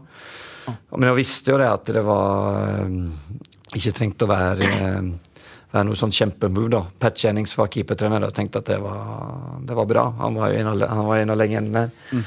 Men 0.94 1.08
jeg 1.10 1.18
visste 1.18 1.50
jo 1.50 1.56
det 1.58 1.66
at 1.66 1.88
det 1.90 2.04
var 2.06 2.68
eh, 2.70 2.92
Ikke 3.74 3.90
trengte 3.96 4.28
å 4.28 4.30
være 4.30 4.68
være 5.72 5.86
noe 5.88 5.96
sånn 5.96 6.12
kjempemove. 6.12 6.68
da. 6.68 6.82
Pat 7.00 7.16
Jennings 7.16 7.56
var 7.56 7.70
keepertrener 7.72 8.20
og 8.26 8.34
tenkte 8.36 8.60
at 8.60 8.68
det 8.68 8.76
var, 8.82 8.98
det 9.64 9.74
var 9.76 9.86
bra. 9.88 10.02
Han 10.18 10.36
var 10.36 10.52
jo 10.52 10.58
en 10.60 10.68
av, 10.68 10.82
han 10.84 11.06
var 11.08 11.16
en 11.22 11.32
av 11.32 11.38
legendene 11.40 11.86
der. 11.86 12.26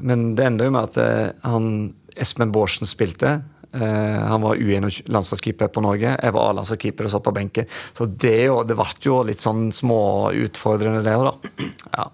Men 0.00 0.30
det 0.32 0.46
enda 0.48 0.64
jo 0.64 0.72
med 0.72 0.88
at 0.88 0.96
han, 1.44 1.92
Espen 2.16 2.54
Bårdsen 2.54 2.88
spilte. 2.88 3.34
Eh, 3.74 4.18
han 4.30 4.42
var 4.44 4.60
U21-landslagskeeper 4.60 5.70
på 5.74 5.82
Norge. 5.82 6.14
Jeg 6.14 6.34
var 6.36 6.50
A-landslagskeeper 6.50 7.08
og 7.08 7.14
satt 7.14 7.26
på 7.26 7.34
benken. 7.34 7.70
Så 7.96 8.06
det, 8.06 8.38
det 8.68 8.78
ble 8.78 8.88
jo 9.02 9.20
litt 9.26 9.42
sånn 9.42 9.68
småutfordrende, 9.74 11.02
det 11.06 11.16
òg, 11.18 11.30
da. 11.30 11.68
Ja. 11.96 12.08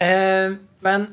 Eh, 0.00 0.56
men 0.84 1.06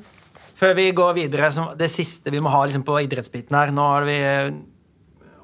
før 0.58 0.78
vi 0.78 0.90
går 0.96 1.18
videre, 1.18 1.52
det 1.78 1.90
siste 1.94 2.34
vi 2.34 2.42
må 2.42 2.54
ha 2.54 2.64
liksom, 2.66 2.86
på 2.88 3.02
idrettsbiten 3.04 3.58
her 3.58 3.74
Nå 3.76 3.84
har 3.92 4.08
vi 4.08 4.16
eh, 4.24 4.54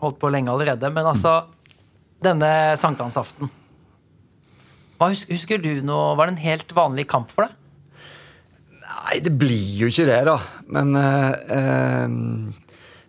holdt 0.02 0.22
på 0.22 0.32
lenge 0.34 0.54
allerede, 0.54 0.90
men 0.94 1.12
altså 1.12 1.42
Denne 2.24 2.78
sankthansaften. 2.80 3.52
Husker, 5.04 5.34
husker 5.36 5.60
du 5.60 5.82
noe 5.84 6.14
Var 6.16 6.30
det 6.30 6.34
en 6.38 6.46
helt 6.46 6.70
vanlig 6.78 7.04
kamp 7.12 7.34
for 7.36 7.44
deg? 7.44 7.58
Nei, 8.94 9.18
det 9.26 9.34
blir 9.36 9.82
jo 9.82 9.90
ikke 9.92 10.06
det, 10.08 10.20
da. 10.30 10.38
Men 10.72 10.96
eh, 10.96 11.32
eh, 11.58 12.63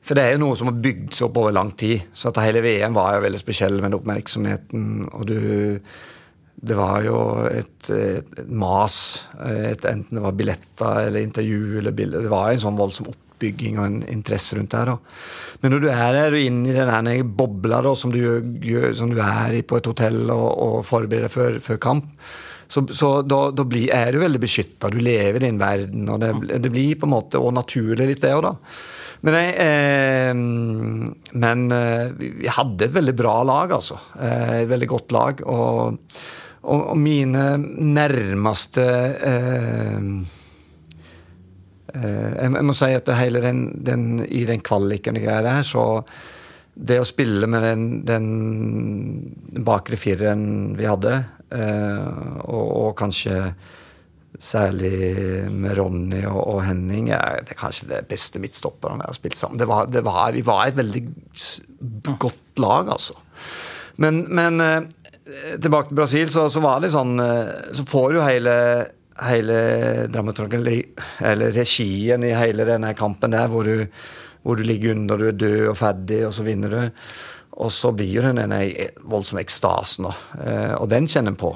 For 0.05 0.17
det 0.17 0.25
er 0.25 0.35
jo 0.35 0.43
noe 0.43 0.57
som 0.59 0.69
har 0.69 0.81
bygd 0.85 1.15
seg 1.17 1.29
opp 1.31 1.39
over 1.41 1.55
lang 1.57 1.73
tid. 1.81 2.11
Så 2.13 2.29
at 2.31 2.43
hele 2.45 2.63
VM 2.65 2.97
var 2.97 3.17
jo 3.17 3.25
veldig 3.25 3.41
spesiell 3.41 3.79
med 3.81 3.97
oppmerksomheten. 3.97 5.09
Og 5.13 5.31
du 5.31 5.41
Det 6.65 6.77
var 6.79 7.03
jo 7.05 7.17
et, 7.51 7.91
et, 7.91 8.29
mas. 8.49 8.95
Et, 9.43 9.85
enten 9.85 10.17
det 10.17 10.23
var 10.23 10.37
billetter 10.37 11.09
eller 11.09 11.21
intervju 11.21 11.79
eller 11.81 11.93
bilder. 11.93 12.23
Det 12.23 12.33
var 12.33 12.49
jo 12.49 12.57
en 12.57 12.63
sånn 12.63 12.79
voldsom 12.79 13.11
oppbygging 13.11 13.77
og 13.79 13.85
en 13.85 13.99
interesse 14.09 14.57
rundt 14.57 14.73
det. 14.73 14.85
da. 14.89 14.97
Men 15.61 15.75
når 15.75 15.83
du 15.83 15.89
er 15.91 16.17
der 16.17 16.37
og 16.39 16.47
inne 16.47 16.71
i 16.71 16.79
den 16.79 17.35
bobla 17.37 17.83
da, 17.85 17.93
som, 17.95 18.15
du, 18.15 18.21
gjør, 18.65 18.95
som 18.97 19.13
du 19.13 19.21
er 19.21 19.59
i 19.59 19.63
på 19.67 19.77
et 19.77 19.91
hotell 19.91 20.31
og, 20.31 20.49
og 20.69 20.79
forbereder 20.89 21.29
deg 21.29 21.35
før, 21.35 21.61
før 21.61 21.81
kamp, 21.81 22.09
så, 22.69 22.85
så 22.97 23.11
da, 23.27 23.51
da 23.53 23.65
blir, 23.69 23.91
er 23.93 24.15
du 24.15 24.23
veldig 24.23 24.41
beskytta. 24.41 24.89
Du 24.93 25.01
lever 25.05 25.43
i 25.43 25.47
din 25.47 25.61
verden, 25.61 26.09
og 26.09 26.23
det, 26.23 26.61
det 26.65 26.73
blir 26.73 26.97
på 26.97 27.09
en 27.09 27.17
måte 27.17 27.41
og 27.41 27.53
naturlig 27.57 28.09
litt, 28.09 28.23
det 28.25 28.33
òg, 28.37 28.47
da. 28.47 28.55
Men, 29.25 29.37
jeg, 29.39 29.53
eh, 29.65 30.35
men 31.41 31.67
eh, 31.73 32.09
vi 32.19 32.51
hadde 32.53 32.85
et 32.85 32.93
veldig 32.95 33.15
bra 33.17 33.39
lag, 33.47 33.73
altså. 33.73 33.97
Eh, 34.21 34.63
et 34.63 34.71
veldig 34.71 34.89
godt 34.91 35.15
lag. 35.17 35.41
Og, 35.49 36.01
og, 36.65 36.83
og 36.93 36.99
mine 37.01 37.45
nærmeste 37.57 38.85
eh, 39.31 40.11
eh, 41.95 42.33
jeg, 42.37 42.53
må 42.53 42.77
si 42.77 42.91
at 42.93 43.09
det 43.09 43.21
hele 43.23 43.41
den, 43.45 43.67
den, 43.87 44.09
i 44.29 44.45
den 44.49 44.65
kvaliken 44.65 45.17
og 45.17 45.25
greia 45.25 45.45
der, 45.47 45.65
så 45.65 45.87
det 46.75 46.99
å 47.01 47.07
spille 47.07 47.49
med 47.49 47.65
den, 47.65 47.87
den 48.05 49.63
bakre 49.65 49.97
fireren 49.97 50.75
vi 50.77 50.89
hadde, 50.91 51.17
eh, 51.55 52.13
og, 52.45 52.67
og 52.67 52.93
kanskje 52.99 53.39
særlig 54.41 55.51
med 55.53 55.77
Ronny 55.79 56.25
og, 56.27 56.41
og 56.57 56.65
Henning, 56.67 57.11
er, 57.15 57.45
det 57.45 57.55
er 57.55 57.61
kanskje 57.61 57.91
det 57.93 58.03
beste 58.11 58.41
midtstopperne 58.43 59.05
jeg 59.05 59.13
har 59.13 59.19
spilt 59.19 59.39
sammen. 59.39 59.61
Det 59.61 59.69
var, 59.71 59.87
det 59.91 60.03
var, 60.07 60.35
vi 60.35 60.45
var 60.47 60.67
et 60.67 60.79
veldig 60.79 61.05
godt 62.19 62.63
lag, 62.63 62.91
altså. 62.97 63.17
Men, 64.03 64.25
men 64.35 64.61
eh, 64.61 64.77
eh, 65.23 65.55
tilbake 65.63 65.91
til 65.91 66.01
Brasil, 66.01 66.31
så, 66.33 66.49
så 66.51 66.63
var 66.65 66.83
det 66.83 66.91
sånn 66.95 67.15
eh, 67.23 67.71
Så 67.77 67.87
får 67.87 68.15
du 68.15 68.23
hele 68.25 68.57
hele 69.23 69.57
eller 70.11 71.53
regien 71.55 72.25
i 72.27 72.33
hele 72.35 72.65
denne 72.67 72.91
kampen 72.99 73.31
der, 73.31 73.47
hvor 73.47 73.63
du, 73.63 73.85
hvor 74.43 74.59
du 74.59 74.65
ligger 74.67 74.97
under, 74.97 75.21
du 75.21 75.29
er 75.29 75.39
død 75.39 75.69
og 75.71 75.77
ferdig, 75.79 76.19
og 76.27 76.35
så 76.35 76.43
vinner 76.43 76.75
du. 76.75 76.81
Og 77.63 77.71
så 77.71 77.93
blir 77.95 78.11
jo 78.11 78.25
den 78.25 78.41
denne 78.43 78.59
voldsomme 79.07 79.45
ekstasen, 79.45 80.09
og, 80.11 80.19
og 80.81 80.91
den 80.91 81.07
kjenner 81.07 81.31
en 81.31 81.39
på. 81.39 81.53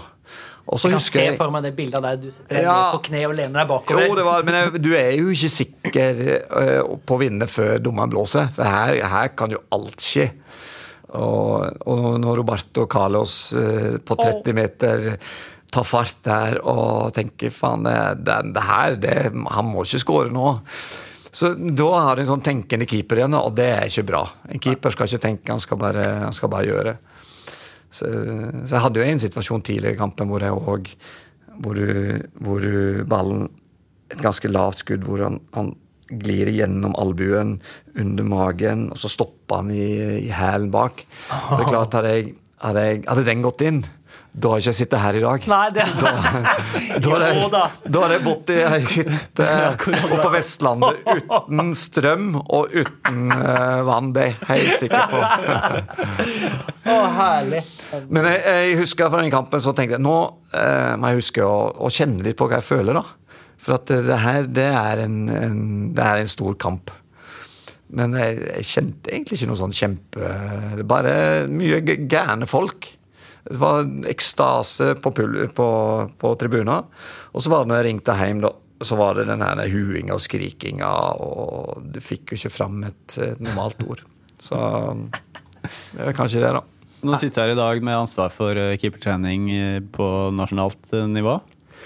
Og 0.69 0.81
så 0.81 0.91
jeg 0.91 0.99
kan 0.99 1.05
se 1.07 1.25
for 1.39 1.53
meg 1.55 1.65
det 1.65 1.73
bildet 1.79 2.05
der 2.05 2.19
du 2.21 2.29
sitter 2.29 2.67
ja, 2.67 2.77
på 2.93 3.01
kne 3.09 3.23
og 3.31 3.35
lener 3.39 3.63
deg 3.63 3.71
bakover. 3.71 4.05
Jo, 4.05 4.17
det 4.19 4.25
var, 4.27 4.45
men 4.45 4.59
jeg, 4.59 4.83
du 4.85 4.91
er 4.99 5.11
jo 5.17 5.31
ikke 5.33 5.53
sikker 5.55 6.21
uh, 6.53 6.97
på 7.09 7.17
å 7.17 7.21
vinne 7.23 7.49
før 7.49 7.81
dommeren 7.81 8.13
blåser, 8.13 8.51
for 8.53 8.69
her, 8.69 8.99
her, 9.09 9.33
kan 9.39 9.55
jo 9.55 9.63
alt 9.75 10.05
skje. 10.05 10.29
Og, 11.17 11.65
og 11.89 12.19
når 12.21 12.43
Roberto 12.43 12.85
Carlos 12.91 13.39
uh, 13.57 13.97
på 14.05 14.19
30 14.21 14.59
meter 14.59 15.09
tar 15.73 15.85
fart 15.89 16.21
der 16.25 16.61
og 16.61 17.15
tenker 17.17 17.53
faen, 17.53 17.89
det, 17.89 18.39
det, 18.53 18.65
her 18.65 18.97
det, 19.01 19.19
Han 19.57 19.69
må 19.73 19.85
ikke 19.85 20.05
skåre 20.05 20.33
nå. 20.33 20.53
Så 21.33 21.53
da 21.57 21.89
har 21.97 22.17
du 22.17 22.25
en 22.25 22.33
sånn 22.35 22.45
tenkende 22.45 22.89
keeper 22.89 23.23
igjen, 23.23 23.37
og 23.37 23.53
det 23.57 23.69
er 23.73 23.89
ikke 23.89 24.09
bra. 24.09 24.23
En 24.49 24.61
keeper 24.61 24.93
skal 24.93 25.09
ikke 25.09 25.25
tenke, 25.25 25.53
han 25.53 25.63
skal 25.63 25.81
bare, 25.81 26.05
han 26.27 26.37
skal 26.37 26.53
bare 26.53 26.69
gjøre. 26.69 26.99
Så, 27.91 28.09
så, 28.67 28.75
jeg 28.75 28.85
hadde 28.85 29.01
jo 29.01 29.09
en 29.09 29.23
situasjon 29.23 29.65
tidligere 29.65 29.97
i 29.97 30.01
kampen 30.01 30.29
hvor 30.29 30.45
òg 30.45 30.93
hvor, 31.59 31.79
hvor, 32.45 32.65
ballen 33.09 33.49
Et 34.13 34.21
ganske 34.25 34.49
lavt 34.49 34.85
skudd 34.85 35.03
hvor 35.05 35.21
han, 35.21 35.41
han 35.53 35.75
glir 36.09 36.49
gjennom 36.49 36.95
albuen, 36.97 37.59
under 37.99 38.25
magen, 38.25 38.87
og 38.89 38.97
så 38.97 39.11
stopper 39.13 39.61
han 39.61 39.73
i, 39.75 39.89
i 40.25 40.31
hælen 40.33 40.71
bak. 40.73 41.03
Det 41.05 41.59
er 41.59 41.69
klart, 41.69 41.97
hadde, 41.99 42.13
jeg, 42.15 42.31
hadde, 42.65 42.85
jeg, 42.87 43.03
hadde 43.11 43.25
den 43.27 43.45
gått 43.45 43.65
inn 43.69 43.83
da 44.33 44.51
har 44.53 44.61
jeg 44.61 44.69
ikke 44.69 44.77
sittet 44.77 45.01
her 45.03 45.17
i 45.19 45.23
dag. 45.23 45.47
Nei, 45.51 45.69
det... 45.75 45.85
Da, 45.99 46.11
da, 47.01 47.11
har 47.15 47.25
jeg, 47.27 47.49
da 47.89 48.03
har 48.05 48.15
jeg 48.15 48.23
bodd 48.27 48.53
i 48.53 48.59
ei 48.67 48.81
hytte 48.85 49.47
oppe 50.05 50.19
på 50.21 50.33
Vestlandet 50.35 51.01
uten 51.09 51.73
strøm 51.79 52.29
og 52.43 52.75
uten 52.77 53.33
uh, 53.33 53.81
vann. 53.89 54.13
Det 54.15 54.27
er 54.27 54.35
jeg 54.35 54.51
helt 54.53 54.85
sikker 54.85 55.15
på. 55.15 55.23
Å, 56.93 56.99
herlig. 57.17 57.65
Men 58.13 58.29
jeg, 58.31 58.43
jeg, 58.45 58.77
husker 58.83 59.11
fra 59.11 59.25
den 59.25 59.33
kampen 59.33 59.65
så 59.65 59.75
tenkte 59.77 59.97
jeg 59.97 60.05
nå 60.05 60.19
uh, 60.53 60.95
må 61.01 61.13
jeg 61.13 61.23
huske 61.23 61.45
å, 61.49 61.57
å, 61.73 61.91
kjenne 61.93 62.23
litt 62.27 62.39
på 62.39 62.51
hva 62.51 62.61
jeg 62.61 62.69
føler. 62.69 63.01
da. 63.01 63.05
For 63.59 63.79
at 63.81 63.91
det 63.91 64.21
her 64.23 64.47
det 64.47 64.69
er 64.71 65.05
en, 65.07 65.19
en, 65.33 65.63
det 65.97 66.05
er 66.05 66.23
en 66.23 66.31
stor 66.31 66.55
kamp. 66.61 66.93
Men 67.97 68.13
jeg, 68.21 68.37
jeg, 68.45 68.69
kjente 68.69 69.13
egentlig 69.15 69.39
ikke 69.39 69.49
noe 69.49 69.57
sånn 69.63 69.73
kjempe 69.73 70.33
Bare 70.85 71.13
mye 71.49 71.81
gærne 71.81 72.45
folk. 72.49 72.91
Det 73.49 73.59
var 73.61 73.87
ekstase 74.11 74.95
på, 75.03 75.13
på, 75.57 75.69
på 76.21 76.33
tribuna. 76.41 76.83
Og 77.33 77.45
så 77.45 77.53
var 77.53 77.65
det 77.65 77.73
når 77.73 77.81
jeg 77.81 77.89
ringte 77.89 78.17
hjem, 78.21 78.43
da, 78.45 78.53
så 78.85 78.99
var 78.99 79.19
det 79.19 79.27
den 79.31 79.43
her 79.43 79.63
huinga 79.73 80.15
og 80.15 80.23
skrikinga, 80.23 80.91
og 81.25 81.83
du 81.95 82.01
fikk 82.05 82.33
jo 82.33 82.39
ikke 82.39 82.55
fram 82.55 82.83
et, 82.87 83.19
et 83.25 83.41
normalt 83.43 83.83
ord. 83.89 84.05
Så 84.39 84.59
det 85.97 86.11
er 86.11 86.17
kanskje 86.17 86.45
det, 86.45 86.53
da. 86.61 86.65
Nå 87.07 87.19
sitter 87.19 87.45
jeg 87.45 87.53
her 87.53 87.55
i 87.55 87.59
dag 87.61 87.85
med 87.87 87.95
ansvar 88.01 88.33
for 88.35 88.59
eh, 88.59 88.75
keepertrening 88.81 89.47
eh, 89.55 89.79
på 89.95 90.09
nasjonalt 90.35 90.91
eh, 90.97 91.07
nivå. 91.11 91.37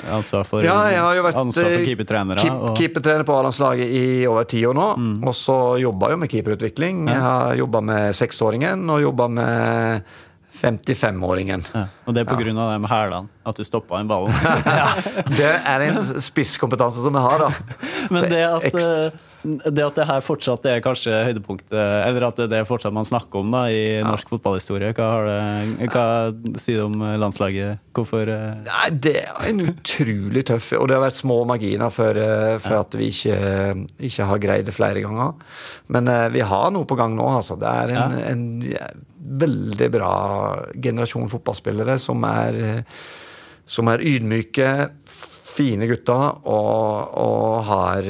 Ansvar 0.09 0.47
for, 0.49 0.65
ja, 0.65 0.77
jeg 0.89 1.03
har 1.05 1.17
jo 1.19 1.25
vært 1.27 1.57
keepertrenere. 1.85 2.41
Keep. 2.41 2.63
Keepertrener 2.79 3.27
på 3.29 3.35
A-landslaget 3.37 3.93
i 3.93 4.05
over 4.27 4.47
ti 4.49 4.63
år 4.67 4.75
nå. 4.75 4.87
Mm. 4.97 5.13
Og 5.29 5.37
så 5.37 5.57
jobba 5.83 6.11
jo 6.15 6.19
med 6.23 6.33
keeperutvikling. 6.33 7.05
Jeg 7.13 7.23
har 7.23 7.53
jobba 7.61 7.83
med 7.93 8.17
seksåringen 8.17 8.89
og 8.91 9.03
jobba 9.05 9.29
med 9.37 10.15
55-åringen. 10.53 11.65
Ja, 11.75 11.85
og 12.07 12.15
det 12.15 12.23
er 12.23 12.29
pga. 12.29 12.45
Ja. 12.45 12.73
det 12.73 12.81
med 12.81 12.89
hælene? 12.89 13.29
At 13.47 13.57
du 13.59 13.65
stoppa 13.65 14.01
en 14.01 14.09
ball? 14.09 14.29
ja, 14.81 14.89
det 15.27 15.53
er 15.67 15.87
en 15.89 16.21
spisskompetanse 16.21 17.03
som 17.03 17.15
jeg 17.15 17.23
har, 17.23 17.39
da. 17.39 17.77
Men 18.11 18.29
det 18.31 18.43
at, 18.47 18.75
eh, 18.75 19.13
det 19.43 19.83
at 19.83 19.97
det 19.99 20.07
her 20.07 20.23
fortsatt 20.23 20.67
er 20.71 20.83
kanskje 20.85 21.17
høydepunktet, 21.27 21.75
eller 21.75 22.29
at 22.29 22.41
det 22.51 22.61
er 22.61 22.67
fortsatt 22.69 22.95
man 22.95 23.07
snakker 23.07 23.43
om 23.43 23.51
da, 23.55 23.65
i 23.75 24.01
norsk 24.05 24.29
ja. 24.29 24.33
fotballhistorie, 24.37 24.93
hva, 24.95 25.09
det, 25.27 25.89
hva 25.91 26.05
sier 26.63 26.83
du 26.83 26.87
om 26.87 27.05
landslaget? 27.23 27.83
Hvorfor 27.93 28.31
eh? 28.33 28.63
Nei, 28.67 28.87
Det 29.05 29.17
er 29.21 29.49
en 29.51 29.65
utrolig 29.67 30.45
tøff 30.49 30.71
Og 30.79 30.87
det 30.89 30.95
har 30.97 31.03
vært 31.05 31.19
små 31.19 31.43
marginer 31.49 31.93
for, 31.93 32.17
for 32.63 32.77
ja. 32.79 32.85
at 32.87 32.97
vi 32.97 33.11
ikke, 33.13 33.37
ikke, 33.99 34.29
har 34.31 34.43
greid 34.43 34.69
det 34.71 34.77
flere 34.77 35.03
ganger. 35.05 35.35
Men 35.93 36.09
vi 36.33 36.45
har 36.47 36.71
noe 36.73 36.89
på 36.89 36.97
gang 36.99 37.17
nå, 37.19 37.27
altså. 37.37 37.59
Det 37.61 37.69
er 37.69 37.93
en, 37.99 38.17
en 38.31 38.47
veldig 39.43 39.91
bra 39.93 40.15
generasjon 40.83 41.31
fotballspillere 41.33 41.99
som 42.01 42.25
er, 42.29 42.63
som 43.67 43.91
er 43.93 44.07
ydmyke, 44.15 44.71
fine 45.53 45.89
gutter 45.91 46.41
og, 46.49 47.19
og 47.19 47.61
har 47.69 48.09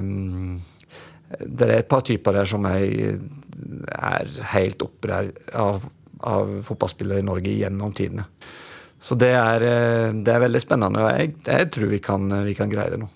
um, 0.00 0.58
Det 1.44 1.66
er 1.66 1.78
et 1.78 1.88
par 1.90 2.04
typer 2.06 2.40
der 2.40 2.48
som 2.48 2.66
er, 2.68 3.20
er 3.96 4.34
helt 4.52 4.82
opprørt 4.84 5.38
av, 5.56 5.86
av 6.26 6.58
fotballspillere 6.66 7.22
i 7.22 7.26
Norge 7.26 7.54
gjennom 7.54 7.94
tidene. 7.96 8.26
Så 9.00 9.16
det 9.16 9.32
er, 9.32 9.64
eh, 9.64 10.10
det 10.12 10.34
er 10.34 10.44
veldig 10.44 10.60
spennende, 10.60 11.00
og 11.00 11.14
jeg, 11.16 11.32
jeg 11.46 11.70
tror 11.72 11.88
vi 11.94 12.02
kan, 12.04 12.28
vi 12.44 12.56
kan 12.58 12.72
greie 12.72 12.92
det 12.92 13.00
nå. 13.00 13.08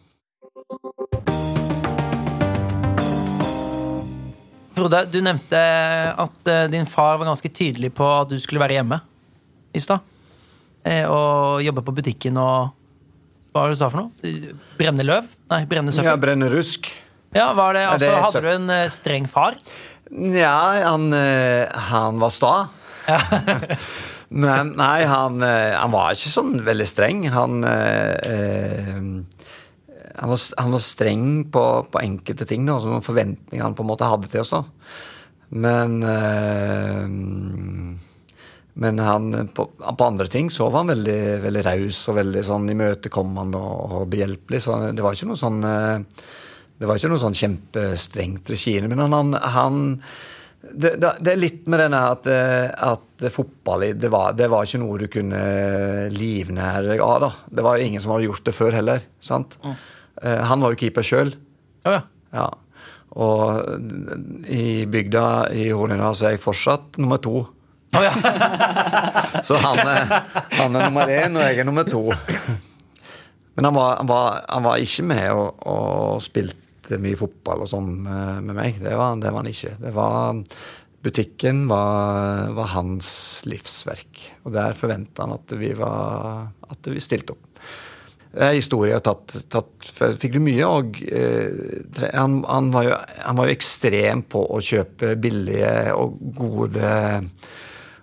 Frode, 4.75 5.05
du 5.07 5.20
nevnte 5.22 5.59
at 6.18 6.49
uh, 6.51 6.64
din 6.72 6.89
far 6.91 7.20
var 7.20 7.29
ganske 7.29 7.51
tydelig 7.55 7.93
på 7.95 8.07
at 8.09 8.33
du 8.33 8.41
skulle 8.43 8.62
være 8.64 8.81
hjemme 8.81 8.99
i 9.75 9.83
stad. 9.83 10.03
Eh, 10.85 11.07
og 11.09 11.62
jobbe 11.64 11.85
på 11.85 11.95
butikken 11.97 12.37
og 12.37 12.75
Hva 13.55 13.62
var 13.62 13.70
det 13.70 13.77
du 13.77 13.81
sa 13.81 13.89
for 13.89 14.03
noe? 14.03 14.51
Brenne 14.77 15.07
løv? 15.07 15.29
Nei, 15.53 15.61
brenne 15.70 15.95
søppel? 15.95 16.11
Ja, 16.11 16.18
brenne 16.20 16.49
rusk. 16.51 16.91
Ja, 17.35 17.51
var 17.57 17.74
det, 17.76 17.85
altså, 17.91 18.14
Hadde 18.22 18.43
du 18.45 18.51
en 18.53 18.70
uh, 18.70 18.87
streng 18.93 19.28
far? 19.30 19.59
Ja, 20.11 20.57
han, 20.87 21.09
uh, 21.12 21.66
han 21.91 22.20
var 22.22 22.35
sta. 22.35 22.55
Ja. 23.09 23.20
Men 24.45 24.72
nei, 24.78 25.05
han, 25.07 25.43
han, 25.43 25.93
var 25.93 26.14
ikke 26.16 26.32
sånn 26.32 26.57
veldig 26.66 26.87
streng. 26.89 27.26
Han 27.30 27.61
han 30.14 30.30
var, 30.30 30.39
han 30.59 30.72
var, 30.72 30.82
streng 30.82 31.26
på, 31.53 31.62
på 31.91 32.01
enkelte 32.01 32.47
ting, 32.49 32.64
da, 32.66 32.78
sånne 32.82 33.03
forventninger 33.05 33.62
han 33.62 33.76
på 33.76 33.85
en 33.85 33.91
måte 33.91 34.09
hadde 34.09 34.30
til 34.30 34.43
oss. 34.43 34.55
da. 34.55 34.62
Men 35.55 36.01
øh, 36.03 37.07
men 38.74 38.99
han, 38.99 39.49
på, 39.55 39.68
på, 39.78 40.05
andre 40.05 40.26
ting 40.26 40.49
så 40.51 40.66
var 40.66 40.82
han 40.82 40.91
veldig, 40.91 41.18
veldig 41.45 41.61
raus 41.62 42.01
og 42.11 42.16
veldig 42.18 42.41
sånn 42.43 42.72
imøtekommende 42.72 43.59
og, 43.61 43.93
og 44.01 44.09
behjelpelig. 44.11 44.61
Så 44.64 44.78
det 44.91 45.05
var 45.05 45.14
ikke 45.14 45.28
noe 45.30 45.39
sånn 45.39 45.61
eh, 45.68 46.24
det 46.79 46.89
var 46.89 46.99
ikke 46.99 47.11
noe 47.12 47.22
sånn 47.22 47.37
kjempestrengt 47.39 48.51
regime. 48.51 48.91
Men 48.91 49.14
han, 49.14 49.37
han 49.55 49.83
det, 50.64 50.97
det, 50.99 51.31
er 51.31 51.39
litt 51.41 51.68
med 51.70 51.85
denne 51.85 52.01
at, 52.11 52.27
eh, 52.31 52.66
at 52.72 53.27
fotball 53.33 53.87
det 54.01 54.11
var, 54.12 54.35
det 54.37 54.49
var, 54.53 54.66
ikke 54.66 54.81
noe 54.83 54.99
du 55.05 55.07
kunne 55.12 55.45
livnære 56.14 56.99
av. 56.99 57.16
da. 57.27 57.31
Det 57.61 57.66
var 57.66 57.83
ingen 57.83 58.03
som 58.03 58.14
hadde 58.14 58.29
gjort 58.31 58.47
det 58.49 58.57
før 58.57 58.79
heller. 58.81 59.07
sant? 59.22 59.59
Mm. 59.62 59.75
Han 60.51 60.62
var 60.62 60.72
jo 60.72 60.81
keeper 60.81 61.05
sjøl. 61.05 61.35
Oh, 61.85 61.93
ja. 61.93 62.03
ja. 62.35 62.49
Og 63.14 64.47
i 64.51 64.87
bygda 64.91 65.27
i 65.55 65.68
Hornindal 65.70 66.16
så 66.18 66.29
er 66.29 66.37
jeg 66.37 66.43
fortsatt 66.43 66.99
nummer 67.03 67.20
to. 67.22 67.45
Oh, 67.95 68.03
ja. 68.03 68.11
så 69.47 69.59
han 69.62 69.79
er, 69.79 70.14
han 70.59 70.75
er, 70.75 70.89
nummer 70.89 71.11
én, 71.11 71.37
og 71.39 71.45
jeg 71.47 71.62
er 71.62 71.68
nummer 71.68 71.87
to. 71.87 72.09
Men 73.55 73.68
han 73.68 73.77
var, 73.77 73.97
han 74.01 74.11
var, 74.11 74.41
han 74.49 74.66
var 74.66 74.83
ikke 74.83 75.07
med 75.07 75.29
og, 75.31 75.62
og, 75.62 76.22
spilte 76.25 76.63
mye 77.03 77.18
fotball 77.18 77.64
og 77.64 77.70
sånn 77.70 77.91
med, 78.05 78.45
med, 78.47 78.57
meg. 78.59 78.80
Det 78.82 78.97
var, 78.99 79.16
det 79.20 79.30
var, 79.30 79.43
han 79.43 79.53
ikke. 79.53 79.76
Det 79.80 79.95
var 79.97 80.43
Butikken 81.05 81.66
var, 81.68 82.53
var 82.57 82.70
hans 82.78 83.09
livsverk. 83.45 84.22
Og 84.47 84.55
der 84.55 84.76
forventa 84.78 85.26
han 85.26 85.35
at 85.37 85.53
vi, 85.61 85.74
var, 85.76 86.49
at 86.64 86.89
vi 86.89 87.03
stilte 87.03 87.37
opp 87.37 87.51
historie 88.35 88.95
har 88.95 89.03
tatt, 89.05 89.35
tatt 89.51 89.91
Fikk 90.18 90.35
du 90.37 90.41
mye? 90.43 90.66
òg? 90.66 90.99
eh, 91.07 92.11
han, 92.14 92.41
han, 92.49 92.70
var 92.74 92.89
jo, 92.89 92.97
han, 93.22 93.39
var 93.39 93.49
jo, 93.49 93.55
ekstrem 93.55 94.24
på 94.30 94.43
å 94.43 94.61
kjøpe 94.64 95.14
billige 95.20 95.95
og 95.95 96.18
gode 96.37 96.91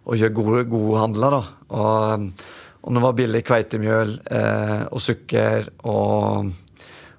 Og 0.06 0.18
gjøre 0.18 0.34
gode, 0.34 0.64
gode 0.72 1.02
handler, 1.04 1.36
da. 1.36 1.42
Og, 1.78 2.48
og 2.82 2.96
det 2.96 3.04
var 3.04 3.18
billig 3.20 3.44
kveitemjøl 3.46 4.16
eh, 4.34 4.80
og 4.90 5.04
sukker 5.04 5.68
og, 5.86 6.50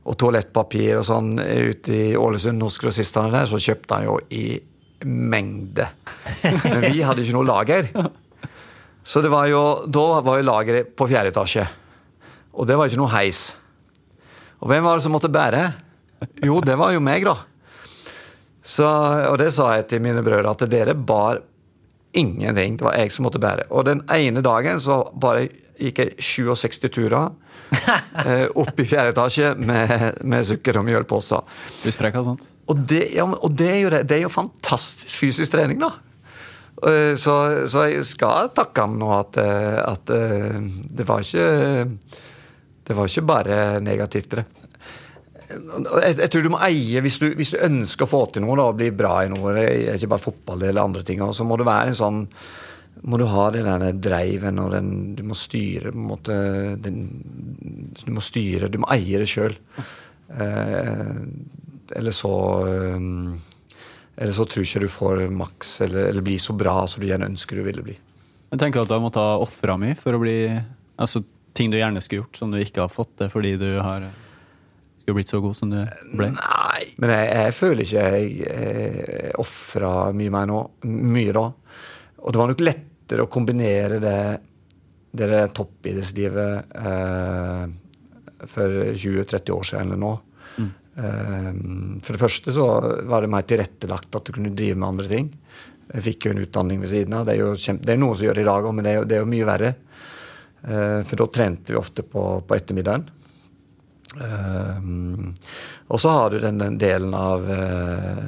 og 0.03 0.17
toalettpapir 0.19 0.99
og 0.99 1.07
sånn 1.07 1.37
ute 1.39 1.95
i 1.95 2.17
Ålesund 2.19 2.63
hos 2.65 2.81
grossistene 2.83 3.31
der, 3.31 3.47
så 3.51 3.61
kjøpte 3.63 3.99
han 3.99 4.09
jo 4.09 4.17
i 4.35 4.47
mengde. 5.07 5.87
Men 6.65 6.89
vi 6.89 7.03
hadde 7.05 7.23
ikke 7.23 7.37
noe 7.37 7.47
lager. 7.49 7.89
Så 9.03 9.23
det 9.23 9.31
var 9.33 9.49
jo, 9.51 9.63
da 9.91 10.21
var 10.23 10.39
jo 10.39 10.47
lageret 10.47 10.93
på 10.99 11.09
fjerde 11.11 11.33
etasje. 11.33 11.67
Og 12.53 12.69
det 12.69 12.77
var 12.79 12.91
ikke 12.91 13.01
noe 13.01 13.15
heis. 13.15 13.49
Og 14.63 14.71
hvem 14.71 14.85
var 14.87 14.99
det 14.99 15.07
som 15.07 15.15
måtte 15.15 15.33
bære? 15.33 15.65
Jo, 16.47 16.61
det 16.63 16.77
var 16.79 16.93
jo 16.95 17.03
meg, 17.03 17.27
da. 17.27 17.35
Så, 18.63 18.87
og 18.87 19.41
det 19.43 19.51
sa 19.55 19.73
jeg 19.75 19.89
til 19.91 20.03
mine 20.05 20.23
brødre, 20.23 20.53
at 20.55 20.63
dere 20.71 20.95
bar 20.95 21.41
ingenting. 22.15 22.77
Det 22.79 22.87
var 22.87 22.99
jeg 22.99 23.11
som 23.15 23.27
måtte 23.27 23.43
bære. 23.43 23.67
Og 23.75 23.87
den 23.89 24.05
ene 24.13 24.43
dagen 24.45 24.79
så 24.83 25.03
bare 25.19 25.49
gikk 25.81 25.99
jeg 25.99 26.15
67 26.23 26.79
turer 26.93 27.33
opp 28.63 28.81
i 28.81 28.87
fjerde 28.87 29.13
etasje 29.15 29.53
med, 29.59 30.23
med 30.29 30.47
sukker- 30.49 30.81
og 30.81 30.87
mjølposer. 30.89 31.53
Huspreik 31.85 32.19
og 32.21 32.33
sånt. 32.33 32.49
Og, 32.71 32.79
det, 32.89 33.09
ja, 33.17 33.27
og 33.27 33.53
det, 33.59 33.69
er 33.69 33.81
jo, 33.83 33.91
det, 33.93 34.17
er 34.17 34.25
jo 34.25 34.33
fantastisk 34.33 35.19
fysisk 35.25 35.53
trening, 35.55 35.83
da. 35.83 35.91
Eh, 36.89 37.15
Så, 37.21 37.35
så 37.71 37.87
jeg 37.91 38.07
skal 38.09 38.53
takke 38.57 38.87
ham 38.87 38.97
nå 39.01 39.11
at, 39.15 39.39
eh, 39.43 39.79
at 39.83 40.11
eh, 40.15 40.59
det 40.91 41.07
var 41.07 41.23
ikke 41.23 41.99
Det 42.83 42.97
var 42.99 43.07
ikke 43.07 43.27
bare 43.29 43.59
negativt, 43.81 44.35
det. 44.35 44.45
Jeg, 45.53 46.17
jeg 46.17 46.31
tror 46.33 46.43
du 46.43 46.51
må 46.55 46.59
eie, 46.65 47.01
hvis 47.05 47.19
du, 47.21 47.29
hvis 47.37 47.53
du 47.53 47.61
ønsker 47.61 48.07
å 48.07 48.11
få 48.11 48.23
til 48.33 48.43
noe 48.43 48.57
da, 48.57 48.71
og 48.73 48.79
bli 48.81 48.89
bra 48.97 49.19
i 49.23 49.31
noe, 49.31 49.53
det 49.55 49.65
er 49.69 49.99
ikke 49.99 50.15
bare 50.15 50.25
fotball 50.25 50.65
eller 50.65 50.83
andre 50.83 51.05
ting, 51.07 51.21
så 51.37 51.45
må 51.45 51.59
det 51.61 51.69
være 51.69 51.93
en 51.93 51.99
sånn 51.99 52.21
må 53.03 53.19
du 53.19 53.25
ha 53.27 53.47
den 53.51 53.67
der 53.67 53.97
dreiven 53.99 54.61
og 54.63 54.71
den 54.75 54.91
Du 55.17 55.25
må 55.27 55.35
styre 55.39 55.91
på 55.91 55.99
en 55.99 56.07
måte 56.07 56.37
den, 56.79 57.01
Du 57.99 58.13
må 58.15 58.23
styre, 58.23 58.71
du 58.71 58.79
må 58.83 58.91
eie 58.95 59.19
det 59.19 59.29
sjøl. 59.31 59.57
Eh, 60.33 61.17
eller 61.99 62.15
så 62.15 62.35
eh, 62.69 63.01
Eller 64.17 64.37
så 64.37 64.47
tror 64.47 64.65
ikke 64.65 64.85
du 64.85 64.89
får 64.93 65.27
maks 65.33 65.81
eller, 65.87 66.13
eller 66.13 66.25
blir 66.25 66.41
så 66.41 66.55
bra 66.57 66.87
som 66.87 67.03
du 67.03 67.09
gjerne 67.09 67.31
ønsker 67.33 67.59
du 67.59 67.67
ville 67.67 67.85
bli. 67.85 67.97
Jeg 68.53 68.61
tenker 68.61 68.83
at 68.83 68.91
du 68.91 68.95
har 68.95 69.03
måttet 69.03 69.25
ha 69.25 69.41
ofra 69.41 69.79
mye 69.81 69.97
for 69.99 70.15
å 70.15 70.23
bli 70.23 70.37
Altså 71.01 71.25
ting 71.57 71.73
du 71.73 71.77
gjerne 71.77 72.01
skulle 72.01 72.23
gjort, 72.23 72.37
som 72.39 72.53
du 72.53 72.61
ikke 72.61 72.85
har 72.85 72.93
fått 72.93 73.17
det 73.21 73.33
fordi 73.33 73.57
du 73.61 73.71
har 73.81 74.07
skulle 75.03 75.19
blitt 75.19 75.33
så 75.33 75.41
god 75.43 75.57
som 75.57 75.73
du 75.73 75.81
ble. 76.17 76.29
Nei, 76.37 76.85
men 77.03 77.11
jeg, 77.11 77.31
jeg 77.35 77.55
føler 77.59 77.83
ikke 77.83 78.05
jeg, 78.15 78.29
jeg 78.47 79.33
ofra 79.43 79.91
mye 80.15 80.33
mer 80.33 80.47
nå. 80.49 80.61
Mye 80.87 81.35
da. 81.35 81.47
Og 82.23 82.33
det 82.33 82.41
var 82.41 82.51
nok 82.53 82.65
lettere 82.65 83.27
å 83.27 83.31
kombinere 83.31 83.99
det, 84.03 84.19
det 85.13 85.47
toppidrettslivet 85.57 86.77
eh, 86.79 87.65
for 88.49 88.77
20-30 88.95 89.57
år 89.57 89.67
siden 89.69 89.91
eller 89.91 90.03
nå. 90.03 90.13
Eh, 90.97 91.53
for 92.05 92.13
det 92.13 92.21
første 92.21 92.53
så 92.55 92.67
var 93.09 93.25
det 93.25 93.33
mer 93.33 93.47
tilrettelagt 93.49 94.19
at 94.19 94.29
du 94.29 94.35
kunne 94.35 94.55
drive 94.57 94.79
med 94.79 94.91
andre 94.93 95.09
ting. 95.11 95.31
Jeg 95.93 96.07
fikk 96.09 96.27
jo 96.27 96.35
en 96.35 96.43
utdanning 96.45 96.83
ved 96.83 96.93
siden 96.93 97.17
av. 97.17 97.27
Det 97.27 97.37
er 97.37 97.43
jo 97.43 97.57
kjempe, 97.59 97.87
det 97.89 97.97
er 97.97 98.03
noe 98.03 98.17
som 98.17 98.29
gjør 98.29 98.39
det 98.39 98.45
i 98.45 98.51
dag 98.51 98.69
òg, 98.69 98.77
men 98.77 98.87
det 98.87 98.93
er, 98.93 99.01
jo, 99.01 99.09
det 99.09 99.17
er 99.17 99.25
jo 99.25 99.33
mye 99.33 99.49
verre. 99.49 99.73
Eh, 100.63 101.01
for 101.09 101.23
da 101.23 101.29
trente 101.35 101.75
vi 101.75 101.81
ofte 101.81 102.07
på, 102.07 102.27
på 102.47 102.59
ettermiddagen. 102.59 103.09
Um, 104.13 105.33
og 105.89 106.01
så 106.01 106.11
har 106.13 106.31
du 106.31 106.41
den, 106.43 106.59
den 106.61 106.75
delen 106.77 107.15
av 107.17 107.47
uh, 107.49 108.19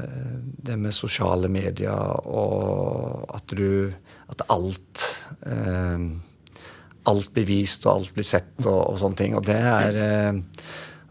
det 0.65 0.79
med 0.81 0.97
sosiale 0.97 1.51
medier 1.53 2.25
og 2.25 3.27
at 3.37 3.53
du 3.53 3.93
At 4.33 4.47
alt 4.49 5.03
uh, 5.45 6.01
Alt 7.05 7.35
blir 7.37 7.45
vist, 7.45 7.85
og 7.85 7.99
alt 7.99 8.15
blir 8.17 8.25
sett, 8.25 8.55
og, 8.65 8.95
og 8.95 8.97
sånne 8.97 9.19
ting. 9.19 9.35
Og 9.37 9.45
det 9.45 9.59
er 9.61 10.01
uh, 10.01 10.41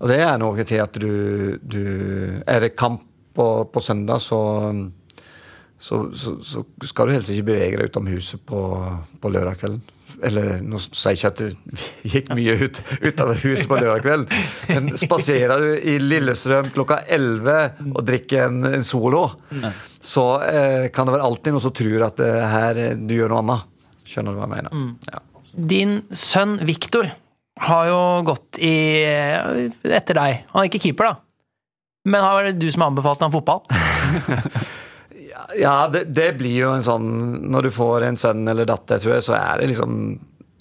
Og 0.01 0.09
det 0.09 0.19
er 0.26 0.41
noe 0.41 0.65
til 0.65 0.82
at 0.82 0.97
du, 0.97 1.59
du 1.61 1.84
Er 2.41 2.65
det 2.65 2.74
kamp 2.76 3.05
på, 3.34 3.47
på 3.65 3.82
søndag, 3.82 4.21
så, 4.21 4.41
så, 5.78 6.03
så, 6.13 6.36
så 6.41 6.61
skal 6.86 7.09
du 7.09 7.13
helst 7.15 7.32
ikke 7.34 7.47
bevege 7.47 7.80
deg 7.80 7.89
utom 7.89 8.09
huset 8.09 8.41
på, 8.45 8.59
på 9.21 9.32
lørdag 9.34 9.57
kvelden. 9.57 9.82
Eller 10.24 10.61
nå 10.63 10.80
sier 10.82 11.13
jeg 11.13 11.19
ikke 11.19 11.32
at 11.32 11.41
du 11.41 11.84
gikk 12.13 12.32
mye 12.38 12.55
ut, 12.61 12.80
ut 13.03 13.24
av 13.24 13.34
huset 13.41 13.67
på 13.69 13.80
lørdag 13.80 14.03
kveld, 14.05 14.38
men 14.71 14.91
spaserer 14.99 15.63
du 15.63 15.71
i 15.93 15.97
Lillestrøm 16.01 16.71
klokka 16.76 17.01
11 17.07 17.89
og 17.91 17.99
drikker 18.07 18.47
en, 18.47 18.61
en 18.69 18.88
Solo, 18.88 19.26
så 20.03 20.28
eh, 20.47 20.88
kan 20.95 21.09
det 21.09 21.17
være 21.17 21.28
alltid 21.28 21.55
noen 21.55 21.65
som 21.65 21.76
tror 21.76 22.07
at 22.07 22.24
eh, 22.24 22.39
her 22.53 22.82
du 22.99 23.15
gjør 23.17 23.34
noe 23.34 23.43
annet. 23.43 23.69
Skjønner 24.07 24.36
du 24.36 24.39
hva 24.41 24.47
jeg 24.47 24.55
mener? 24.55 24.95
Ja. 25.11 25.24
Din 25.74 25.99
sønn 26.09 26.57
Viktor 26.65 27.11
har 27.63 27.88
jo 27.88 27.99
gått 28.26 28.57
i 28.63 28.74
etter 29.05 30.17
deg. 30.17 30.43
Han 30.53 30.63
er 30.63 30.71
ikke 30.71 30.82
keeper, 30.88 31.11
da. 31.11 31.19
Men 32.09 32.26
har 32.26 32.49
det 32.49 32.57
du 32.59 32.67
som 32.71 32.84
har 32.84 32.91
anbefalt 32.91 33.21
ham 33.24 33.32
fotball? 33.32 33.61
Ja, 35.59 35.87
det, 35.91 36.05
det 36.15 36.33
blir 36.39 36.55
jo 36.55 36.73
en 36.73 36.85
sånn 36.85 37.07
Når 37.51 37.67
du 37.67 37.71
får 37.73 38.07
en 38.07 38.19
sønn 38.19 38.47
eller 38.47 38.67
datter, 38.69 39.01
tror 39.01 39.17
jeg, 39.17 39.25
så 39.25 39.37
er 39.37 39.61
det 39.61 39.69
liksom 39.73 39.95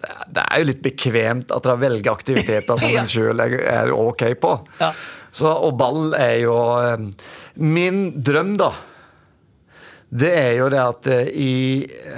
Det 0.02 0.44
er, 0.44 0.54
jo 0.60 0.68
litt 0.70 0.82
bekvemt 0.84 1.52
at 1.54 1.66
dere 1.66 1.80
velger 1.82 2.12
aktiviteter 2.12 2.80
som 2.80 2.96
en 3.02 3.10
sjøl 3.10 3.44
er, 3.44 3.58
er 3.70 3.92
ok 3.94 4.24
på. 4.42 4.54
Ja. 4.80 4.92
Så, 5.32 5.48
og 5.48 5.76
ball 5.80 6.16
er 6.18 6.38
jo 6.42 6.56
eh, 6.82 7.06
Min 7.62 8.02
drøm, 8.24 8.56
da, 8.60 8.72
det 10.12 10.28
er 10.36 10.50
jo 10.58 10.66
det 10.68 10.80
at, 10.80 11.06
eh, 11.08 11.28
i, 11.40 11.52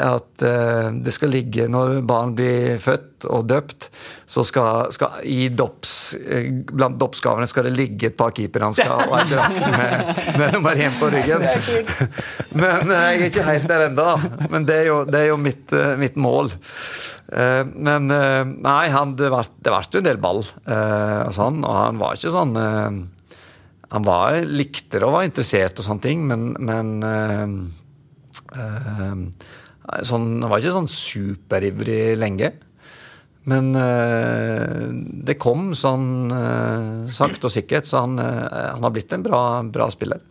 at 0.02 0.42
eh, 0.42 0.88
det 0.98 1.12
skal 1.14 1.30
ligge 1.30 1.68
Når 1.70 2.00
barn 2.06 2.32
blir 2.34 2.80
født 2.82 3.28
og 3.30 3.46
døpt, 3.48 3.86
så 4.28 4.42
skal, 4.44 4.90
skal 4.92 5.22
i 5.30 5.46
dops, 5.48 5.92
eh, 6.18 6.50
blant 6.74 6.98
dopsgavene 7.00 7.46
skal 7.48 7.68
det 7.68 7.76
ligge 7.78 8.10
et 8.10 8.16
par 8.18 8.34
keeperhansker 8.36 8.90
og 8.90 9.14
en 9.16 9.30
drakt 9.30 9.62
med, 9.78 10.10
med 10.40 10.56
nummer 10.58 10.82
én 10.82 10.98
på 10.98 11.08
ryggen. 11.14 11.46
Men 12.60 12.90
jeg 12.90 13.20
er 13.20 13.24
ikke 13.30 13.46
helt 13.46 13.70
der 13.70 13.86
ennå. 13.86 14.08
Men 14.50 14.66
det 14.68 14.80
er 14.82 14.90
jo, 14.90 14.98
det 15.08 15.22
er 15.22 15.30
jo 15.30 15.38
mitt, 15.40 15.72
mitt 16.02 16.18
mål. 16.20 16.52
Men 17.30 18.10
nei, 18.10 18.82
han, 18.92 19.14
det 19.16 19.30
ble 19.32 19.80
en 19.80 20.04
del 20.04 20.20
ball 20.20 20.42
og 20.44 21.32
sånn, 21.34 21.62
og 21.64 21.78
han 21.78 22.02
var 22.02 22.18
ikke 22.18 22.34
sånn 22.34 22.52
Han 23.94 24.04
var, 24.04 24.42
likte 24.44 24.98
det 24.98 25.08
og 25.08 25.16
var 25.16 25.30
interessert 25.30 25.80
og 25.80 25.88
sånne 25.88 26.04
ting, 26.04 26.26
men, 26.28 26.52
men 26.60 26.92
sånn, 28.54 30.28
Han 30.42 30.50
var 30.50 30.62
ikke 30.62 30.76
sånn 30.76 30.90
superivrig 30.90 32.14
lenge. 32.20 32.52
Men 33.44 33.74
eh, 33.76 34.86
det 35.28 35.36
kom 35.40 35.72
sånn 35.76 36.32
eh, 36.32 37.10
sakte 37.12 37.50
og 37.50 37.52
sikkert, 37.52 37.88
så 37.88 38.06
han, 38.06 38.16
eh, 38.20 38.70
han 38.72 38.84
har 38.86 38.94
blitt 38.94 39.12
en 39.12 39.24
bra, 39.24 39.40
bra 39.68 39.90
spiller. 39.92 40.22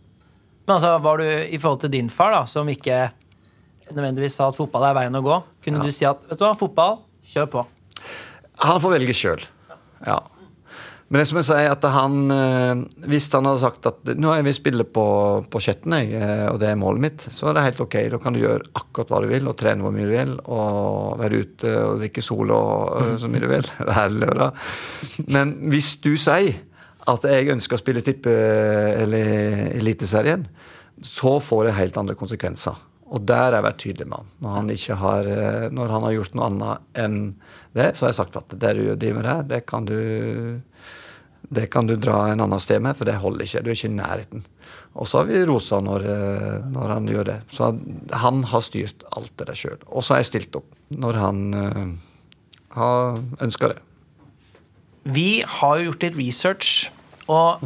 Men 0.66 0.78
altså, 0.80 0.96
var 1.04 1.22
du 1.22 1.28
i 1.28 1.60
forhold 1.60 1.84
til 1.84 1.94
din 1.94 2.10
far, 2.10 2.34
da, 2.34 2.42
som 2.50 2.70
ikke 2.72 3.06
nødvendigvis 3.92 4.40
sa 4.40 4.48
at 4.50 4.58
fotball 4.58 4.88
er 4.88 4.98
veien 4.98 5.20
å 5.20 5.22
gå, 5.22 5.40
kunne 5.66 5.84
du 5.86 5.94
si 5.94 6.08
at 6.10 6.24
vet 6.30 6.40
du 6.40 6.46
hva, 6.48 6.56
fotball, 6.58 7.02
kjør 7.30 7.52
på? 7.54 7.66
Han 8.64 8.82
får 8.82 8.96
velge 8.96 9.16
sjøl. 9.18 9.44
Ja. 10.08 10.18
Men 11.14 11.22
det 11.22 11.28
som 11.30 11.38
jeg 11.38 11.46
sier, 11.46 11.68
at 11.70 11.84
han, 11.94 12.14
eh, 12.34 12.80
hvis 13.06 13.28
han 13.36 13.46
hadde 13.46 13.62
sagt 13.62 13.86
at 13.86 14.08
nå 14.18 14.32
jeg 14.34 14.46
vil 14.48 14.56
spille 14.58 14.86
på, 14.90 15.04
på 15.46 15.60
Skjetten, 15.62 15.94
eh, 15.94 16.48
og 16.50 16.58
det 16.58 16.72
er 16.72 16.80
målet 16.82 17.04
mitt, 17.04 17.26
så 17.30 17.52
er 17.52 17.54
det 17.54 17.66
helt 17.68 17.84
ok. 17.86 17.98
Da 18.16 18.20
kan 18.24 18.34
du 18.34 18.40
gjøre 18.42 18.66
akkurat 18.80 19.14
hva 19.14 19.20
du 19.22 19.28
vil, 19.30 19.46
og 19.46 19.54
trene 19.60 19.86
hvor 19.86 19.94
mye 19.94 20.08
du 20.10 20.14
vil, 20.16 20.32
og 20.50 21.20
være 21.22 21.44
ute 21.44 21.76
og 21.84 22.02
drikke 22.02 22.24
sol 22.26 22.56
og 22.58 23.20
så 23.22 23.30
mye 23.30 23.44
du 23.44 23.46
vil 23.52 23.70
Det 23.92 23.94
er 23.94 24.16
lørdag. 24.16 24.66
Men 25.38 25.54
hvis 25.70 25.92
du 26.02 26.16
sier 26.18 26.58
at 27.14 27.30
jeg 27.30 27.54
ønsker 27.54 27.78
å 27.78 27.84
spille 27.84 28.02
tippe 28.02 28.34
eller 28.34 29.70
Eliteserien, 29.78 30.48
så 30.98 31.36
får 31.44 31.68
det 31.68 31.78
helt 31.78 32.02
andre 32.02 32.18
konsekvenser. 32.18 32.82
Og 33.14 33.22
der 33.30 33.52
har 33.52 33.60
jeg 33.60 33.68
vært 33.68 33.82
tydelig 33.86 34.10
med 34.10 34.18
ham. 34.18 34.34
Når 34.42 34.58
han, 34.58 34.76
har, 35.06 35.32
eh, 35.38 35.70
når 35.78 35.96
han 36.00 36.10
har 36.10 36.18
gjort 36.18 36.42
noe 36.42 36.50
annet 36.50 37.02
enn 37.06 37.18
det, 37.78 37.92
så 37.94 38.08
har 38.08 38.16
jeg 38.16 38.22
sagt 38.24 38.42
at 38.42 38.60
det 38.66 38.76
du 38.80 38.86
driver 38.96 39.20
med 39.22 39.30
her, 39.30 39.50
det 39.54 39.66
kan 39.70 39.86
du 39.86 39.98
det 41.54 41.68
kan 41.74 41.88
du 41.88 41.96
dra 42.00 42.26
en 42.32 42.42
annen 42.44 42.62
sted 42.62 42.82
med, 42.84 42.98
for 42.98 43.10
det 43.10 43.20
holder 43.22 43.46
ikke. 43.46 43.62
Du 43.64 43.70
er 43.72 43.78
ikke 43.78 43.92
i 43.92 43.96
nærheten. 43.98 44.46
Og 44.94 45.10
så 45.10 45.22
har 45.22 45.30
vi 45.30 45.44
rosa 45.48 45.80
når, 45.84 46.08
eh, 46.10 46.58
når 46.74 46.96
han 46.96 47.10
gjør 47.10 47.30
det. 47.30 47.38
Så 47.54 47.70
han 48.24 48.44
har 48.52 48.66
styrt 48.66 49.06
alt 49.14 49.34
det 49.38 49.50
der 49.50 49.60
sjøl. 49.60 49.80
Og 49.88 50.04
så 50.04 50.16
har 50.16 50.24
jeg 50.24 50.32
stilt 50.32 50.60
opp 50.60 50.70
når 50.94 51.18
han 51.18 51.40
uh, 51.58 51.88
har 52.78 53.22
ønska 53.42 53.72
det. 53.72 53.80
Vi 55.04 55.42
har 55.42 55.80
jo 55.80 55.88
gjort 55.90 56.06
litt 56.06 56.20
research, 56.20 56.92
og 57.32 57.64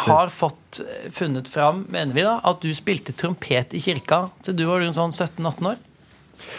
har 0.00 0.28
fått 0.28 0.80
eh, 0.80 1.10
funnet 1.12 1.48
fram, 1.48 1.84
mener 1.90 2.14
vi 2.14 2.24
da, 2.24 2.38
at 2.46 2.62
du 2.62 2.70
spilte 2.76 3.14
trompet 3.16 3.74
i 3.74 3.82
kirka 3.82 4.26
til 4.44 4.56
du 4.56 4.66
var 4.68 4.84
rundt 4.84 4.98
sånn 4.98 5.14
17-18 5.14 5.72
år. 5.72 5.80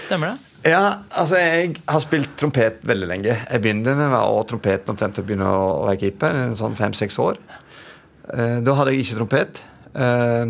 Stemmer 0.01 0.33
det? 0.33 0.50
Ja, 0.61 0.81
altså 1.17 1.39
jeg 1.41 1.79
har 1.89 2.01
spilt 2.03 2.35
trompet 2.37 2.83
veldig 2.85 3.07
lenge. 3.09 3.33
Jeg 3.49 3.61
begynte 3.63 3.95
med 3.97 4.05
å 4.05 4.11
var 4.13 4.27
også 4.29 4.51
trompet 4.53 4.89
omtrent 4.93 5.17
å 5.17 5.23
begynne 5.25 5.47
å 5.49 5.61
være 5.87 6.01
keeper, 6.03 6.37
sånn 6.59 6.75
fem-seks 6.77 7.17
år. 7.23 7.39
Eh, 8.35 8.59
Da 8.61 8.75
hadde 8.77 8.93
jeg 8.93 9.05
ikke 9.07 9.17
trompet. 9.23 9.63
Eh, 9.95 10.45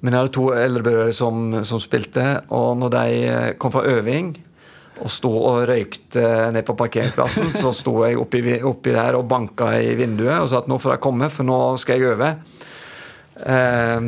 Men 0.00 0.14
jeg 0.14 0.20
hadde 0.20 0.30
to 0.36 0.44
eldre 0.54 0.82
brødre 0.86 1.12
som, 1.12 1.64
som 1.66 1.80
spilte, 1.82 2.44
og 2.54 2.76
når 2.78 2.90
de 2.94 3.06
eh, 3.26 3.48
kom 3.58 3.72
fra 3.74 3.82
øving 3.82 4.36
og 5.02 5.10
sto 5.10 5.30
og 5.30 5.64
røykte 5.66 6.22
ned 6.54 6.64
på 6.66 6.74
parkeringsplassen, 6.78 7.50
så 7.54 7.70
sto 7.74 8.04
jeg 8.06 8.18
oppi, 8.18 8.40
oppi 8.66 8.94
der 8.94 9.14
og 9.18 9.26
banka 9.30 9.72
i 9.78 9.92
vinduet 9.98 10.38
og 10.42 10.48
sa 10.50 10.58
at 10.62 10.70
nå 10.70 10.78
får 10.78 10.94
jeg 10.96 11.02
komme, 11.02 11.28
for 11.30 11.46
nå 11.46 11.58
skal 11.82 11.98
jeg 11.98 12.14
øve. 12.14 12.30
Eh, 13.42 14.00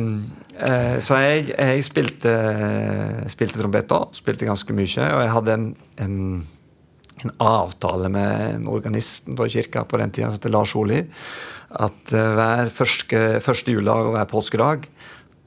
så 1.01 1.17
jeg, 1.21 1.51
jeg 1.55 1.85
spilte, 1.87 2.31
spilte 3.31 3.61
trompet 3.61 3.87
da. 3.89 4.01
Spilte 4.13 4.49
ganske 4.49 4.75
mye. 4.75 5.05
Og 5.07 5.23
jeg 5.23 5.31
hadde 5.35 5.55
en, 5.55 5.69
en, 6.03 6.17
en 7.23 7.33
avtale 7.41 8.11
med 8.13 8.57
en 8.57 8.67
organist 8.71 9.31
da 9.37 9.47
i 9.47 9.53
kirka 9.53 9.85
på 9.87 10.01
den 10.01 10.13
tida, 10.13 10.29
som 10.29 10.37
heter 10.37 10.53
Lars 10.53 10.75
Oli, 10.77 10.99
at 11.81 12.13
eh, 12.13 12.33
hver 12.35 12.71
første, 12.73 13.23
første 13.43 13.73
juledag 13.73 14.09
og 14.09 14.15
hver 14.17 14.29
påskedag, 14.31 14.85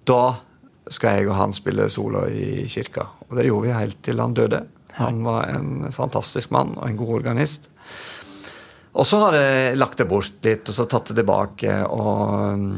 da 0.08 0.24
skal 0.92 1.18
jeg 1.18 1.28
og 1.30 1.38
han 1.38 1.54
spille 1.56 1.86
solo 1.92 2.26
i 2.28 2.64
kirka. 2.70 3.08
Og 3.28 3.38
det 3.38 3.46
gjorde 3.48 3.68
vi 3.68 3.76
helt 3.76 4.00
til 4.04 4.20
han 4.20 4.36
døde. 4.36 4.64
Han 4.98 5.22
var 5.26 5.48
en 5.50 5.92
fantastisk 5.92 6.52
mann 6.54 6.76
og 6.76 6.88
en 6.88 6.98
god 6.98 7.14
organist. 7.20 7.70
Og 8.94 9.06
så 9.08 9.18
har 9.24 9.36
jeg 9.38 9.78
lagt 9.78 9.98
det 9.98 10.06
bort 10.06 10.44
litt, 10.46 10.68
og 10.68 10.76
så 10.76 10.86
tatt 10.86 11.10
det 11.10 11.18
tilbake. 11.18 11.80
Og, 11.90 12.68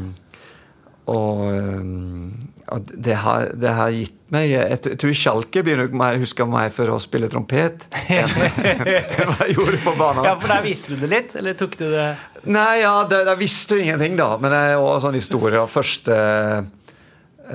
og 1.07 2.47
og 2.67 2.83
det, 2.83 3.13
har, 3.23 3.51
det, 3.55 3.69
har, 3.71 3.91
gitt 3.95 4.15
meg 4.33 4.49
Jeg 4.51 4.97
tror 4.99 5.13
Sjalke 5.15 5.61
mer 5.95 6.17
huska 6.19 6.43
meg 6.49 6.71
for 6.75 6.91
å 6.91 6.97
spille 6.99 7.29
trompet 7.31 7.85
enn 8.11 8.27
hva 8.33 9.37
jeg 9.45 9.55
gjorde 9.55 9.79
på 9.85 9.93
banen. 9.95 10.27
Ja, 10.27 10.35
For 10.35 10.51
der 10.51 10.65
visste 10.65 10.95
du 10.95 11.05
det 11.05 11.11
litt? 11.13 11.35
Eller 11.39 11.55
tok 11.55 11.77
du 11.79 11.85
det 11.93 12.09
Nei, 12.51 12.81
ja, 12.81 12.93
der, 13.07 13.31
visste 13.39 13.75
du 13.75 13.83
ingenting, 13.85 14.17
da. 14.19 14.33
Men 14.39 14.51
det 14.51 14.59
er 14.67 14.81
også 14.81 15.07
sånn 15.07 15.17
historie 15.19 15.59
av 15.59 15.71
første 15.71 16.17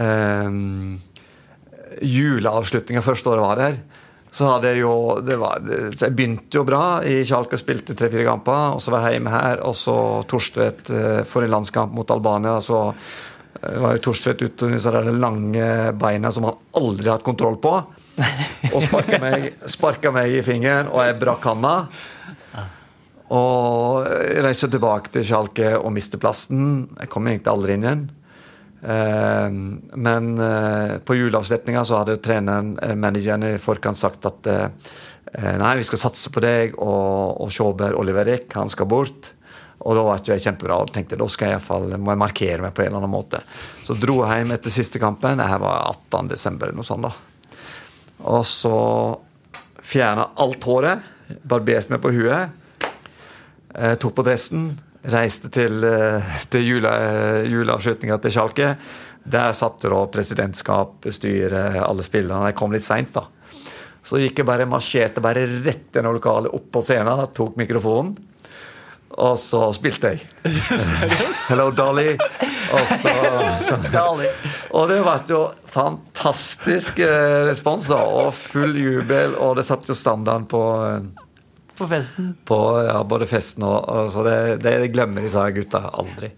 eh, 0.01 0.57
Juleavslutninga 2.03 3.05
første 3.05 3.33
året 3.33 3.45
var 3.45 3.61
der. 3.61 3.77
Så 4.33 4.49
hadde 4.49 4.71
jeg 4.73 4.81
jo 4.81 4.95
det 5.21 5.37
var, 5.37 5.61
Jeg 5.93 6.15
begynte 6.17 6.57
jo 6.57 6.65
bra 6.65 7.03
i 7.05 7.19
Kjalk 7.29 7.53
og 7.53 7.61
spilte 7.61 7.97
tre-fire 7.97 8.25
kamper. 8.31 8.79
Og 8.79 8.81
så 8.81 8.95
var 8.95 9.05
jeg 9.05 9.19
hjemme 9.19 9.33
her, 9.33 9.61
og 9.69 9.77
så 9.77 9.97
Torstvedt 10.29 10.89
eh, 10.89 11.21
for 11.29 11.45
en 11.45 11.53
landskamp 11.53 11.93
mot 11.93 12.17
Albania. 12.17 12.57
så 12.65 12.81
var 13.63 13.97
jo 13.97 14.03
Thorstvedt 14.09 14.43
ute 14.43 14.71
med 14.73 15.05
de 15.07 15.15
lange 15.23 15.67
beina 15.99 16.33
som 16.35 16.49
han 16.49 16.59
aldri 16.79 17.09
har 17.09 17.19
hatt 17.19 17.27
kontroll 17.27 17.61
på. 17.63 17.75
Og 18.73 18.81
sparka 18.85 19.21
meg, 19.23 19.47
sparka 19.71 20.13
meg 20.15 20.35
i 20.35 20.43
fingeren, 20.47 20.91
og 20.93 21.05
jeg 21.07 21.21
brakk 21.21 21.47
handa. 21.53 21.77
Og 23.33 24.03
reiste 24.45 24.69
tilbake 24.69 25.13
til 25.15 25.25
Sjalke 25.25 25.71
og 25.79 25.95
mister 25.95 26.21
plassen. 26.21 26.91
Jeg 26.99 27.09
kom 27.13 27.31
egentlig 27.31 27.53
aldri 27.55 27.79
inn 27.79 27.87
igjen. 27.87 28.03
Eh, 28.83 29.51
men 29.95 30.39
eh, 30.39 30.97
på 31.07 31.15
juleavslutninga 31.15 31.85
så 31.87 32.01
hadde 32.01 32.19
treneren, 32.23 32.75
eh, 32.83 32.97
manageren 32.99 33.47
i 33.47 33.59
forkant 33.63 33.99
sagt 33.99 34.27
at 34.27 34.51
nei, 35.33 35.77
vi 35.79 35.85
skal 35.87 36.01
satse 36.03 36.29
på 36.29 36.43
deg, 36.45 36.75
og, 36.77 37.39
og 37.41 37.87
Oliver 37.97 38.29
Eck, 38.35 38.51
han 38.53 38.69
skal 38.69 38.91
bort. 38.91 39.31
Og 39.83 39.97
da 39.99 40.05
var 40.07 40.23
det 40.23 40.39
kjempebra. 40.43 40.79
og 40.79 40.93
tenkte 40.95 41.19
da 41.19 41.27
skal 41.31 41.51
jeg 41.51 41.59
iallfall 41.59 41.97
må 41.99 42.15
jeg 42.15 42.23
markere 42.23 42.63
meg 42.63 42.75
på 42.75 42.85
en 42.85 42.93
eller 42.93 43.03
annen 43.03 43.13
måte. 43.13 43.43
Så 43.83 43.97
dro 43.99 44.21
jeg 44.23 44.43
hjem 44.43 44.55
etter 44.55 44.75
siste 44.75 45.03
kampen. 45.03 45.43
Det 45.43 45.49
her 45.51 45.63
var 45.63 45.89
18. 45.91 46.31
desember 46.31 46.71
eller 46.71 46.79
noe 46.79 46.87
sånt. 46.87 47.03
da. 47.03 47.13
Og 48.31 48.47
så 48.47 48.77
fjerna 49.83 50.31
alt 50.43 50.65
håret. 50.69 51.11
Barberte 51.43 51.95
meg 51.95 52.03
på 52.05 52.15
huet. 52.15 52.55
Eh, 53.75 53.95
tok 53.99 54.15
på 54.15 54.27
dressen. 54.27 54.71
Reiste 55.03 55.51
til, 55.51 55.83
eh, 55.85 56.35
til 56.49 56.63
jule, 56.63 56.93
juleavslutninga 57.51 58.21
til 58.23 58.31
Sjalke. 58.31 58.77
Der 59.25 59.53
satt 59.53 59.83
da 59.83 60.07
presidentskap, 60.07 61.07
styre, 61.11 61.83
alle 61.83 62.03
spillerne. 62.03 62.51
Jeg 62.51 62.59
kom 62.59 62.73
litt 62.73 62.87
seint, 62.87 63.13
da. 63.13 63.27
Så 64.03 64.19
gikk 64.19 64.39
jeg 64.39 64.47
bare 64.47 64.67
marsjerte 64.67 65.23
bare 65.23 65.47
rett 65.63 65.95
gjennom 65.95 66.15
lokalet, 66.15 66.53
opp 66.53 66.71
på 66.75 66.83
scenen, 66.83 67.27
tok 67.35 67.57
mikrofonen. 67.57 68.17
Og 69.21 69.39
så 69.41 69.67
spilte 69.77 70.15
jeg. 70.15 70.23
Hello, 71.51 71.69
Dolly. 71.77 72.15
Og, 72.73 72.87
så, 72.89 73.13
så. 73.61 73.77
og 74.73 74.89
det 74.89 75.01
ble 75.05 75.17
jo 75.29 75.43
fantastisk 75.69 77.03
eh, 77.05 77.43
respons, 77.49 77.91
da. 77.93 78.01
Og 78.09 78.33
full 78.37 78.77
jubel. 78.81 79.37
Og 79.37 79.59
det 79.61 79.67
satte 79.69 79.93
jo 79.93 79.99
standarden 79.99 80.49
på 80.51 80.63
eh, 80.87 81.27
På 81.79 81.89
festen? 81.91 82.33
På 82.49 82.61
ja, 82.87 83.01
både 83.05 83.29
festen 83.29 83.67
og, 83.69 83.81
og 83.89 84.13
Så 84.15 84.25
det, 84.27 84.37
det 84.65 84.77
glemmer 84.95 85.25
disse 85.25 85.45
gutta 85.57 85.85
aldri. 85.93 86.33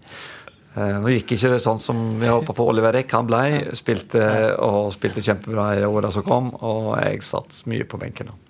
Eh, 0.75 0.97
nå 0.99 1.13
gikk 1.15 1.37
ikke 1.37 1.53
det 1.55 1.63
sånn 1.63 1.83
som 1.83 2.01
vi 2.19 2.31
håpa 2.31 2.57
på. 2.57 2.67
Oliver 2.73 2.99
Eck 2.99 3.15
han 3.15 3.31
ble, 3.31 3.45
spilte 3.79 4.25
og 4.65 4.91
spilte 4.97 5.23
kjempebra 5.23 5.71
i 5.79 5.87
åra 5.87 6.11
som 6.15 6.27
kom, 6.27 6.51
og 6.59 6.97
jeg 6.99 7.23
satt 7.23 7.63
mye 7.71 7.87
på 7.87 8.03
benken. 8.03 8.33
da. 8.33 8.44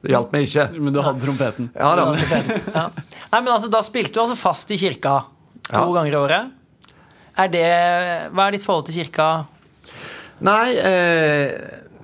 Det 0.00 0.14
hjalp 0.14 0.32
meg 0.32 0.46
ikke. 0.46 0.66
Men 0.80 0.94
du 0.94 1.02
hadde 1.04 1.24
trompeten? 1.24 1.68
Ja, 1.76 1.90
da. 1.98 2.06
ja. 2.78 2.86
Nei, 3.30 3.40
men 3.40 3.52
altså, 3.52 3.68
Da 3.72 3.82
spilte 3.84 4.16
du 4.16 4.22
altså 4.24 4.38
fast 4.38 4.72
i 4.72 4.78
kirka 4.80 5.20
to 5.70 5.82
ja. 5.84 5.90
ganger 5.98 6.14
i 6.14 6.18
året. 6.18 6.56
Er 7.40 7.50
det, 7.52 7.66
hva 8.34 8.48
er 8.48 8.56
ditt 8.56 8.64
forhold 8.64 8.88
til 8.88 9.00
kirka? 9.00 9.28
Nei, 10.44 10.72
eh, 10.80 11.52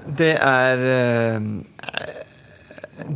det 0.07 0.35
er 0.37 0.85
eh, 0.93 1.49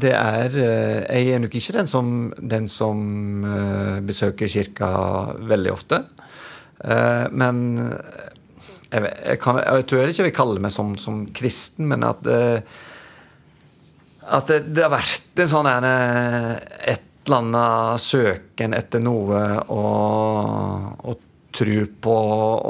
Det 0.00 0.14
er 0.16 0.56
eh, 0.64 1.20
Jeg 1.20 1.36
er 1.36 1.44
nok 1.44 1.54
ikke 1.60 1.76
den 1.76 1.90
som, 1.90 2.10
den 2.40 2.68
som 2.72 3.44
eh, 3.44 4.00
besøker 4.06 4.50
kirka 4.50 4.90
veldig 5.52 5.74
ofte. 5.76 6.02
Eh, 6.82 7.26
men 7.30 7.66
jeg, 8.90 9.04
jeg, 9.04 9.38
kan, 9.44 9.60
jeg, 9.60 9.86
tror 9.86 10.00
jeg 10.00 10.16
ikke 10.16 10.30
vil 10.30 10.38
kalle 10.40 10.64
meg 10.64 10.72
som, 10.74 10.96
som 10.98 11.26
kristen, 11.36 11.92
men 11.92 12.08
at 12.08 12.26
at 14.28 14.50
det, 14.50 14.60
det, 14.74 14.84
har 14.84 14.92
vært 14.92 15.42
en 15.42 15.50
sånn 15.50 15.68
en, 15.70 15.86
eh, 15.88 16.52
et 16.92 17.06
eller 17.26 17.40
annet 17.40 18.02
søken 18.02 18.76
etter 18.76 19.02
noe 19.04 19.40
å, 19.70 19.82
å 21.00 21.14
tro 21.54 21.80
på 22.00 22.14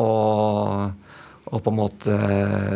og, 0.05 1.11
og 1.51 1.63
på 1.65 1.73
en 1.73 1.77
måte 1.77 2.17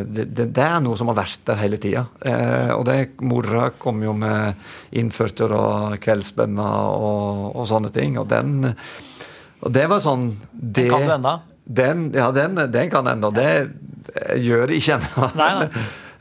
det, 0.05 0.27
det, 0.27 0.49
det, 0.51 0.65
er 0.65 0.83
noe 0.85 0.99
som 0.99 1.11
har 1.13 1.19
vært 1.19 1.45
der 1.49 1.61
hele 1.63 1.79
tida. 1.81 2.05
Eh, 2.21 2.71
og 2.75 2.85
det 2.89 2.99
mora 3.25 3.71
kom 3.79 4.03
jo 4.05 4.15
med 4.19 4.61
innførte 4.99 5.49
og 5.49 5.99
kveldsbønner 6.05 6.95
og, 6.95 7.51
og, 7.55 7.65
sånne 7.71 7.93
ting. 7.95 8.19
Og 8.21 8.29
den 8.31 8.63
og 9.65 9.73
det 9.73 9.87
var 9.89 10.03
sånn 10.05 10.29
det, 10.53 10.85
Den 10.85 10.91
kan 10.93 11.07
du 11.07 11.13
ennå? 11.15 11.35
ja, 12.19 12.31
den, 12.37 12.59
den 12.75 12.91
kan 12.93 13.07
ennå. 13.09 13.31
Det 13.33 13.53
gjør 14.45 14.75
ikke 14.77 14.99
ennå. 14.99 15.69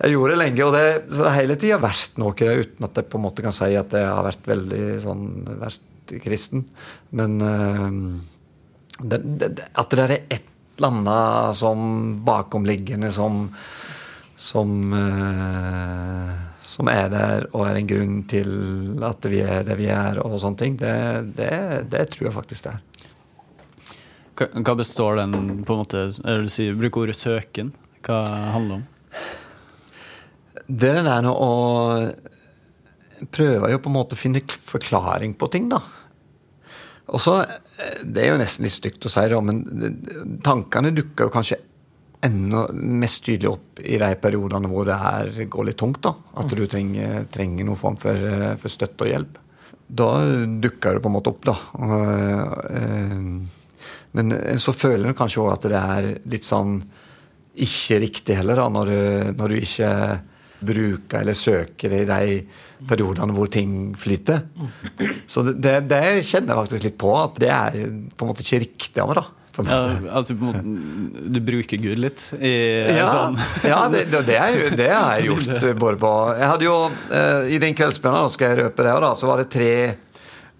Jeg 0.04 0.18
gjorde 0.18 0.34
det 0.34 0.40
lenge, 0.42 0.66
og 0.66 0.74
det 0.76 1.20
har 1.24 1.38
hele 1.38 1.56
tida 1.60 1.80
vært 1.80 2.18
noe 2.20 2.36
uten 2.36 2.88
at 2.88 2.98
jeg 3.00 3.08
på 3.08 3.20
en 3.20 3.24
måte 3.24 3.46
kan 3.46 3.56
si 3.56 3.72
at 3.80 3.94
jeg 3.96 4.10
har 4.10 4.26
vært 4.26 4.50
veldig 4.52 4.86
sånn 5.04 5.26
vært 5.62 6.16
kristen. 6.24 6.66
Men 7.16 7.38
uh, 7.40 7.88
det, 9.00 9.22
det, 9.24 9.70
at 9.72 9.96
det 9.96 10.04
er 10.04 10.16
et 10.20 10.50
eller 10.76 10.90
annet 10.90 11.58
som 11.60 11.80
bakomliggende 12.26 13.14
som 13.14 13.46
som, 14.44 14.72
uh, 14.92 16.32
som 16.68 16.90
er 16.92 17.06
der 17.14 17.46
og 17.54 17.68
er 17.70 17.80
en 17.80 17.88
grunn 17.88 18.16
til 18.28 18.50
at 19.06 19.24
vi 19.32 19.40
er 19.46 19.64
det 19.64 19.78
vi 19.80 19.88
er, 19.94 20.20
og 20.20 20.36
sånne 20.42 20.60
ting, 20.60 20.76
det, 20.82 20.96
det, 21.38 21.54
det 21.94 22.08
tror 22.12 22.28
jeg 22.28 22.36
faktisk 22.42 22.68
det 22.68 22.74
er. 22.74 22.82
Hva 24.34 24.74
består 24.76 25.22
den 25.22 25.64
på 25.64 25.76
en 25.76 25.84
måte, 25.86 26.08
eller 26.26 26.50
du 26.50 26.80
Bruker 26.82 27.06
ordet 27.06 27.16
'søken'. 27.22 27.72
Hva 28.04 28.20
handler 28.52 28.74
det 28.74 28.82
om? 28.82 28.88
Det 30.74 30.90
er 30.90 31.04
det 31.06 31.30
å 31.30 31.50
prøve 33.34 33.70
jo 33.72 33.82
på 33.82 33.92
en 33.92 33.98
måte 33.98 34.18
å 34.18 34.20
finne 34.20 34.42
forklaring 34.48 35.36
på 35.38 35.50
ting, 35.54 35.70
da. 35.72 35.82
Og 37.14 37.22
så, 37.22 37.44
Det 38.06 38.24
er 38.24 38.32
jo 38.32 38.40
nesten 38.40 38.66
litt 38.66 38.74
stygt 38.74 39.06
å 39.06 39.12
si, 39.12 39.28
det, 39.30 39.40
men 39.44 40.40
tankene 40.46 40.94
dukker 40.96 41.28
jo 41.28 41.34
kanskje 41.34 41.60
enda 42.24 42.68
mest 42.72 43.26
tydelig 43.26 43.50
opp 43.52 43.82
i 43.84 43.98
de 44.00 44.12
periodene 44.22 44.70
hvor 44.72 44.88
det 44.88 45.00
her 45.02 45.32
går 45.52 45.68
litt 45.68 45.80
tungt. 45.82 46.02
da, 46.06 46.14
At 46.40 46.54
du 46.54 46.64
trenger, 46.68 47.26
trenger 47.34 47.68
noen 47.68 47.80
form 47.80 47.98
for, 48.00 48.28
for, 48.62 48.72
støtte 48.72 49.06
og 49.06 49.12
hjelp. 49.12 49.40
Da 49.88 50.10
dukker 50.64 50.96
det 50.96 51.04
på 51.04 51.12
en 51.12 51.18
måte 51.18 51.34
opp, 51.34 51.44
da. 51.50 51.56
Men 54.16 54.36
så 54.62 54.74
føler 54.74 55.10
du 55.10 55.18
kanskje 55.18 55.44
òg 55.44 55.56
at 55.58 55.68
det 55.74 55.82
er 55.82 56.12
litt 56.32 56.48
sånn 56.48 56.78
ikke 57.54 58.00
riktig 58.02 58.38
heller, 58.40 58.58
da, 58.58 58.70
når 58.72 58.90
du, 58.90 59.02
når 59.38 59.52
du 59.52 59.60
ikke 59.60 59.90
bruker 60.66 61.22
eller 61.22 61.38
søker 61.38 61.94
i 62.00 62.04
de 62.10 62.42
periodene 62.88 63.36
hvor 63.36 63.52
ting 63.52 63.94
flyter. 64.00 64.44
Så 65.30 65.46
det, 65.52 65.78
det, 65.92 66.02
kjenner 66.26 66.54
jeg 66.54 66.66
faktisk 66.66 66.90
litt 66.90 67.00
på, 67.00 67.14
at 67.20 67.40
det 67.42 67.54
er 67.54 67.80
på 68.14 68.26
en 68.26 68.32
måte 68.34 68.46
ikke 68.46 68.64
riktig 68.66 69.04
av 69.04 69.12
meg. 69.12 69.22
da. 69.22 69.30
Ja, 69.54 69.82
altså 70.18 70.34
på 70.34 70.50
en 70.50 70.50
måte, 70.50 71.24
Du 71.30 71.38
bruker 71.46 71.78
Gud 71.78 72.00
litt? 72.02 72.24
I, 72.40 72.54
ja, 72.98 73.06
sånn. 73.12 73.36
ja 73.70 73.84
det, 73.94 74.08
det, 74.10 74.34
er, 74.34 74.64
det, 74.74 74.88
har 74.90 75.20
jeg 75.20 75.28
gjort 75.30 75.68
både 75.84 76.00
på 76.02 76.14
Jeg 76.40 76.50
hadde 76.50 76.66
jo, 76.66 76.78
eh, 77.14 77.52
I 77.54 77.60
den 77.62 77.78
kveldsbønna, 77.78 78.24
skal 78.34 78.50
jeg 78.50 78.64
røpe 78.64 78.88
det, 78.88 78.96
da, 79.06 79.12
så 79.20 79.30
var 79.30 79.44
det 79.44 79.52
tre, 79.54 79.74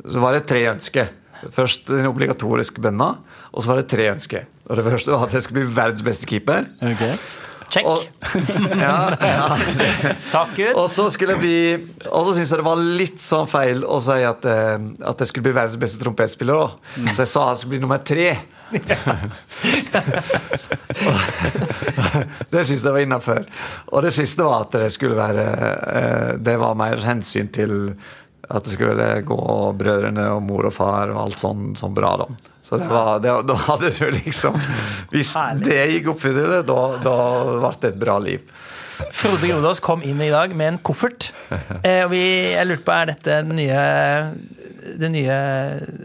så 0.06 0.22
var 0.22 0.38
det 0.38 0.44
tre 0.52 0.62
ønsker. 0.76 1.10
Først 1.52 1.90
den 1.90 2.06
obligatoriske 2.08 2.84
bønna, 2.84 3.10
og 3.52 3.64
så 3.64 3.74
var 3.74 3.82
det 3.82 3.90
tre 3.92 4.12
ønsker. 4.14 4.46
Og 4.70 4.78
Det 4.78 4.86
første 4.86 5.12
var 5.12 5.26
at 5.26 5.34
jeg 5.40 5.48
skulle 5.48 5.64
bli 5.64 5.76
verdens 5.76 6.06
beste 6.06 6.30
keeper. 6.30 6.70
Okay. 6.80 7.18
Check. 7.74 7.86
Og, 7.90 8.04
ja, 8.86 9.10
ja. 9.18 9.58
Takk, 10.30 10.52
Gud. 10.58 10.74
Og 10.78 10.90
så 10.94 11.08
skulle 11.14 11.34
jeg 11.42 11.82
Og 12.12 12.28
så 12.28 12.34
syns 12.38 12.52
jeg 12.54 12.60
det 12.62 12.68
var 12.68 12.78
litt 13.02 13.22
sånn 13.24 13.48
feil 13.50 13.82
å 13.82 13.98
si 14.04 14.20
at, 14.28 14.46
eh, 14.46 14.78
at 15.10 15.18
jeg 15.24 15.28
skulle 15.32 15.48
bli 15.48 15.58
verdens 15.58 15.80
beste 15.82 15.98
trompetspiller. 16.02 16.54
Da. 16.54 16.68
Mm. 17.02 17.08
Så 17.10 17.20
jeg 17.24 17.32
sa 17.34 17.42
at 17.48 17.54
jeg 17.56 17.60
skulle 17.64 17.76
bli 17.76 17.86
nummer 17.88 18.02
tre. 18.06 18.30
det 22.54 22.62
syns 22.66 22.84
jeg 22.84 22.94
var 22.94 23.02
innafor. 23.04 23.42
Og 23.94 24.00
det 24.06 24.14
siste 24.16 24.42
var 24.46 24.58
at 24.68 24.72
det 24.78 24.90
skulle 24.94 25.18
være 25.18 25.44
eh, 25.94 26.32
Det 26.42 26.56
var 26.62 26.74
mer 26.80 26.98
hensyn 27.06 27.48
til 27.54 27.74
At 28.54 28.68
det 28.68 28.76
skulle 28.76 29.08
gå 29.26 29.38
brødrene 29.80 30.28
og 30.36 30.44
mor 30.46 30.68
og 30.70 30.76
far 30.76 31.10
og 31.10 31.24
alt 31.24 31.42
sånn, 31.42 31.72
sånn 31.80 31.96
bra. 31.98 32.12
Da 32.22 32.28
Så 32.62 32.78
det 32.78 32.90
var, 32.92 33.18
det, 33.24 33.34
da 33.50 33.56
hadde 33.66 33.90
du 33.98 34.04
liksom 34.20 34.60
Hvis 35.10 35.34
Herlig. 35.40 35.66
det 35.66 35.80
gikk 35.96 36.12
opp 36.14 36.28
deg, 36.28 36.54
da, 36.70 36.80
da 37.02 37.16
ble 37.58 37.72
det 37.82 37.94
et 37.96 38.00
bra 38.04 38.20
liv. 38.22 38.46
Frode 39.14 39.50
Grodås 39.50 39.82
kom 39.82 40.04
inn 40.06 40.22
i 40.22 40.30
dag 40.30 40.54
med 40.56 40.76
en 40.76 40.78
koffert. 40.86 41.32
Eh, 41.82 42.04
og 42.06 42.12
vi, 42.14 42.22
jeg 42.54 42.68
lurte 42.70 42.86
på, 42.86 42.94
er 42.94 43.10
dette 43.10 43.40
den 43.42 43.58
nye, 43.58 43.82
den 45.02 45.16
nye 45.18 45.38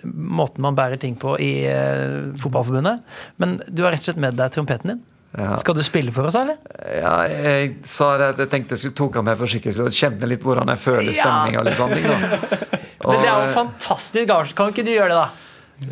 måten 0.09 0.65
man 0.65 0.77
bærer 0.79 0.97
ting 1.01 1.19
på 1.21 1.37
i 1.43 1.53
eh, 1.69 2.33
Fotballforbundet? 2.41 3.05
Men 3.37 3.59
du 3.69 3.85
har 3.85 3.93
rett 3.93 4.03
og 4.07 4.09
slett 4.11 4.25
med 4.25 4.41
deg 4.41 4.57
trompeten 4.57 4.95
din. 4.95 5.05
Ja. 5.37 5.57
Skal 5.61 5.77
du 5.77 5.83
spille 5.85 6.13
for 6.15 6.25
oss, 6.25 6.35
eller? 6.41 6.57
Ja, 6.89 7.13
jeg 7.29 7.75
sa 7.85 8.15
det 8.17 8.31
jeg 8.47 8.49
tenkte 8.55 8.75
jeg 8.77 8.81
skulle 8.87 8.97
tok 8.97 9.19
han 9.21 9.27
med 9.29 9.37
for 9.37 9.51
sikkerhets 9.51 9.77
skyld. 9.77 9.99
Kjenne 9.99 10.31
litt 10.31 10.47
hvordan 10.47 10.73
jeg 10.73 10.81
føler 10.81 11.11
Ja. 11.13 11.21
stemninga. 11.21 11.59
og 11.61 11.69
da. 11.69 11.77
Men 13.09 13.21
det 13.23 13.29
er 13.29 13.45
jo 13.45 13.53
fantastisk 13.55 14.27
gavs. 14.33 14.55
Kan 14.57 14.73
ikke 14.73 14.87
du 14.89 14.91
gjøre 14.95 15.13
det, 15.13 15.21
da? 15.21 15.29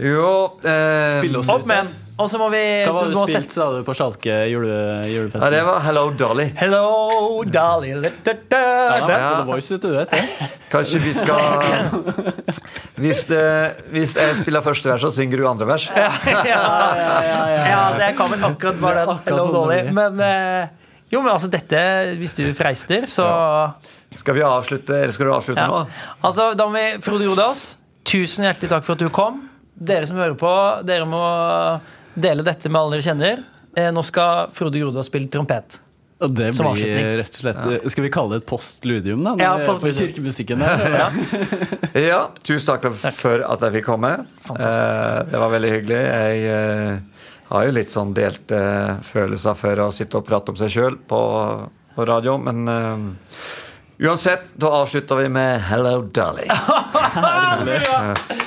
jo 0.03 0.31
eh, 0.67 1.13
Spille 1.13 1.39
oss 1.39 1.51
Opp 1.53 1.67
med 1.69 1.85
den. 1.85 1.93
Og 2.17 2.31
så 2.33 2.39
må 2.41 2.47
vi 2.49 2.61
Hva 2.87 2.93
var 2.97 3.11
du 3.11 3.13
du 3.13 3.19
spilte, 3.19 3.43
sette- 3.45 3.59
sa 3.59 3.67
du, 3.75 3.83
på 3.85 3.93
Sjalke 3.97 4.37
jule, 4.49 4.73
julefesten? 5.05 5.43
Ja, 5.43 5.51
det 5.53 5.65
var 5.67 5.83
Hello 5.85 6.05
Dolly. 6.17 6.47
Hello, 6.57 7.43
Dolly 7.45 7.91
da, 8.01 8.13
da, 8.25 8.33
da, 8.49 8.61
Ja. 8.97 9.09
Ja. 9.11 9.43
Voice, 9.45 9.77
du 9.83 9.91
vet 9.93 10.15
det. 10.15 10.23
Kanskje 10.73 11.01
vi 11.05 11.13
skal 11.13 11.91
Hvis, 12.97 13.27
det, 13.29 13.43
hvis 13.93 14.15
jeg 14.17 14.39
spiller 14.41 14.65
første 14.65 14.89
vers, 14.89 15.05
så 15.05 15.11
synger 15.13 15.43
du 15.43 15.49
andre 15.51 15.69
vers? 15.69 15.91
ja, 15.93 16.09
ja, 16.25 16.41
ja, 16.49 16.63
ja, 17.21 17.77
altså, 17.91 18.01
jeg 18.07 18.17
kan 18.17 18.33
vel 18.33 18.47
akkurat 18.49 18.81
bare 18.81 19.03
den. 19.11 19.21
Hello, 19.27 19.45
sånn 19.45 19.57
Dolly. 19.59 19.81
Men 19.99 20.23
eh, 20.25 20.87
jo, 21.13 21.21
men 21.21 21.31
altså 21.35 21.51
dette 21.53 21.83
Hvis 22.19 22.33
du 22.39 22.47
freister, 22.57 23.05
så 23.11 23.27
Skal 24.17 24.39
vi 24.39 24.47
avslutte, 24.47 25.03
eller 25.03 25.13
skal 25.15 25.29
du 25.29 25.35
avslutte 25.37 25.61
ja. 25.61 25.69
nå? 25.69 25.85
Altså, 26.25 26.49
da 26.57 26.65
må 26.65 26.81
vi 26.81 26.87
Frode 27.05 27.29
Jodas, 27.29 27.67
tusen 28.09 28.49
hjertelig 28.49 28.73
takk 28.73 28.89
for 28.89 28.97
at 28.97 29.05
du 29.05 29.13
kom. 29.13 29.45
Dere 29.77 30.09
som 30.09 30.17
hører 30.17 30.39
på, 30.41 30.55
dere 30.89 31.05
må 31.05 31.21
dele 32.17 32.45
dette 32.47 32.71
med 32.73 32.81
alle 32.81 32.97
dere 32.97 33.07
kjenner. 33.07 33.43
Eh, 33.77 33.91
nå 33.93 34.03
skal 34.07 34.55
Frode 34.57 34.81
Jodas 34.81 35.11
spille 35.11 35.29
trompet. 35.33 35.81
Og 36.25 36.33
det 36.33 36.55
Som 36.57 36.71
blir 36.73 37.19
rett 37.21 37.35
og 37.35 37.43
slett 37.43 37.91
Skal 37.93 38.07
vi 38.07 38.11
kalle 38.13 38.37
det 38.37 38.45
et 38.45 38.49
postludium, 38.49 39.21
da? 39.21 39.35
Ja, 39.37 39.51
postludium. 39.67 39.99
kirkemusikken 40.07 40.63
der? 40.65 40.87
Ja. 40.97 41.11
Ja, 42.07 42.21
tusen 42.45 42.69
takk 42.69 42.89
for 42.93 43.41
at 43.41 43.63
jeg 43.65 43.79
fikk 43.79 43.87
komme. 43.89 44.11
Eh, 44.53 45.21
det 45.31 45.41
var 45.41 45.53
veldig 45.53 45.71
hyggelig. 45.73 46.01
Jeg 46.05 46.43
eh, 46.53 47.23
har 47.49 47.69
jo 47.69 47.77
litt 47.77 47.93
sånn 47.93 48.13
delte 48.17 48.59
følelser 49.07 49.57
for 49.57 49.85
å 49.87 49.89
sitte 49.97 50.21
og 50.21 50.27
prate 50.29 50.53
om 50.53 50.59
seg 50.61 50.75
sjøl 50.75 50.99
på, 51.09 51.21
på 51.97 52.09
radio, 52.09 52.37
men 52.37 52.69
eh, 52.69 53.07
uansett, 54.09 54.53
da 54.61 54.75
avslutter 54.83 55.23
vi 55.23 55.31
med 55.39 55.65
Hello 55.71 56.03
Dolly. 56.05 56.51
Så 56.53 57.25
herlig! 57.25 58.45